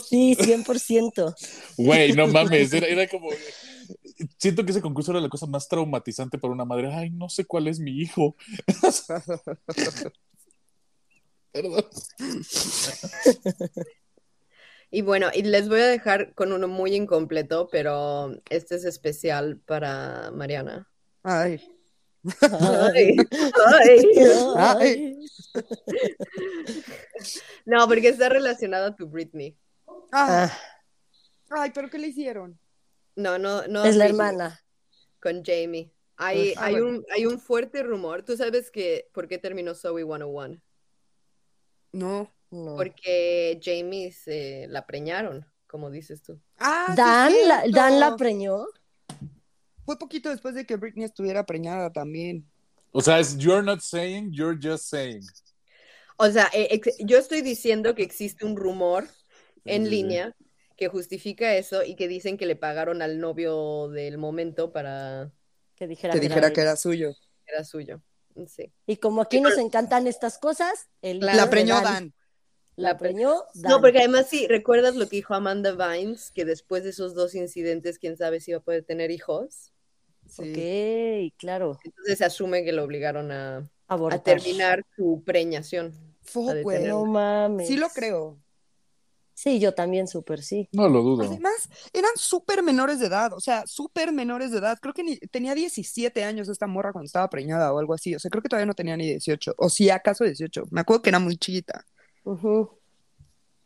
Sí, 0.09 0.37
100%. 0.37 1.35
güey, 1.77 2.13
no 2.13 2.27
mames. 2.27 2.73
Era, 2.73 2.87
era 2.87 3.09
como. 3.09 3.29
Siento 4.39 4.65
que 4.65 4.71
ese 4.71 4.81
concurso 4.81 5.11
era 5.11 5.21
la 5.21 5.29
cosa 5.29 5.47
más 5.47 5.69
traumatizante 5.69 6.39
para 6.39 6.53
una 6.53 6.65
madre. 6.65 6.93
Ay, 6.93 7.11
no 7.11 7.29
sé 7.29 7.45
cuál 7.45 7.69
es 7.69 7.81
mi 7.81 8.01
hijo. 8.01 8.37
Perdón. 11.53 11.85
Y 14.95 15.03
bueno, 15.03 15.29
y 15.35 15.43
les 15.43 15.69
voy 15.69 15.81
a 15.81 15.87
dejar 15.89 16.35
con 16.35 16.53
uno 16.53 16.69
muy 16.69 16.95
incompleto, 16.95 17.69
pero 17.73 18.31
este 18.49 18.77
es 18.77 18.85
especial 18.85 19.59
para 19.67 20.31
Mariana. 20.33 20.89
Ay. 21.25 21.61
Ay, 22.41 23.17
ay. 23.67 24.07
Ay. 24.57 25.19
No, 27.67 27.87
porque 27.89 28.09
está 28.09 28.29
relacionado 28.29 28.87
a 28.87 28.95
tu 28.97 29.07
Britney. 29.09 29.57
Ah, 30.13 30.51
Ah, 31.51 31.63
Ay, 31.63 31.73
pero 31.75 31.89
¿qué 31.91 31.99
le 31.99 32.09
hicieron? 32.09 32.59
No, 33.17 33.39
no, 33.39 33.67
no. 33.67 33.85
es 33.85 33.97
la 33.97 34.05
Britney. 34.05 34.27
hermana. 34.27 34.61
con 35.21 35.43
Jamie. 35.45 35.91
Hay, 36.17 36.55
Ah, 36.57 36.67
hay, 36.67 36.75
bueno. 36.75 36.89
un, 36.99 37.05
hay 37.13 37.27
un 37.27 37.41
fuerte 37.41 37.83
rumor. 37.83 38.23
¿Tú 38.23 38.37
sabes 38.37 38.71
que 38.71 39.09
por 39.13 39.27
qué 39.27 39.39
terminó 39.39 39.75
Zoe 39.75 40.05
101? 40.05 40.61
No. 41.93 42.31
No. 42.55 42.77
Porque 42.77 43.59
Jamie 43.63 44.13
se 44.13 44.67
la 44.69 44.87
preñaron, 44.87 45.45
como 45.67 45.91
dices 45.91 46.23
tú. 46.23 46.41
Ah, 46.59 46.95
Dan, 46.97 47.33
la. 47.49 47.65
Dan 47.69 47.99
la 47.99 48.17
preñó. 48.17 48.65
Fue 49.85 49.99
poquito 49.99 50.31
después 50.31 50.55
de 50.55 50.65
que 50.65 50.77
Britney 50.77 51.05
estuviera 51.05 51.45
preñada 51.45 51.93
también. 51.93 52.49
O 52.93 53.01
sea, 53.03 53.19
es 53.19 53.37
you're 53.39 53.63
not 53.63 53.81
saying, 53.81 54.31
you're 54.33 54.57
just 54.63 54.85
saying. 54.85 55.23
O 56.17 56.31
sea, 56.31 56.49
eh, 56.53 56.81
yo 57.01 57.19
estoy 57.19 57.43
diciendo 57.43 57.97
que 57.97 58.05
existe 58.05 58.47
un 58.47 58.57
rumor 58.57 59.09
en 59.65 59.85
Sí, 59.85 59.91
línea 59.91 60.37
que 60.77 60.87
justifica 60.89 61.55
eso 61.57 61.83
y 61.83 61.97
que 61.97 62.07
dicen 62.07 62.37
que 62.37 62.47
le 62.47 62.55
pagaron 62.55 63.03
al 63.03 63.19
novio 63.19 63.89
del 63.89 64.17
momento 64.17 64.71
para 64.73 65.33
Que 65.75 65.89
dijera 65.89 66.13
Que 66.15 66.21
que 66.21 66.29
dijera 66.29 66.47
era 66.47 66.53
que 66.55 66.61
ella. 66.61 66.71
era 66.71 66.77
suyo. 66.77 67.15
era 67.47 67.65
suyo. 67.65 68.01
Sí. 68.47 68.73
Y 68.87 68.97
como 68.99 69.23
aquí 69.23 69.41
nos 69.41 69.59
encantan 69.59 70.07
estas 70.07 70.39
cosas, 70.39 70.89
el. 71.03 71.19
La 71.21 71.51
preñó 71.51 71.81
Dan. 71.81 72.15
La 72.77 72.99
preñó 72.99 73.45
Dan. 73.55 73.73
No, 73.73 73.81
porque 73.81 73.99
además 73.99 74.27
sí, 74.29 74.47
¿recuerdas 74.49 74.97
lo 74.97 75.09
que 75.09 75.17
dijo 75.17 75.35
Amanda 75.35 75.73
Vines? 75.73 76.33
Que 76.33 76.45
después 76.45 76.83
de 76.85 76.91
esos 76.91 77.15
dos 77.15 77.35
incidentes, 77.35 77.99
quién 77.99 78.17
sabe 78.17 78.41
si 78.41 78.53
va 78.53 78.59
a 78.59 78.63
poder 78.63 78.85
tener 78.85 79.11
hijos. 79.11 79.73
Sí. 80.27 81.31
Ok, 81.31 81.39
claro. 81.39 81.79
Entonces 81.85 82.19
se 82.19 82.25
asume 82.25 82.65
que 82.65 82.73
lo 82.73 82.83
obligaron 82.83 83.31
a, 83.31 83.71
a 83.87 84.23
terminar 84.23 84.85
su 84.97 85.23
preñación. 85.25 85.93
Güey. 86.33 86.57
detenerlo. 86.57 87.01
No 87.01 87.05
mames. 87.07 87.69
Sí 87.69 87.77
lo 87.77 87.89
creo. 87.91 88.39
Sí, 89.35 89.59
yo 89.59 89.75
también, 89.75 90.07
súper 90.07 90.43
sí. 90.43 90.69
No 90.73 90.89
lo 90.89 91.03
dudo. 91.03 91.25
Además, 91.25 91.69
eran 91.93 92.13
súper 92.15 92.63
menores 92.63 93.01
de 93.01 93.07
edad, 93.07 93.33
o 93.33 93.41
sea, 93.41 93.65
súper 93.67 94.13
menores 94.13 94.53
de 94.53 94.59
edad. 94.59 94.79
Creo 94.81 94.95
que 94.95 95.03
ni, 95.03 95.17
tenía 95.19 95.55
17 95.55 96.23
años 96.23 96.49
esta 96.49 96.69
morra 96.69 96.93
cuando 96.93 97.07
estaba 97.07 97.29
preñada 97.29 97.73
o 97.73 97.79
algo 97.81 97.95
así. 97.95 98.15
O 98.15 98.21
sea, 98.21 98.31
creo 98.31 98.43
que 98.43 98.49
todavía 98.49 98.67
no 98.67 98.75
tenía 98.75 98.97
ni 98.97 99.07
18. 99.07 99.55
O 99.59 99.69
si 99.69 99.91
acaso 99.91 100.23
18. 100.23 100.67
Me 100.71 100.83
acuerdo 100.83 101.03
que 101.03 101.11
era 101.11 101.19
muy 101.19 101.37
chiquita. 101.37 101.85
Ujú. 102.25 102.79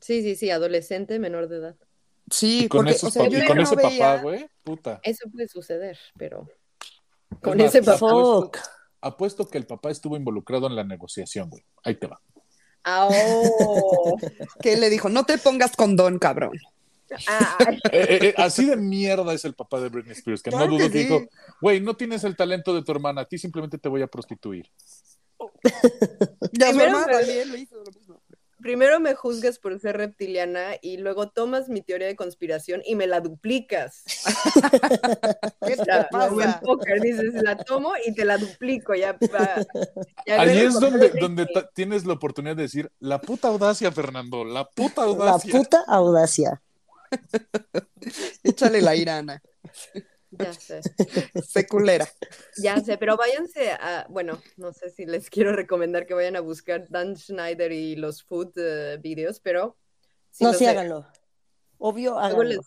Sí, 0.01 0.23
sí, 0.23 0.37
sí, 0.37 0.51
adolescente, 0.51 1.19
menor 1.19 1.49
de 1.49 1.57
edad. 1.57 1.77
Sí, 2.31 2.65
Y 2.65 2.69
con, 2.69 2.81
porque, 2.81 2.93
esos 2.93 3.09
o 3.09 3.11
sea, 3.13 3.27
y 3.27 3.47
con 3.47 3.57
no 3.57 3.63
ese 3.63 3.75
veía- 3.77 3.99
papá, 4.13 4.23
güey, 4.23 4.47
puta. 4.63 5.01
Eso 5.03 5.29
puede 5.31 5.49
suceder, 5.49 5.99
pero 6.17 6.47
con 7.43 7.57
más, 7.59 7.69
ese 7.75 7.83
papá. 7.83 7.97
apuesto, 7.97 8.43
Fuck. 8.43 8.59
apuesto 9.01 9.49
que 9.49 9.59
el 9.59 9.67
papá 9.67 9.91
estuvo 9.91 10.17
involucrado 10.17 10.67
en 10.67 10.77
la 10.77 10.85
negociación, 10.85 11.49
güey. 11.51 11.65
Ahí 11.85 11.95
te 11.95 12.07
va. 12.07 12.21
Ah, 12.85 13.09
oh. 13.11 14.17
que 14.63 14.77
le 14.77 14.91
dijo, 14.91 15.09
no 15.09 15.25
te 15.25 15.39
pongas 15.39 15.75
condón, 15.75 16.19
cabrón. 16.19 16.53
Eh, 17.11 17.17
eh, 17.93 18.19
eh, 18.23 18.35
así 18.37 18.67
de 18.67 18.77
mierda 18.77 19.33
es 19.33 19.45
el 19.47 19.55
papá 19.55 19.81
de 19.81 19.89
Britney 19.89 20.13
Spears, 20.13 20.43
que 20.43 20.51
Claro 20.51 20.67
no 20.67 20.73
dudo 20.73 20.87
que 20.87 20.93
que 20.93 20.99
sí. 20.99 21.05
dijo, 21.05 21.27
güey, 21.63 21.81
no 21.81 21.97
tienes 21.97 22.23
el 22.25 22.37
talento 22.37 22.75
de 22.75 22.83
tu 22.85 22.93
hermana, 22.93 23.23
a 23.23 23.25
ti 23.25 23.39
simplemente 23.39 23.79
te 23.79 23.89
voy 23.89 24.03
a 24.03 24.07
prostituir. 24.07 24.71
Ya 26.53 26.73
su 26.73 26.81
hermana 26.81 27.07
también 27.11 27.49
hizo 27.59 27.77
lo 27.77 27.91
mismo. 27.91 28.08
Primero 28.61 29.01
me 29.01 29.15
juzgas 29.15 29.59
por 29.59 29.79
ser 29.81 29.97
reptiliana 29.97 30.73
y 30.83 30.97
luego 30.99 31.29
tomas 31.31 31.69
mi 31.69 31.81
teoría 31.83 32.07
de 32.07 32.17
conspiración 32.17 32.83
y 32.85 32.95
me 32.95 33.07
la 33.07 33.21
duplicas. 33.21 34.03
¿Qué 35.67 35.77
te 35.77 36.05
pasa? 36.11 36.61
póker, 36.65 37.01
dices, 37.01 37.35
la 37.43 37.57
tomo 37.57 37.93
y 38.07 38.15
te 38.15 38.25
la 38.25 38.37
duplico. 38.39 38.95
Ya, 38.95 39.17
pa- 39.19 39.65
ya 40.27 40.41
Ahí 40.41 40.59
es 40.59 40.79
donde, 40.81 41.11
donde 41.21 41.47
tienes 41.75 42.05
la 42.05 42.15
oportunidad 42.15 42.57
de 42.57 42.63
decir, 42.63 42.91
la 43.01 43.21
puta 43.21 43.49
audacia, 43.49 43.91
Fernando, 43.93 44.45
la 44.45 44.69
puta 44.69 45.03
La 45.03 45.07
audacia. 45.09 45.53
puta 45.53 45.85
audacia. 45.87 46.61
Échale 48.43 48.83
la 48.83 48.95
ira, 48.95 49.19
Ana. 49.19 49.43
Ya 50.31 50.53
sé. 50.53 50.81
Seculera. 51.47 52.07
Ya 52.59 52.81
sé, 52.81 52.99
pero 52.99 53.17
váyanse 53.17 53.71
a, 53.73 54.07
bueno, 54.11 54.41
no 54.57 54.73
sé 54.73 54.91
si 54.91 55.07
les 55.07 55.31
quiero 55.31 55.53
recomendar 55.55 56.07
que 56.07 56.15
vayan 56.15 56.37
a 56.37 56.41
buscar 56.41 56.89
Dan 56.89 57.17
Schneider 57.17 57.73
y 57.73 57.97
los 57.97 58.23
food 58.23 58.53
eh, 58.57 58.99
videos, 59.01 59.41
pero 59.41 59.77
sí 60.31 60.45
no, 60.45 60.53
sí, 60.53 60.65
de- 60.65 60.71
háganlo. 60.71 61.07
Obvio, 61.79 62.11
luego 62.13 62.21
háganlo. 62.21 62.43
les, 62.45 62.59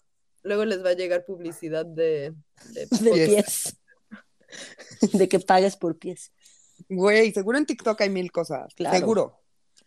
luego 0.44 0.66
les 0.66 0.84
va 0.84 0.90
a 0.90 0.94
llegar 0.94 1.26
publicidad 1.26 1.86
de, 1.86 2.34
de- 2.74 2.88
De 3.02 3.26
Pies. 3.28 3.78
De 5.14 5.30
que 5.30 5.40
pagues 5.40 5.78
por 5.78 5.98
pies. 5.98 6.32
Güey, 6.90 7.32
seguro 7.32 7.58
en 7.58 7.66
TikTok 7.66 8.02
hay 8.02 8.10
mil 8.10 8.32
cosas. 8.32 8.74
Claro. 8.76 8.98
Seguro. 8.98 9.38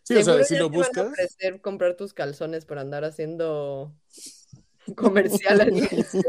Sí, 0.02 0.14
o 0.14 0.22
sea, 0.22 0.24
Seguro 0.24 0.44
si 0.44 0.56
lo 0.56 0.70
te 0.70 0.76
van 0.76 0.84
a 0.84 0.86
buscas, 0.88 1.06
ofrecer 1.06 1.60
comprar 1.60 1.96
tus 1.96 2.14
calzones 2.14 2.64
por 2.66 2.78
andar 2.78 3.04
haciendo 3.04 3.94
comercial 4.96 5.60
al 5.60 5.68
inicio. 5.76 6.22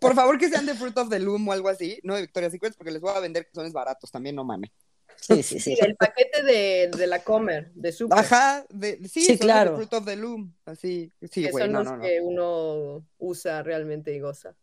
Por 0.00 0.14
favor, 0.14 0.38
que 0.38 0.48
sean 0.48 0.66
de 0.66 0.74
Fruit 0.74 0.96
of 0.98 1.08
the 1.08 1.18
Loom 1.18 1.48
o 1.48 1.52
algo 1.52 1.68
así, 1.68 1.98
no 2.02 2.14
de 2.14 2.22
Victoria's 2.22 2.52
Secret, 2.52 2.74
porque 2.76 2.92
les 2.92 3.00
voy 3.00 3.12
a 3.14 3.20
vender 3.20 3.46
calzones 3.46 3.72
baratos 3.72 4.10
también, 4.10 4.36
no 4.36 4.44
mames. 4.44 4.70
Sí, 5.16 5.42
sí, 5.42 5.60
sí. 5.60 5.74
Sí, 5.76 5.78
el 5.80 5.96
paquete 5.96 6.42
de, 6.42 6.90
de 6.96 7.06
la 7.06 7.20
Comer, 7.22 7.72
de 7.74 7.92
Super, 7.92 8.18
Ajá, 8.18 8.64
de, 8.68 8.98
sí, 9.08 9.20
Sí, 9.20 9.26
son 9.26 9.36
claro. 9.38 9.70
de 9.72 9.76
Fruit 9.76 9.92
of 9.94 10.04
the 10.04 10.16
Loom. 10.16 10.54
Así, 10.64 11.12
sí, 11.30 11.44
que 11.44 11.50
güey, 11.50 11.64
son 11.64 11.72
no, 11.72 11.78
los 11.80 11.92
no, 11.92 11.96
no. 11.98 12.02
que 12.02 12.20
uno 12.20 13.06
usa 13.18 13.62
realmente 13.62 14.14
y 14.14 14.20
goza. 14.20 14.54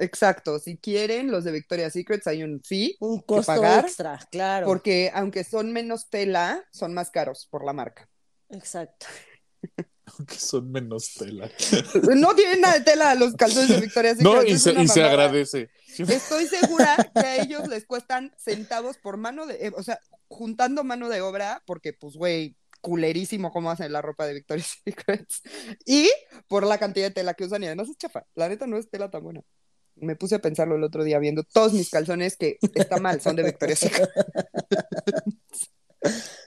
Exacto, 0.00 0.60
si 0.60 0.76
quieren 0.76 1.30
los 1.30 1.42
de 1.42 1.50
Victoria's 1.50 1.92
Secret 1.92 2.24
hay 2.28 2.44
un 2.44 2.62
fee, 2.62 2.96
Un 3.00 3.20
costo 3.20 3.52
pagar, 3.52 3.84
extra, 3.84 4.18
claro. 4.30 4.66
porque 4.66 5.10
aunque 5.12 5.42
son 5.42 5.72
menos 5.72 6.08
tela, 6.08 6.64
son 6.70 6.94
más 6.94 7.10
caros 7.10 7.48
por 7.50 7.64
la 7.64 7.72
marca. 7.72 8.08
Exacto. 8.48 9.06
que 10.26 10.34
son 10.34 10.70
menos 10.70 11.14
tela. 11.14 11.50
No 12.16 12.34
tienen 12.34 12.60
nada 12.60 12.78
de 12.78 12.84
tela 12.84 13.14
los 13.14 13.34
calzones 13.34 13.68
de 13.68 13.80
Victoria's 13.80 14.18
Secret. 14.18 14.34
No, 14.34 14.42
y 14.42 14.58
se, 14.58 14.72
y 14.72 15.02
agradece. 15.02 15.70
Estoy 15.98 16.46
segura 16.46 16.96
que 17.14 17.26
a 17.26 17.42
ellos 17.42 17.66
les 17.68 17.86
cuestan 17.86 18.32
centavos 18.38 18.98
por 18.98 19.16
mano 19.16 19.46
de, 19.46 19.66
eh, 19.66 19.72
o 19.74 19.82
sea, 19.82 20.00
juntando 20.28 20.84
mano 20.84 21.08
de 21.08 21.20
obra, 21.20 21.62
porque 21.66 21.92
pues, 21.92 22.14
güey, 22.14 22.56
culerísimo 22.80 23.50
cómo 23.50 23.70
hacen 23.70 23.92
la 23.92 24.02
ropa 24.02 24.26
de 24.26 24.34
Victoria's 24.34 24.78
Secrets, 24.84 25.42
y 25.84 26.08
por 26.46 26.66
la 26.66 26.78
cantidad 26.78 27.06
de 27.06 27.14
tela 27.14 27.34
que 27.34 27.44
usan, 27.44 27.62
y 27.62 27.66
además 27.66 27.88
es 27.88 27.96
chafa, 27.96 28.24
la 28.34 28.48
neta 28.48 28.66
no 28.66 28.78
es 28.78 28.88
tela 28.88 29.10
tan 29.10 29.22
buena. 29.22 29.42
Me 29.96 30.14
puse 30.14 30.36
a 30.36 30.38
pensarlo 30.38 30.76
el 30.76 30.84
otro 30.84 31.02
día 31.02 31.18
viendo 31.18 31.42
todos 31.42 31.72
mis 31.72 31.90
calzones 31.90 32.36
que 32.36 32.58
está 32.74 32.98
mal, 32.98 33.20
son 33.20 33.34
de 33.34 33.42
Victoria's 33.42 33.80
Secret. 33.80 34.10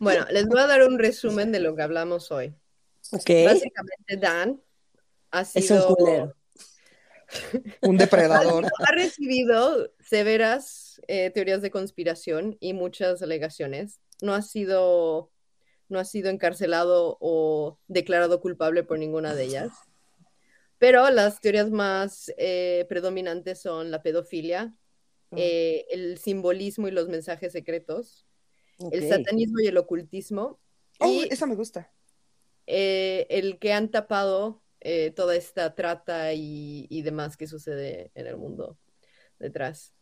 Bueno, 0.00 0.26
les 0.30 0.46
voy 0.46 0.60
a 0.60 0.66
dar 0.66 0.86
un 0.86 0.98
resumen 0.98 1.50
de 1.50 1.58
lo 1.58 1.74
que 1.74 1.82
hablamos 1.82 2.30
hoy. 2.30 2.54
Ok. 3.12 3.30
Básicamente, 3.44 4.16
Dan 4.18 4.60
ha 5.30 5.42
Es 5.42 5.54
un 5.56 5.62
sido 5.62 5.96
culero. 5.96 6.34
Un 7.82 7.96
depredador. 7.98 8.66
ha 8.88 8.92
recibido 8.92 9.92
severas 10.00 11.00
eh, 11.08 11.30
teorías 11.30 11.62
de 11.62 11.70
conspiración 11.70 12.56
y 12.60 12.72
muchas 12.72 13.22
alegaciones. 13.22 14.00
No 14.22 14.34
ha 14.34 14.42
sido, 14.42 15.30
no 15.88 15.98
ha 15.98 16.04
sido 16.04 16.30
encarcelado 16.30 17.18
o 17.20 17.78
declarado 17.86 18.40
culpable 18.40 18.82
por 18.82 18.98
ninguna 18.98 19.34
de 19.34 19.44
ellas. 19.44 19.72
Pero 20.78 21.10
las 21.10 21.40
teorías 21.40 21.70
más 21.70 22.32
eh, 22.38 22.86
predominantes 22.88 23.60
son 23.60 23.90
la 23.90 24.02
pedofilia, 24.02 24.74
eh, 25.36 25.86
el 25.90 26.18
simbolismo 26.18 26.88
y 26.88 26.92
los 26.92 27.08
mensajes 27.08 27.52
secretos, 27.52 28.26
el 28.92 29.08
satanismo 29.08 29.58
y 29.60 29.66
el 29.66 29.76
ocultismo, 29.76 30.60
Oh, 31.00 31.08
y 31.08 31.28
esa 31.30 31.46
me 31.46 31.54
gusta. 31.54 31.90
Eh, 32.68 33.26
el 33.30 33.58
que 33.58 33.72
han 33.72 33.90
tapado 33.90 34.62
eh, 34.80 35.10
toda 35.10 35.34
esta 35.34 35.74
trata 35.74 36.34
y, 36.34 36.86
y 36.90 37.02
demás 37.02 37.36
que 37.38 37.46
sucede 37.46 38.12
en 38.14 38.26
el 38.26 38.36
mundo 38.36 38.78
detrás. 39.38 39.94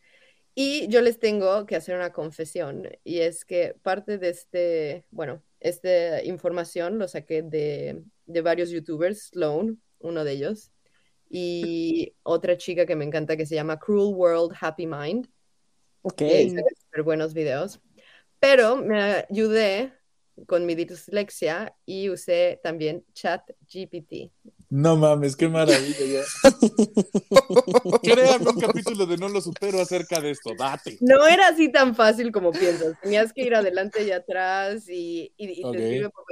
Y 0.54 0.88
yo 0.88 1.00
les 1.02 1.18
tengo 1.18 1.66
que 1.66 1.76
hacer 1.76 1.94
una 1.96 2.12
confesión, 2.12 2.88
y 3.04 3.20
es 3.20 3.44
que 3.44 3.76
parte 3.82 4.18
de 4.18 4.30
este, 4.30 5.04
bueno, 5.10 5.42
esta 5.60 6.24
información 6.24 6.98
lo 6.98 7.08
saqué 7.08 7.42
de, 7.42 8.02
de 8.24 8.40
varios 8.40 8.70
youtubers, 8.70 9.28
Sloan, 9.28 9.80
uno 9.98 10.24
de 10.24 10.32
ellos, 10.32 10.72
y 11.28 12.14
otra 12.22 12.56
chica 12.56 12.86
que 12.86 12.96
me 12.96 13.04
encanta 13.04 13.36
que 13.36 13.46
se 13.46 13.54
llama 13.54 13.78
Cruel 13.78 14.14
World 14.14 14.56
Happy 14.58 14.86
Mind, 14.86 15.28
Ok. 16.02 16.16
que 16.16 16.54
súper 16.80 17.02
buenos 17.02 17.34
videos. 17.34 17.80
Pero 18.38 18.76
me 18.76 19.26
ayudé 19.28 19.92
con 20.46 20.66
mi 20.66 20.74
dislexia 20.74 21.74
y 21.86 22.10
usé 22.10 22.60
también 22.62 23.04
Chat 23.14 23.42
GPT. 23.72 24.30
No 24.68 24.96
mames, 24.96 25.36
qué 25.36 25.48
maravilla. 25.48 26.04
ya. 26.04 26.22
Créame 28.02 28.50
un 28.50 28.60
capítulo 28.60 29.06
de 29.06 29.16
No 29.16 29.28
lo 29.28 29.40
supero 29.40 29.80
acerca 29.80 30.20
de 30.20 30.30
esto. 30.32 30.54
Date. 30.58 30.98
No 31.00 31.26
era 31.26 31.48
así 31.48 31.70
tan 31.70 31.94
fácil 31.94 32.32
como 32.32 32.52
piensas. 32.52 32.98
Tenías 33.00 33.32
que 33.32 33.42
ir 33.42 33.54
adelante 33.54 34.04
y 34.04 34.10
atrás 34.10 34.88
y, 34.88 35.32
y- 35.36 35.60
y 35.60 35.62
te 35.62 35.66
Ok. 35.68 35.74
escribe 35.76 36.10
por- 36.10 36.24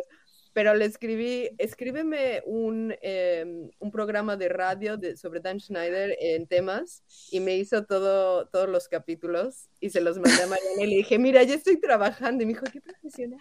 Pero 0.55 0.75
le 0.75 0.87
escribí, 0.87 1.51
escríbeme 1.59 2.43
un, 2.47 2.95
eh, 3.03 3.71
un 3.79 3.91
programa 3.91 4.37
de 4.37 4.49
radio 4.49 4.97
de, 4.97 5.17
sobre 5.17 5.41
Dan 5.41 5.61
Schneider 5.61 6.17
en 6.19 6.47
temas 6.47 7.03
y 7.31 7.41
me 7.41 7.57
hizo 7.57 7.85
todo, 7.85 8.47
todos 8.47 8.69
los 8.69 8.89
capítulos 8.89 9.69
y 9.81 9.91
se 9.91 10.01
los 10.01 10.17
mandé 10.17 10.43
a 10.43 10.47
Mariana 10.47 10.83
y 10.83 10.87
le 10.87 10.97
dije, 10.97 11.19
mira, 11.19 11.43
ya 11.43 11.55
estoy 11.55 11.79
trabajando. 11.79 12.43
Y 12.43 12.47
me 12.47 12.53
dijo, 12.55 12.65
qué 12.73 12.81
profesional. 12.81 13.41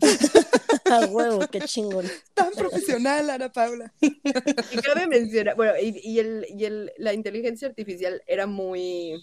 A 0.90 1.06
huevo, 1.06 1.40
qué 1.50 1.60
chingón. 1.60 2.06
Tan 2.32 2.52
profesional, 2.52 3.28
Ana 3.28 3.52
Paula. 3.52 3.92
Y 4.00 4.76
cabe 4.78 5.06
mencionar, 5.06 5.56
bueno, 5.56 5.72
y, 5.80 6.00
y 6.02 6.18
el, 6.18 6.46
y 6.48 6.64
el, 6.64 6.92
la 6.96 7.12
inteligencia 7.12 7.68
artificial 7.68 8.22
era 8.26 8.46
muy, 8.46 9.20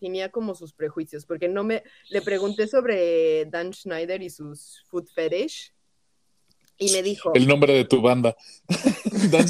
tenía 0.00 0.30
como 0.30 0.54
sus 0.54 0.72
prejuicios, 0.72 1.24
porque 1.26 1.48
no 1.48 1.64
me, 1.64 1.82
le 2.10 2.22
pregunté 2.22 2.66
sobre 2.66 3.46
Dan 3.46 3.72
Schneider 3.72 4.22
y 4.22 4.30
sus 4.30 4.84
food 4.88 5.06
fetish, 5.14 5.74
y 6.78 6.90
me 6.92 7.02
dijo, 7.02 7.32
El 7.34 7.46
nombre 7.46 7.72
de 7.74 7.84
tu 7.84 8.00
banda. 8.02 8.36
Dan, 9.30 9.46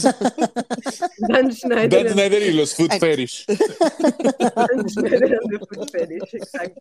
Dan 1.29 1.53
Schneider, 1.53 2.05
Dan 2.05 2.13
Snyder 2.15 2.43
y 2.43 2.53
los 2.53 2.75
Food. 2.75 2.91
Fetish. 2.99 3.47
Dan 3.47 4.89
Schneider 4.89 5.39
and 5.43 5.51
the 5.51 5.59
food 5.67 5.91
fetish, 5.91 6.35
exacto. 6.35 6.81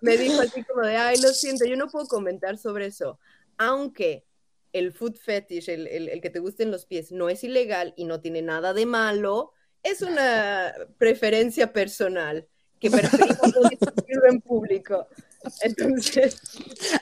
Me 0.00 0.16
dijo 0.16 0.40
así 0.40 0.62
como 0.64 0.82
de, 0.86 0.96
ay, 0.96 1.16
lo 1.20 1.28
siento, 1.30 1.64
yo 1.66 1.76
no 1.76 1.88
puedo 1.88 2.06
comentar 2.06 2.56
sobre 2.58 2.86
eso, 2.86 3.18
aunque 3.58 4.24
el 4.72 4.92
food 4.92 5.16
fetish, 5.16 5.68
el, 5.68 5.86
el- 5.88 6.08
el 6.08 6.20
que 6.20 6.30
te 6.30 6.38
gusten 6.38 6.70
los 6.70 6.86
pies, 6.86 7.12
no 7.12 7.28
es 7.28 7.44
ilegal 7.44 7.92
y 7.96 8.04
no 8.04 8.20
tiene 8.20 8.42
nada 8.42 8.72
de 8.72 8.86
malo, 8.86 9.52
es 9.82 10.02
una 10.02 10.72
preferencia 10.98 11.72
personal 11.72 12.46
que 12.78 12.90
prefiero 12.90 13.34
no 13.54 13.68
discutirlo 13.68 14.26
en 14.30 14.40
público. 14.40 15.06
Entonces, 15.62 16.40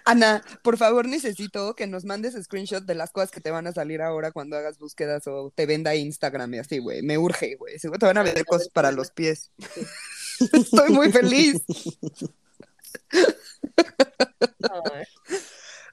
Ana, 0.05 0.45
por 0.63 0.77
favor, 0.77 1.07
necesito 1.07 1.75
que 1.75 1.87
nos 1.87 2.05
mandes 2.05 2.35
screenshot 2.43 2.85
de 2.85 2.95
las 2.95 3.11
cosas 3.11 3.31
que 3.31 3.41
te 3.41 3.51
van 3.51 3.67
a 3.67 3.73
salir 3.73 4.01
ahora 4.03 4.31
cuando 4.33 4.57
hagas 4.57 4.79
búsquedas 4.79 5.27
o 5.27 5.53
te 5.55 5.67
venda 5.67 5.95
Instagram 5.95 6.55
y 6.55 6.59
así, 6.59 6.79
güey. 6.79 7.03
Me 7.03 7.19
urge, 7.19 7.57
güey. 7.57 7.79
Seguro 7.79 7.99
te 7.99 8.07
van 8.07 8.19
a 8.19 8.23
vender 8.23 8.45
cosas 8.45 8.69
para 8.69 8.93
los 8.93 9.11
pies. 9.11 9.51
Estoy 10.53 10.91
muy 10.91 11.11
feliz. 11.11 11.57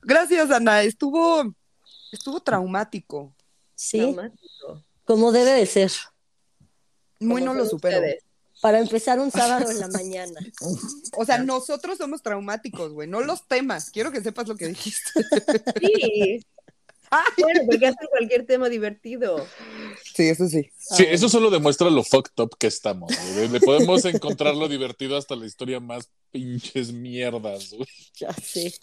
Gracias, 0.03 0.51
Ana. 0.51 0.83
Estuvo, 0.83 1.55
estuvo 2.11 2.39
traumático. 2.41 3.35
Sí, 3.73 3.97
traumático. 3.97 4.83
como 5.03 5.31
debe 5.31 5.51
de 5.51 5.65
ser. 5.65 5.91
Muy 7.19 7.41
Como 7.41 7.53
no 7.53 7.59
lo 7.59 7.65
supero. 7.67 7.97
ustedes. 7.97 8.24
Para 8.65 8.79
empezar 8.79 9.19
un 9.19 9.29
sábado 9.29 9.69
en 9.69 9.79
la 9.79 9.87
mañana. 9.89 10.39
O 11.15 11.23
sea, 11.23 11.37
nosotros 11.37 11.99
somos 11.99 12.23
traumáticos, 12.23 12.93
güey, 12.93 13.07
no 13.07 13.21
los 13.21 13.47
temas. 13.47 13.91
Quiero 13.91 14.11
que 14.11 14.21
sepas 14.21 14.47
lo 14.47 14.55
que 14.55 14.65
dijiste. 14.69 15.11
Sí, 15.79 16.43
Ay. 17.11 17.43
bueno, 17.43 17.61
porque 17.67 17.85
hacen 17.85 18.07
cualquier 18.09 18.47
tema 18.47 18.67
divertido. 18.67 19.45
Sí, 20.15 20.29
eso 20.29 20.47
sí. 20.47 20.71
Sí, 20.79 21.05
eso 21.07 21.29
solo 21.29 21.51
demuestra 21.51 21.91
lo 21.91 22.03
fucked 22.03 22.41
up 22.41 22.57
que 22.57 22.65
estamos. 22.65 23.13
güey. 23.35 23.49
Le 23.49 23.59
podemos 23.59 24.03
encontrar 24.05 24.55
lo 24.55 24.67
divertido 24.67 25.15
hasta 25.15 25.35
la 25.35 25.45
historia 25.45 25.79
más 25.79 26.09
pinches 26.31 26.91
mierdas. 26.91 27.69
güey. 27.71 27.87
Ya 28.15 28.33
sé. 28.33 28.73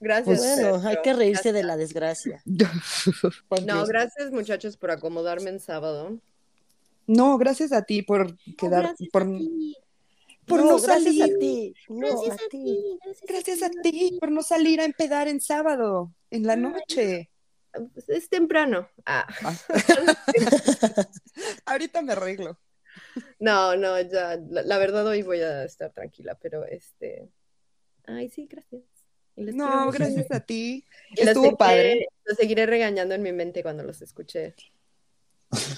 Gracias. 0.00 0.38
Bueno, 0.38 0.80
hay 0.88 0.96
que 1.04 1.12
reírse 1.12 1.52
de 1.52 1.62
la 1.62 1.76
desgracia. 1.76 2.42
No, 3.66 3.84
gracias 3.84 4.30
muchachos 4.30 4.78
por 4.78 4.90
acomodarme 4.90 5.50
en 5.50 5.60
sábado. 5.60 6.18
No, 7.06 7.36
gracias 7.38 7.72
a 7.72 7.82
ti 7.82 8.02
por 8.02 8.36
quedar, 8.56 8.82
gracias 8.82 9.08
por, 9.10 9.22
por 10.46 10.60
no, 10.60 10.66
no, 10.72 10.80
gracias 10.80 11.16
salir. 11.16 11.22
a 11.22 11.38
ti. 11.38 11.74
No, 11.88 12.06
a 12.32 12.36
ti. 12.50 12.98
Gracias 13.28 13.62
a 13.62 13.70
ti 13.70 14.16
por 14.20 14.30
no 14.30 14.42
salir 14.42 14.80
a 14.80 14.84
empedar 14.84 15.28
en 15.28 15.40
sábado, 15.40 16.12
en 16.30 16.46
la 16.46 16.56
noche. 16.56 17.30
Pues 17.92 18.08
Es 18.08 18.28
temprano. 18.28 18.88
Ah. 19.04 19.26
Ahorita 21.66 22.02
me 22.02 22.12
arreglo. 22.12 22.58
No, 23.38 23.76
no, 23.76 24.00
ya, 24.00 24.36
la, 24.48 24.62
la 24.62 24.78
verdad 24.78 25.06
hoy 25.06 25.22
voy 25.22 25.40
a 25.40 25.64
estar 25.64 25.92
tranquila, 25.92 26.38
pero 26.40 26.64
este. 26.64 27.28
Ay, 28.06 28.28
sí, 28.28 28.46
gracias. 28.48 28.82
No, 29.36 29.90
gracias 29.90 30.30
a 30.30 30.40
ti. 30.40 30.84
Estuvo 31.16 31.46
seguiré- 31.46 31.56
padre. 31.56 32.06
Los 32.24 32.36
seguiré 32.36 32.66
regañando 32.66 33.14
en 33.14 33.22
mi 33.22 33.32
mente 33.32 33.62
cuando 33.62 33.82
los 33.82 34.00
escuche. 34.02 34.54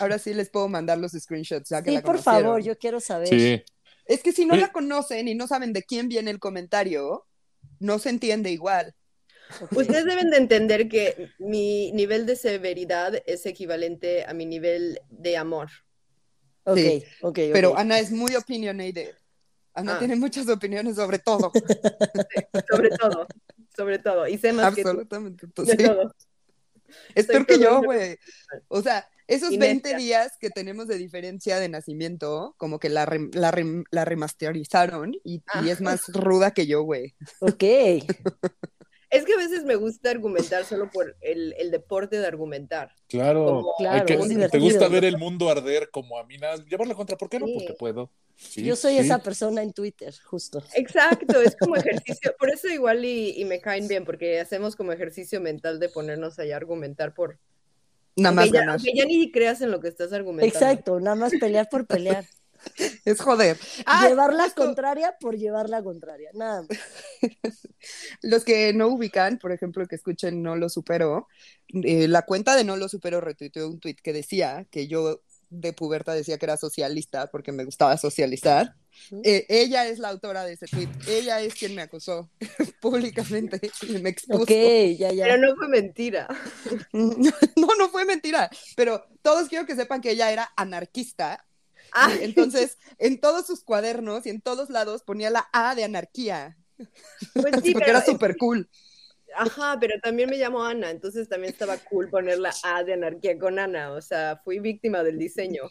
Ahora 0.00 0.18
sí 0.18 0.34
les 0.34 0.50
puedo 0.50 0.68
mandar 0.68 0.98
los 0.98 1.12
screenshots, 1.12 1.68
ya 1.70 1.82
que 1.82 1.90
Sí, 1.90 1.96
la 1.96 2.02
por 2.02 2.18
favor, 2.18 2.62
yo 2.62 2.76
quiero 2.78 3.00
saber. 3.00 3.28
Sí. 3.28 3.62
Es 4.06 4.22
que 4.22 4.32
si 4.32 4.46
no 4.46 4.54
la 4.56 4.70
conocen 4.72 5.26
y 5.28 5.34
no 5.34 5.46
saben 5.48 5.72
de 5.72 5.82
quién 5.82 6.08
viene 6.08 6.30
el 6.30 6.38
comentario, 6.38 7.26
no 7.80 7.98
se 7.98 8.10
entiende 8.10 8.50
igual. 8.50 8.94
Ok. 9.60 9.72
Ustedes 9.78 10.04
deben 10.04 10.30
de 10.30 10.36
entender 10.38 10.88
que 10.88 11.30
mi 11.38 11.92
nivel 11.92 12.26
de 12.26 12.36
severidad 12.36 13.14
es 13.26 13.46
equivalente 13.46 14.24
a 14.24 14.32
mi 14.34 14.46
nivel 14.46 15.00
de 15.10 15.36
amor. 15.36 15.68
Ok, 16.64 16.76
Sí, 16.78 17.04
ok, 17.20 17.38
ok. 17.38 17.52
Pero 17.52 17.76
Ana 17.76 17.98
es 17.98 18.10
muy 18.10 18.34
opinionated. 18.34 19.14
Ana 19.74 19.96
Ah. 19.96 19.98
tiene 19.98 20.16
muchas 20.16 20.48
opiniones 20.48 20.96
sobre 20.96 21.18
todo. 21.18 21.52
Sobre 22.70 22.90
todo, 22.90 23.26
sobre 23.76 23.98
todo. 23.98 24.26
Y 24.26 24.38
sé 24.38 24.52
más 24.52 24.74
que 24.74 24.82
tú. 24.82 24.88
Absolutamente. 24.88 25.46
Sí. 25.66 25.76
todo. 25.76 26.14
Es 27.14 27.26
Soy 27.26 27.34
peor 27.34 27.46
que 27.46 27.58
yo, 27.58 27.82
güey. 27.82 28.16
O 28.68 28.80
sea, 28.82 29.08
esos 29.28 29.52
Y 29.52 29.58
20 29.58 29.92
necia. 29.92 29.98
días 29.98 30.32
que 30.40 30.50
tenemos 30.50 30.86
de 30.88 30.96
diferencia 30.98 31.58
de 31.58 31.68
nacimiento, 31.68 32.54
como 32.58 32.78
que 32.78 32.88
la, 32.88 33.04
la, 33.32 33.50
rem- 33.52 33.84
la 33.90 34.04
remasterizaron 34.04 35.14
y, 35.24 35.42
Ah. 35.48 35.62
y 35.64 35.70
es 35.70 35.80
más 35.80 36.06
ruda 36.08 36.52
que 36.52 36.66
yo, 36.66 36.82
güey. 36.82 37.14
Ok. 37.40 37.62
Es 39.08 39.24
que 39.24 39.34
a 39.34 39.38
veces 39.38 39.64
me 39.64 39.76
gusta 39.76 40.10
argumentar 40.10 40.64
solo 40.64 40.90
por 40.90 41.16
el, 41.20 41.54
el 41.58 41.70
deporte 41.70 42.18
de 42.18 42.26
argumentar. 42.26 42.90
Claro. 43.08 43.44
Como- 43.46 43.74
Claro, 43.78 44.04
que- 44.04 44.16
¿Te 44.50 44.58
gusta 44.58 44.88
ver 44.88 45.04
el 45.04 45.16
mundo 45.16 45.48
arder 45.48 45.90
como 45.92 46.18
a 46.18 46.24
mí? 46.26 46.36
Nada, 46.38 46.56
llevar 46.64 46.88
la 46.88 46.94
contra. 46.96 47.16
¿Por 47.16 47.28
qué 47.30 47.38
no? 47.38 47.46
Sí. 47.46 47.54
Porque 47.54 47.74
puedo. 47.74 48.10
Sí, 48.34 48.64
Yo 48.64 48.74
soy 48.74 48.94
sí. 48.94 48.98
esa 48.98 49.20
persona 49.20 49.62
en 49.62 49.72
Twitter, 49.72 50.12
justo. 50.24 50.60
Exacto, 50.74 51.40
es 51.40 51.56
como 51.56 51.76
ejercicio. 51.76 52.34
Por 52.38 52.50
eso 52.50 52.68
igual 52.68 53.04
y, 53.04 53.40
y 53.40 53.44
me 53.44 53.60
caen 53.60 53.86
bien, 53.86 54.04
porque 54.04 54.40
hacemos 54.40 54.74
como 54.74 54.90
ejercicio 54.92 55.40
mental 55.40 55.78
de 55.78 55.88
ponernos 55.88 56.38
ahí 56.40 56.50
a 56.50 56.56
argumentar 56.56 57.14
por... 57.14 57.38
Nada 58.16 58.34
más 58.34 58.50
ya, 58.50 58.60
ganar. 58.60 58.80
ya 58.80 59.04
ni 59.04 59.30
creas 59.30 59.60
en 59.60 59.70
lo 59.70 59.80
que 59.80 59.88
estás 59.88 60.12
argumentando. 60.12 60.54
Exacto, 60.54 61.00
nada 61.00 61.16
más 61.16 61.32
pelear 61.38 61.68
por 61.68 61.86
pelear. 61.86 62.24
Es 63.04 63.20
joder. 63.20 63.56
Ah, 63.84 64.08
llevar 64.08 64.32
la 64.34 64.50
contraria 64.50 65.16
por 65.20 65.36
llevar 65.36 65.68
la 65.68 65.82
contraria. 65.82 66.30
Nada 66.34 66.62
más. 66.62 66.78
Los 68.22 68.44
que 68.44 68.72
no 68.72 68.88
ubican, 68.88 69.38
por 69.38 69.52
ejemplo, 69.52 69.86
que 69.86 69.94
escuchen 69.94 70.42
No 70.42 70.56
Lo 70.56 70.68
Supero, 70.68 71.28
eh, 71.68 72.08
la 72.08 72.22
cuenta 72.22 72.56
de 72.56 72.64
No 72.64 72.76
Lo 72.76 72.88
Supero 72.88 73.20
retuiteó 73.20 73.68
un 73.68 73.78
tweet 73.78 73.96
que 74.02 74.12
decía 74.12 74.66
que 74.70 74.88
yo 74.88 75.22
de 75.50 75.72
puberta 75.72 76.14
decía 76.14 76.38
que 76.38 76.46
era 76.46 76.56
socialista 76.56 77.28
porque 77.28 77.52
me 77.52 77.64
gustaba 77.64 77.96
socializar. 77.96 78.74
Eh, 79.24 79.46
ella 79.48 79.86
es 79.86 79.98
la 79.98 80.08
autora 80.08 80.44
de 80.44 80.54
ese 80.54 80.66
tweet. 80.66 80.88
Ella 81.06 81.40
es 81.40 81.54
quien 81.54 81.74
me 81.74 81.82
acusó 81.82 82.30
públicamente 82.80 83.60
y 83.82 83.98
me 83.98 84.10
expuso. 84.10 84.42
Ok, 84.42 84.50
ya, 84.98 85.12
ya. 85.12 85.24
Pero 85.24 85.38
no 85.38 85.56
fue 85.56 85.68
mentira. 85.68 86.28
No, 86.92 87.68
no 87.78 87.88
fue 87.88 88.04
mentira, 88.04 88.50
pero 88.76 89.04
todos 89.22 89.48
quiero 89.48 89.66
que 89.66 89.76
sepan 89.76 90.00
que 90.00 90.10
ella 90.10 90.30
era 90.30 90.50
anarquista. 90.56 91.46
Ah, 91.92 92.12
entonces, 92.20 92.78
en 92.98 93.20
todos 93.20 93.46
sus 93.46 93.62
cuadernos 93.62 94.26
y 94.26 94.30
en 94.30 94.40
todos 94.40 94.70
lados 94.70 95.02
ponía 95.02 95.30
la 95.30 95.48
A 95.52 95.74
de 95.74 95.84
anarquía. 95.84 96.56
pues 96.76 97.54
sí, 97.62 97.72
porque 97.72 97.86
pero, 97.86 97.86
era 97.86 98.04
súper 98.04 98.36
cool. 98.36 98.68
Ajá, 99.34 99.76
pero 99.80 99.94
también 100.02 100.30
me 100.30 100.36
llamo 100.36 100.62
Ana, 100.62 100.90
entonces 100.90 101.28
también 101.28 101.52
estaba 101.52 101.76
cool 101.78 102.08
poner 102.08 102.38
la 102.38 102.54
A 102.62 102.84
de 102.84 102.92
anarquía 102.92 103.38
con 103.38 103.58
Ana, 103.58 103.92
o 103.92 104.00
sea, 104.00 104.40
fui 104.44 104.58
víctima 104.58 105.02
del 105.02 105.18
diseño. 105.18 105.62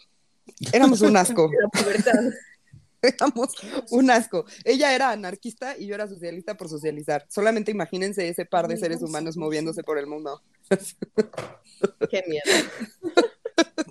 Éramos 0.71 1.01
un 1.01 1.17
asco. 1.17 1.49
Éramos 3.01 3.53
un 3.91 4.09
asco. 4.09 4.45
Ella 4.63 4.95
era 4.95 5.11
anarquista 5.11 5.77
y 5.77 5.87
yo 5.87 5.95
era 5.95 6.07
socialista 6.07 6.55
por 6.55 6.69
socializar. 6.69 7.25
Solamente 7.29 7.71
imagínense 7.71 8.27
ese 8.27 8.45
par 8.45 8.67
de 8.67 8.77
seres 8.77 9.01
humanos 9.01 9.37
moviéndose 9.37 9.83
por 9.83 9.97
el 9.97 10.07
mundo. 10.07 10.41
Qué 12.09 12.23
miedo. 12.27 12.69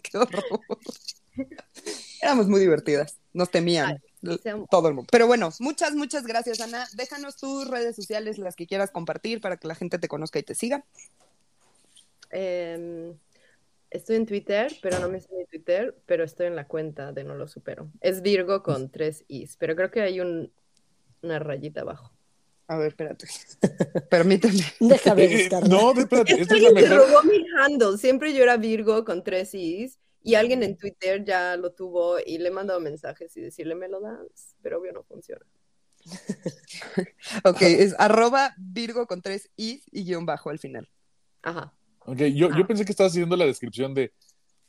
Qué 0.03 0.19
horror. 0.19 0.61
Éramos 2.21 2.49
muy 2.49 2.61
divertidas. 2.61 3.19
Nos 3.33 3.51
temían. 3.51 3.93
Ay, 3.93 3.97
Todo 4.71 4.89
el 4.89 4.95
mundo. 4.95 5.09
Pero 5.11 5.27
bueno, 5.27 5.51
muchas, 5.61 5.95
muchas 5.95 6.27
gracias, 6.27 6.61
Ana. 6.61 6.87
Déjanos 6.95 7.37
tus 7.37 7.69
redes 7.69 7.95
sociales, 7.97 8.39
las 8.39 8.57
que 8.57 8.67
quieras 8.67 8.91
compartir 8.91 9.41
para 9.41 9.57
que 9.57 9.69
la 9.69 9.75
gente 9.75 9.99
te 9.99 10.09
conozca 10.09 10.39
y 10.39 10.43
te 10.43 10.55
siga. 10.55 10.85
Em, 12.31 13.17
estoy 13.91 14.17
en 14.17 14.27
Twitter, 14.27 14.73
pero 14.83 14.99
no 14.99 15.09
me 15.09 15.21
sé 15.21 15.29
mi 15.35 15.45
Twitter, 15.45 15.97
pero 16.07 16.25
estoy 16.25 16.47
en 16.47 16.57
la 16.57 16.67
cuenta 16.67 17.13
de 17.13 17.25
No 17.25 17.35
Lo 17.35 17.47
Supero. 17.47 17.91
Es 18.01 18.23
Virgo 18.23 18.63
con 18.63 18.91
tres 18.91 19.25
Is, 19.29 19.57
pero 19.59 19.77
creo 19.77 19.91
que 19.91 20.03
hay 20.03 20.21
un, 20.21 20.53
una 21.23 21.39
rayita 21.39 21.83
abajo. 21.83 22.11
A 22.67 22.79
ver, 22.79 22.89
espérate. 22.89 23.27
Permíteme. 24.11 24.65
Déjame 24.81 25.29
buscarla. 25.37 25.69
no, 25.69 25.93
espérate, 25.93 26.41
esta 26.41 26.57
es 26.57 26.63
la 26.63 26.71
mi 26.71 27.45
handle. 27.59 27.99
Siempre 27.99 28.33
yo 28.33 28.43
era 28.43 28.57
Virgo 28.57 29.05
con 29.05 29.23
tres 29.23 29.55
Is 29.55 29.99
y 30.25 30.35
alguien 30.35 30.63
en 30.63 30.77
Twitter 30.77 31.23
ya 31.23 31.57
lo 31.57 31.73
tuvo 31.73 32.19
y 32.19 32.39
le 32.39 32.49
he 32.49 32.51
mandado 32.51 32.81
mensajes 32.81 33.37
y 33.37 33.43
decirle 33.43 33.75
me 33.75 33.89
lo 33.89 34.01
das, 34.01 34.57
pero 34.63 34.81
obvio 34.81 34.93
no 34.93 35.05
funciona. 35.05 35.45
Ok, 37.45 37.63
es 37.63 37.95
arroba 37.99 38.55
Virgo 38.59 39.07
con 39.07 39.23
tres 39.23 39.51
i 39.57 39.83
y 39.91 40.05
guion 40.05 40.27
bajo 40.27 40.51
al 40.51 40.59
final. 40.59 40.89
Ajá. 41.43 41.75
Ok, 42.01 42.19
yo, 42.35 42.51
yo 42.57 42.67
pensé 42.67 42.85
que 42.85 42.93
estabas 42.93 43.13
haciendo 43.13 43.37
la 43.37 43.47
descripción 43.47 43.95
de, 43.95 44.13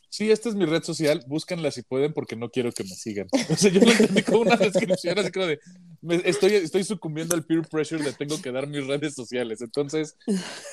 sí, 0.10 0.32
esta 0.32 0.49
es 0.49 0.56
mi 0.56 0.66
red 0.66 0.84
social, 0.84 1.24
búscanla 1.28 1.72
si 1.72 1.82
pueden 1.84 2.14
porque 2.14 2.36
no 2.36 2.49
quiero 2.49 2.72
que 2.72 2.84
me 2.84 2.89
sigan. 2.89 3.28
O 3.49 3.56
sea, 3.56 3.72
yo 3.72 3.82
lo 3.82 3.91
entendí 3.91 4.24
como 4.24 4.41
una 4.41 4.56
descripción 4.56 5.20
así 5.20 5.32
como 5.32 5.45
de, 5.47 5.60
me- 6.06 6.22
estoy, 6.24 6.53
estoy 6.56 6.84
sucumbiendo 6.84 7.36
al 7.36 7.43
peer 7.45 7.62
pressure 7.70 8.03
de 8.03 8.14
tengo 8.14 8.41
que 8.41 8.51
dar 8.51 8.68
mis 8.68 8.86
redes 8.88 9.14
sociales. 9.14 9.62
Entonces, 9.62 10.16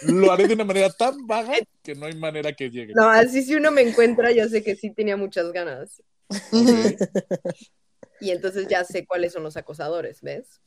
lo 0.07 0.30
haré 0.30 0.47
de 0.49 0.55
una 0.55 0.64
manera 0.64 0.91
tan 0.91 1.26
vaga 1.26 1.55
que 1.83 1.95
no 1.95 2.07
hay 2.07 2.14
manera 2.16 2.53
que 2.53 2.70
llegue. 2.70 2.93
No, 2.95 3.09
así 3.09 3.43
si 3.43 3.55
uno 3.55 3.70
me 3.70 3.83
encuentra, 3.83 4.30
ya 4.33 4.49
sé 4.49 4.62
que 4.62 4.76
sí 4.76 4.91
tenía 4.91 5.16
muchas 5.16 5.51
ganas. 5.53 6.03
Y 8.20 8.30
entonces 8.30 8.66
ya 8.68 8.85
sé 8.85 9.05
cuáles 9.07 9.33
son 9.33 9.43
los 9.43 9.57
acosadores, 9.57 10.20
¿ves? 10.22 10.61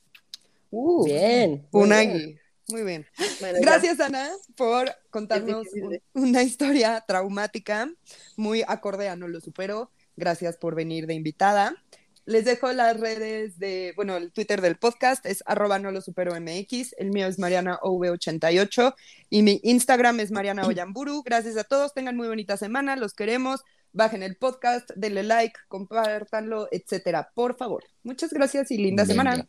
Uh, 0.72 1.06
Bien. 1.06 1.66
Una 1.72 2.02
bien. 2.02 2.40
Muy 2.68 2.84
bien. 2.84 3.06
Bueno, 3.40 3.60
ya. 3.60 3.62
Gracias, 3.66 4.00
Ana, 4.00 4.30
por 4.58 4.92
contarnos 5.10 5.68
un- 5.74 6.00
una 6.14 6.44
historia 6.44 7.04
traumática, 7.08 7.90
muy 8.36 8.64
acorde 8.68 9.08
a 9.08 9.16
No 9.16 9.28
Lo 9.28 9.40
Supero. 9.40 9.92
Gracias 10.18 10.58
por 10.58 10.76
venir 10.76 11.08
de 11.08 11.14
invitada. 11.14 11.76
Les 12.26 12.44
dejo 12.44 12.74
las 12.74 13.00
redes 13.00 13.60
de, 13.60 13.94
bueno, 13.96 14.18
el 14.18 14.32
Twitter 14.32 14.60
del 14.60 14.78
podcast 14.78 15.26
es 15.28 15.44
arroba 15.46 15.78
no 15.78 15.92
lo 15.92 16.02
supero 16.02 16.34
MX, 16.40 16.96
el 16.98 17.12
mío 17.12 17.28
es 17.28 17.38
Mariana 17.38 17.80
OV88 17.82 18.96
y 19.30 19.44
mi 19.44 19.60
Instagram 19.64 20.20
es 20.20 20.32
Mariana 20.32 20.66
Oyamburu. 20.68 21.22
Gracias 21.24 21.56
a 21.58 21.64
todos, 21.64 21.94
tengan 21.94 22.18
muy 22.18 22.28
bonita 22.28 22.58
semana, 22.58 22.96
los 22.96 23.14
queremos. 23.14 23.62
Bajen 23.94 24.24
el 24.24 24.36
podcast, 24.36 24.90
denle 24.96 25.24
like, 25.24 25.58
compártanlo, 25.68 26.68
etcétera, 26.72 27.32
por 27.34 27.56
favor. 27.56 27.84
Muchas 28.04 28.34
gracias 28.34 28.72
y 28.72 28.78
linda 28.78 29.04
Venga. 29.04 29.14
semana. 29.14 29.48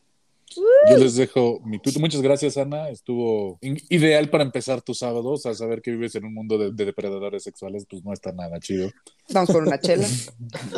Yo 0.91 0.97
les 0.97 1.17
dejo 1.17 1.61
mi 1.65 1.79
Twitter. 1.79 2.01
Muchas 2.01 2.23
gracias, 2.23 2.57
Ana. 2.57 2.89
Estuvo 2.89 3.59
ideal 3.61 4.31
para 4.31 4.45
empezar 4.45 4.83
tu 4.83 4.95
sábado. 4.95 5.31
O 5.31 5.37
sea, 5.37 5.55
saber 5.55 5.83
que 5.83 5.91
vives 5.91 6.15
en 6.15 6.25
un 6.25 6.35
mundo 6.35 6.57
de, 6.57 6.73
de 6.73 6.85
depredadores 6.85 7.43
sexuales, 7.43 7.87
pues 7.89 8.05
no 8.05 8.13
está 8.13 8.33
nada 8.33 8.59
chido. 8.61 8.91
Vamos 9.31 9.51
por 9.51 9.63
una 9.63 9.79
chela. 9.81 10.07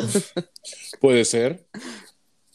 Puede 1.01 1.23
ser. 1.25 1.67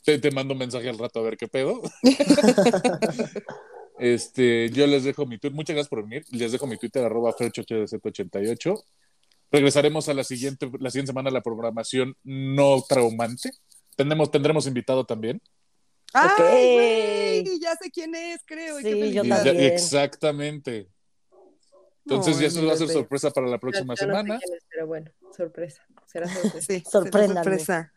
Te, 0.04 0.18
te 0.18 0.30
mando 0.30 0.52
un 0.52 0.58
mensaje 0.58 0.88
al 0.88 0.98
rato 0.98 1.20
a 1.20 1.22
ver 1.22 1.36
qué 1.36 1.48
pedo. 1.48 1.80
Este, 3.96 4.70
yo 4.70 4.86
les 4.88 5.04
dejo 5.04 5.24
mi 5.24 5.38
Twitter. 5.38 5.54
Muchas 5.54 5.74
gracias 5.74 5.88
por 5.88 6.02
venir. 6.02 6.24
Les 6.32 6.52
dejo 6.52 6.66
mi 6.66 6.76
Twitter, 6.76 7.04
arroba 7.04 7.32
fercho88. 7.32 8.82
Regresaremos 9.50 10.08
a 10.08 10.14
la 10.14 10.24
siguiente, 10.24 10.70
la 10.80 10.90
siguiente 10.90 11.10
semana 11.10 11.30
a 11.30 11.32
la 11.32 11.42
programación 11.42 12.16
no 12.24 12.82
traumante. 12.88 13.52
Tendremos, 13.96 14.30
tendremos 14.30 14.66
invitado 14.66 15.04
también. 15.04 15.40
¡Ay, 16.14 17.42
güey! 17.44 17.60
Ya 17.60 17.74
sé 17.76 17.90
quién 17.90 18.14
es, 18.14 18.40
creo. 18.46 18.80
y 18.80 18.82
Sí, 18.84 19.12
yo 19.12 19.22
ya- 19.24 19.36
también. 19.42 19.60
exactamente. 19.72 20.88
Entonces, 22.06 22.36
No, 22.36 22.40
ya 22.42 22.46
eso 22.48 22.66
va 22.66 22.72
a 22.74 22.76
ser 22.76 22.88
sorpresa 22.88 23.30
para 23.30 23.46
la 23.48 23.58
próxima 23.58 23.94
Yo 23.94 24.06
no 24.06 24.12
sé 24.14 24.18
semana. 24.20 24.38
quién 24.38 24.56
es, 24.56 24.64
pero 24.70 24.86
bueno, 24.86 25.10
sorpresa. 25.36 25.82
Será 26.06 26.26
sorpresa. 26.60 26.60
Sí, 26.74 26.82
sorpresa. 26.90 27.92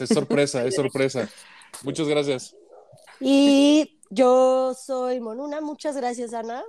Es 0.00 0.08
sorpresa, 0.08 0.64
es 0.64 0.74
sorpresa. 0.74 1.28
Muchas 1.84 2.08
gracias. 2.08 2.56
Y 3.20 4.00
yo 4.10 4.74
soy 4.74 5.20
Monuna, 5.20 5.60
muchas 5.60 5.96
gracias 5.96 6.34
Ana. 6.34 6.62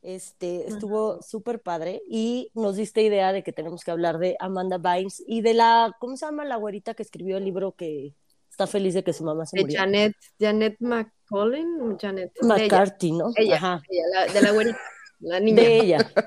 Este, 0.00 0.66
estuvo 0.66 1.22
súper 1.22 1.60
padre 1.62 2.02
y 2.08 2.50
nos 2.54 2.74
diste 2.76 3.02
idea 3.02 3.32
de 3.32 3.44
que 3.44 3.52
tenemos 3.52 3.84
que 3.84 3.90
hablar 3.92 4.18
de 4.18 4.36
Amanda 4.40 4.78
Bynes 4.78 5.22
y 5.28 5.42
de 5.42 5.54
la, 5.54 5.94
¿cómo 6.00 6.16
se 6.16 6.26
llama 6.26 6.44
la 6.44 6.56
güerita 6.56 6.94
que 6.94 7.04
escribió 7.04 7.36
el 7.36 7.44
libro 7.44 7.72
que 7.76 8.14
está 8.62 8.66
feliz 8.70 8.94
de 8.94 9.02
que 9.04 9.12
su 9.12 9.24
mamá 9.24 9.44
se 9.46 9.56
De 9.56 9.62
murió? 9.62 9.78
Janet, 9.78 10.16
Janet 10.38 10.76
McCollin, 10.80 11.98
Janet. 11.98 12.32
ella, 12.42 12.54
McCarthy, 12.54 13.12
¿no? 13.12 13.30
ella, 13.36 13.56
Ajá, 13.56 13.82
ella, 13.88 14.02
la- 14.26 14.32
de 14.32 14.42
la 14.42 14.50
güerita, 14.52 14.78
la 15.20 15.40
niña. 15.40 15.62
de 15.62 15.76
ella. 15.80 16.12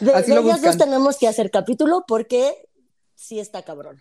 De, 0.00 0.12
Así 0.12 0.30
de 0.30 0.36
lo 0.36 0.42
ellas 0.42 0.60
dos 0.62 0.76
tenemos 0.76 1.16
que 1.18 1.28
hacer 1.28 1.50
capítulo 1.50 2.04
porque 2.06 2.68
sí 3.14 3.38
está 3.38 3.62
cabrón. 3.62 4.00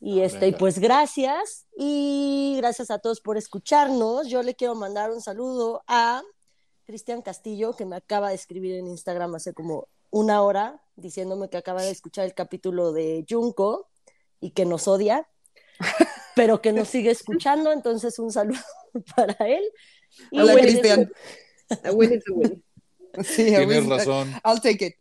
Y 0.00 0.20
este, 0.20 0.38
y 0.46 0.50
Venga. 0.50 0.58
pues 0.58 0.78
gracias 0.78 1.66
y 1.76 2.54
gracias 2.58 2.90
a 2.90 2.98
todos 2.98 3.20
por 3.20 3.36
escucharnos. 3.36 4.28
Yo 4.28 4.42
le 4.42 4.54
quiero 4.54 4.74
mandar 4.74 5.10
un 5.10 5.20
saludo 5.20 5.82
a 5.88 6.22
Cristian 6.84 7.22
Castillo, 7.22 7.74
que 7.74 7.84
me 7.86 7.96
acaba 7.96 8.28
de 8.30 8.34
escribir 8.36 8.76
en 8.76 8.86
Instagram 8.88 9.34
hace 9.34 9.52
como 9.52 9.88
una 10.10 10.42
hora, 10.42 10.80
diciéndome 10.96 11.48
que 11.48 11.56
acaba 11.56 11.82
de 11.82 11.90
escuchar 11.90 12.24
el 12.24 12.34
capítulo 12.34 12.92
de 12.92 13.24
Junko 13.28 13.88
y 14.42 14.50
que 14.50 14.66
nos 14.66 14.86
odia, 14.88 15.26
pero 16.36 16.60
que 16.60 16.72
nos 16.72 16.88
sigue 16.88 17.10
escuchando. 17.10 17.72
Entonces, 17.72 18.18
un 18.18 18.30
saludo 18.30 18.60
para 19.16 19.34
él. 19.48 19.62
Y 20.30 20.40
Hola, 20.40 20.54
Cristian. 20.54 21.10
A 21.84 21.90
win 21.92 22.12
is 22.12 22.24
a 22.28 22.32
win. 22.34 22.62
Sí, 23.24 23.44
Tienes 23.44 23.86
razón. 23.86 24.32
I'll 24.44 24.60
take 24.60 24.86
it. 24.86 24.94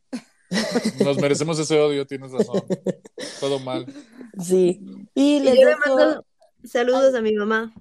Nos 1.01 1.17
merecemos 1.17 1.57
ese 1.59 1.79
odio, 1.79 2.05
tienes 2.05 2.29
razón. 2.31 2.61
Todo 3.39 3.59
mal. 3.59 3.85
Sí. 4.37 4.81
Y 5.15 5.37
Y 5.37 5.39
le 5.39 5.53
dejo- 5.53 5.77
mando 5.85 6.25
saludos 6.65 7.15
a 7.15 7.21
mi 7.21 7.33
mamá. 7.33 7.73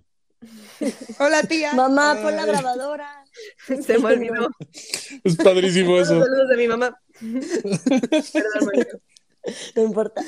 Hola, 1.19 1.43
tía. 1.43 1.73
Mamá, 1.75 2.17
pon 2.23 2.37
la 2.37 2.47
grabadora. 2.47 3.25
Se 3.85 3.99
me 3.99 4.07
olvidó. 4.15 4.49
Es 5.25 5.35
padrísimo 5.37 5.99
eso. 5.99 6.21
Saludos 6.21 6.51
a 6.53 6.57
mi 6.57 6.69
mamá. 6.69 6.97
Perdón, 7.21 8.65
Mario. 8.67 9.01
No 9.75 9.83
importa. 9.83 10.23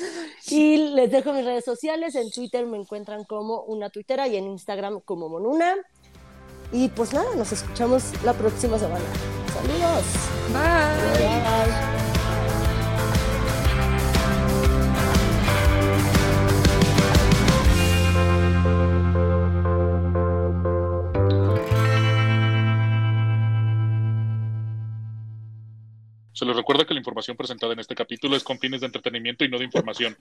Y 0.49 0.77
les 0.77 1.11
dejo 1.11 1.33
mis 1.33 1.45
redes 1.45 1.65
sociales. 1.65 2.15
En 2.15 2.31
Twitter 2.31 2.65
me 2.65 2.77
encuentran 2.77 3.23
como 3.25 3.61
una 3.63 3.89
tuitera 3.89 4.27
y 4.27 4.37
en 4.37 4.45
Instagram 4.45 5.01
como 5.01 5.29
Monuna. 5.29 5.75
Y 6.71 6.89
pues 6.89 7.13
nada, 7.13 7.35
nos 7.35 7.51
escuchamos 7.51 8.03
la 8.23 8.33
próxima 8.33 8.79
semana. 8.79 9.05
Saludos. 9.53 10.03
Bye. 10.51 11.27
Bye. 11.27 12.12
Se 26.33 26.45
les 26.45 26.55
recuerda 26.55 26.85
que 26.85 26.93
la 26.95 26.99
información 26.99 27.37
presentada 27.37 27.73
en 27.73 27.79
este 27.79 27.95
capítulo 27.95 28.35
es 28.35 28.43
con 28.43 28.59
fines 28.59 28.81
de 28.81 28.87
entretenimiento 28.87 29.45
y 29.45 29.49
no 29.49 29.59
de 29.59 29.65
información. 29.65 30.11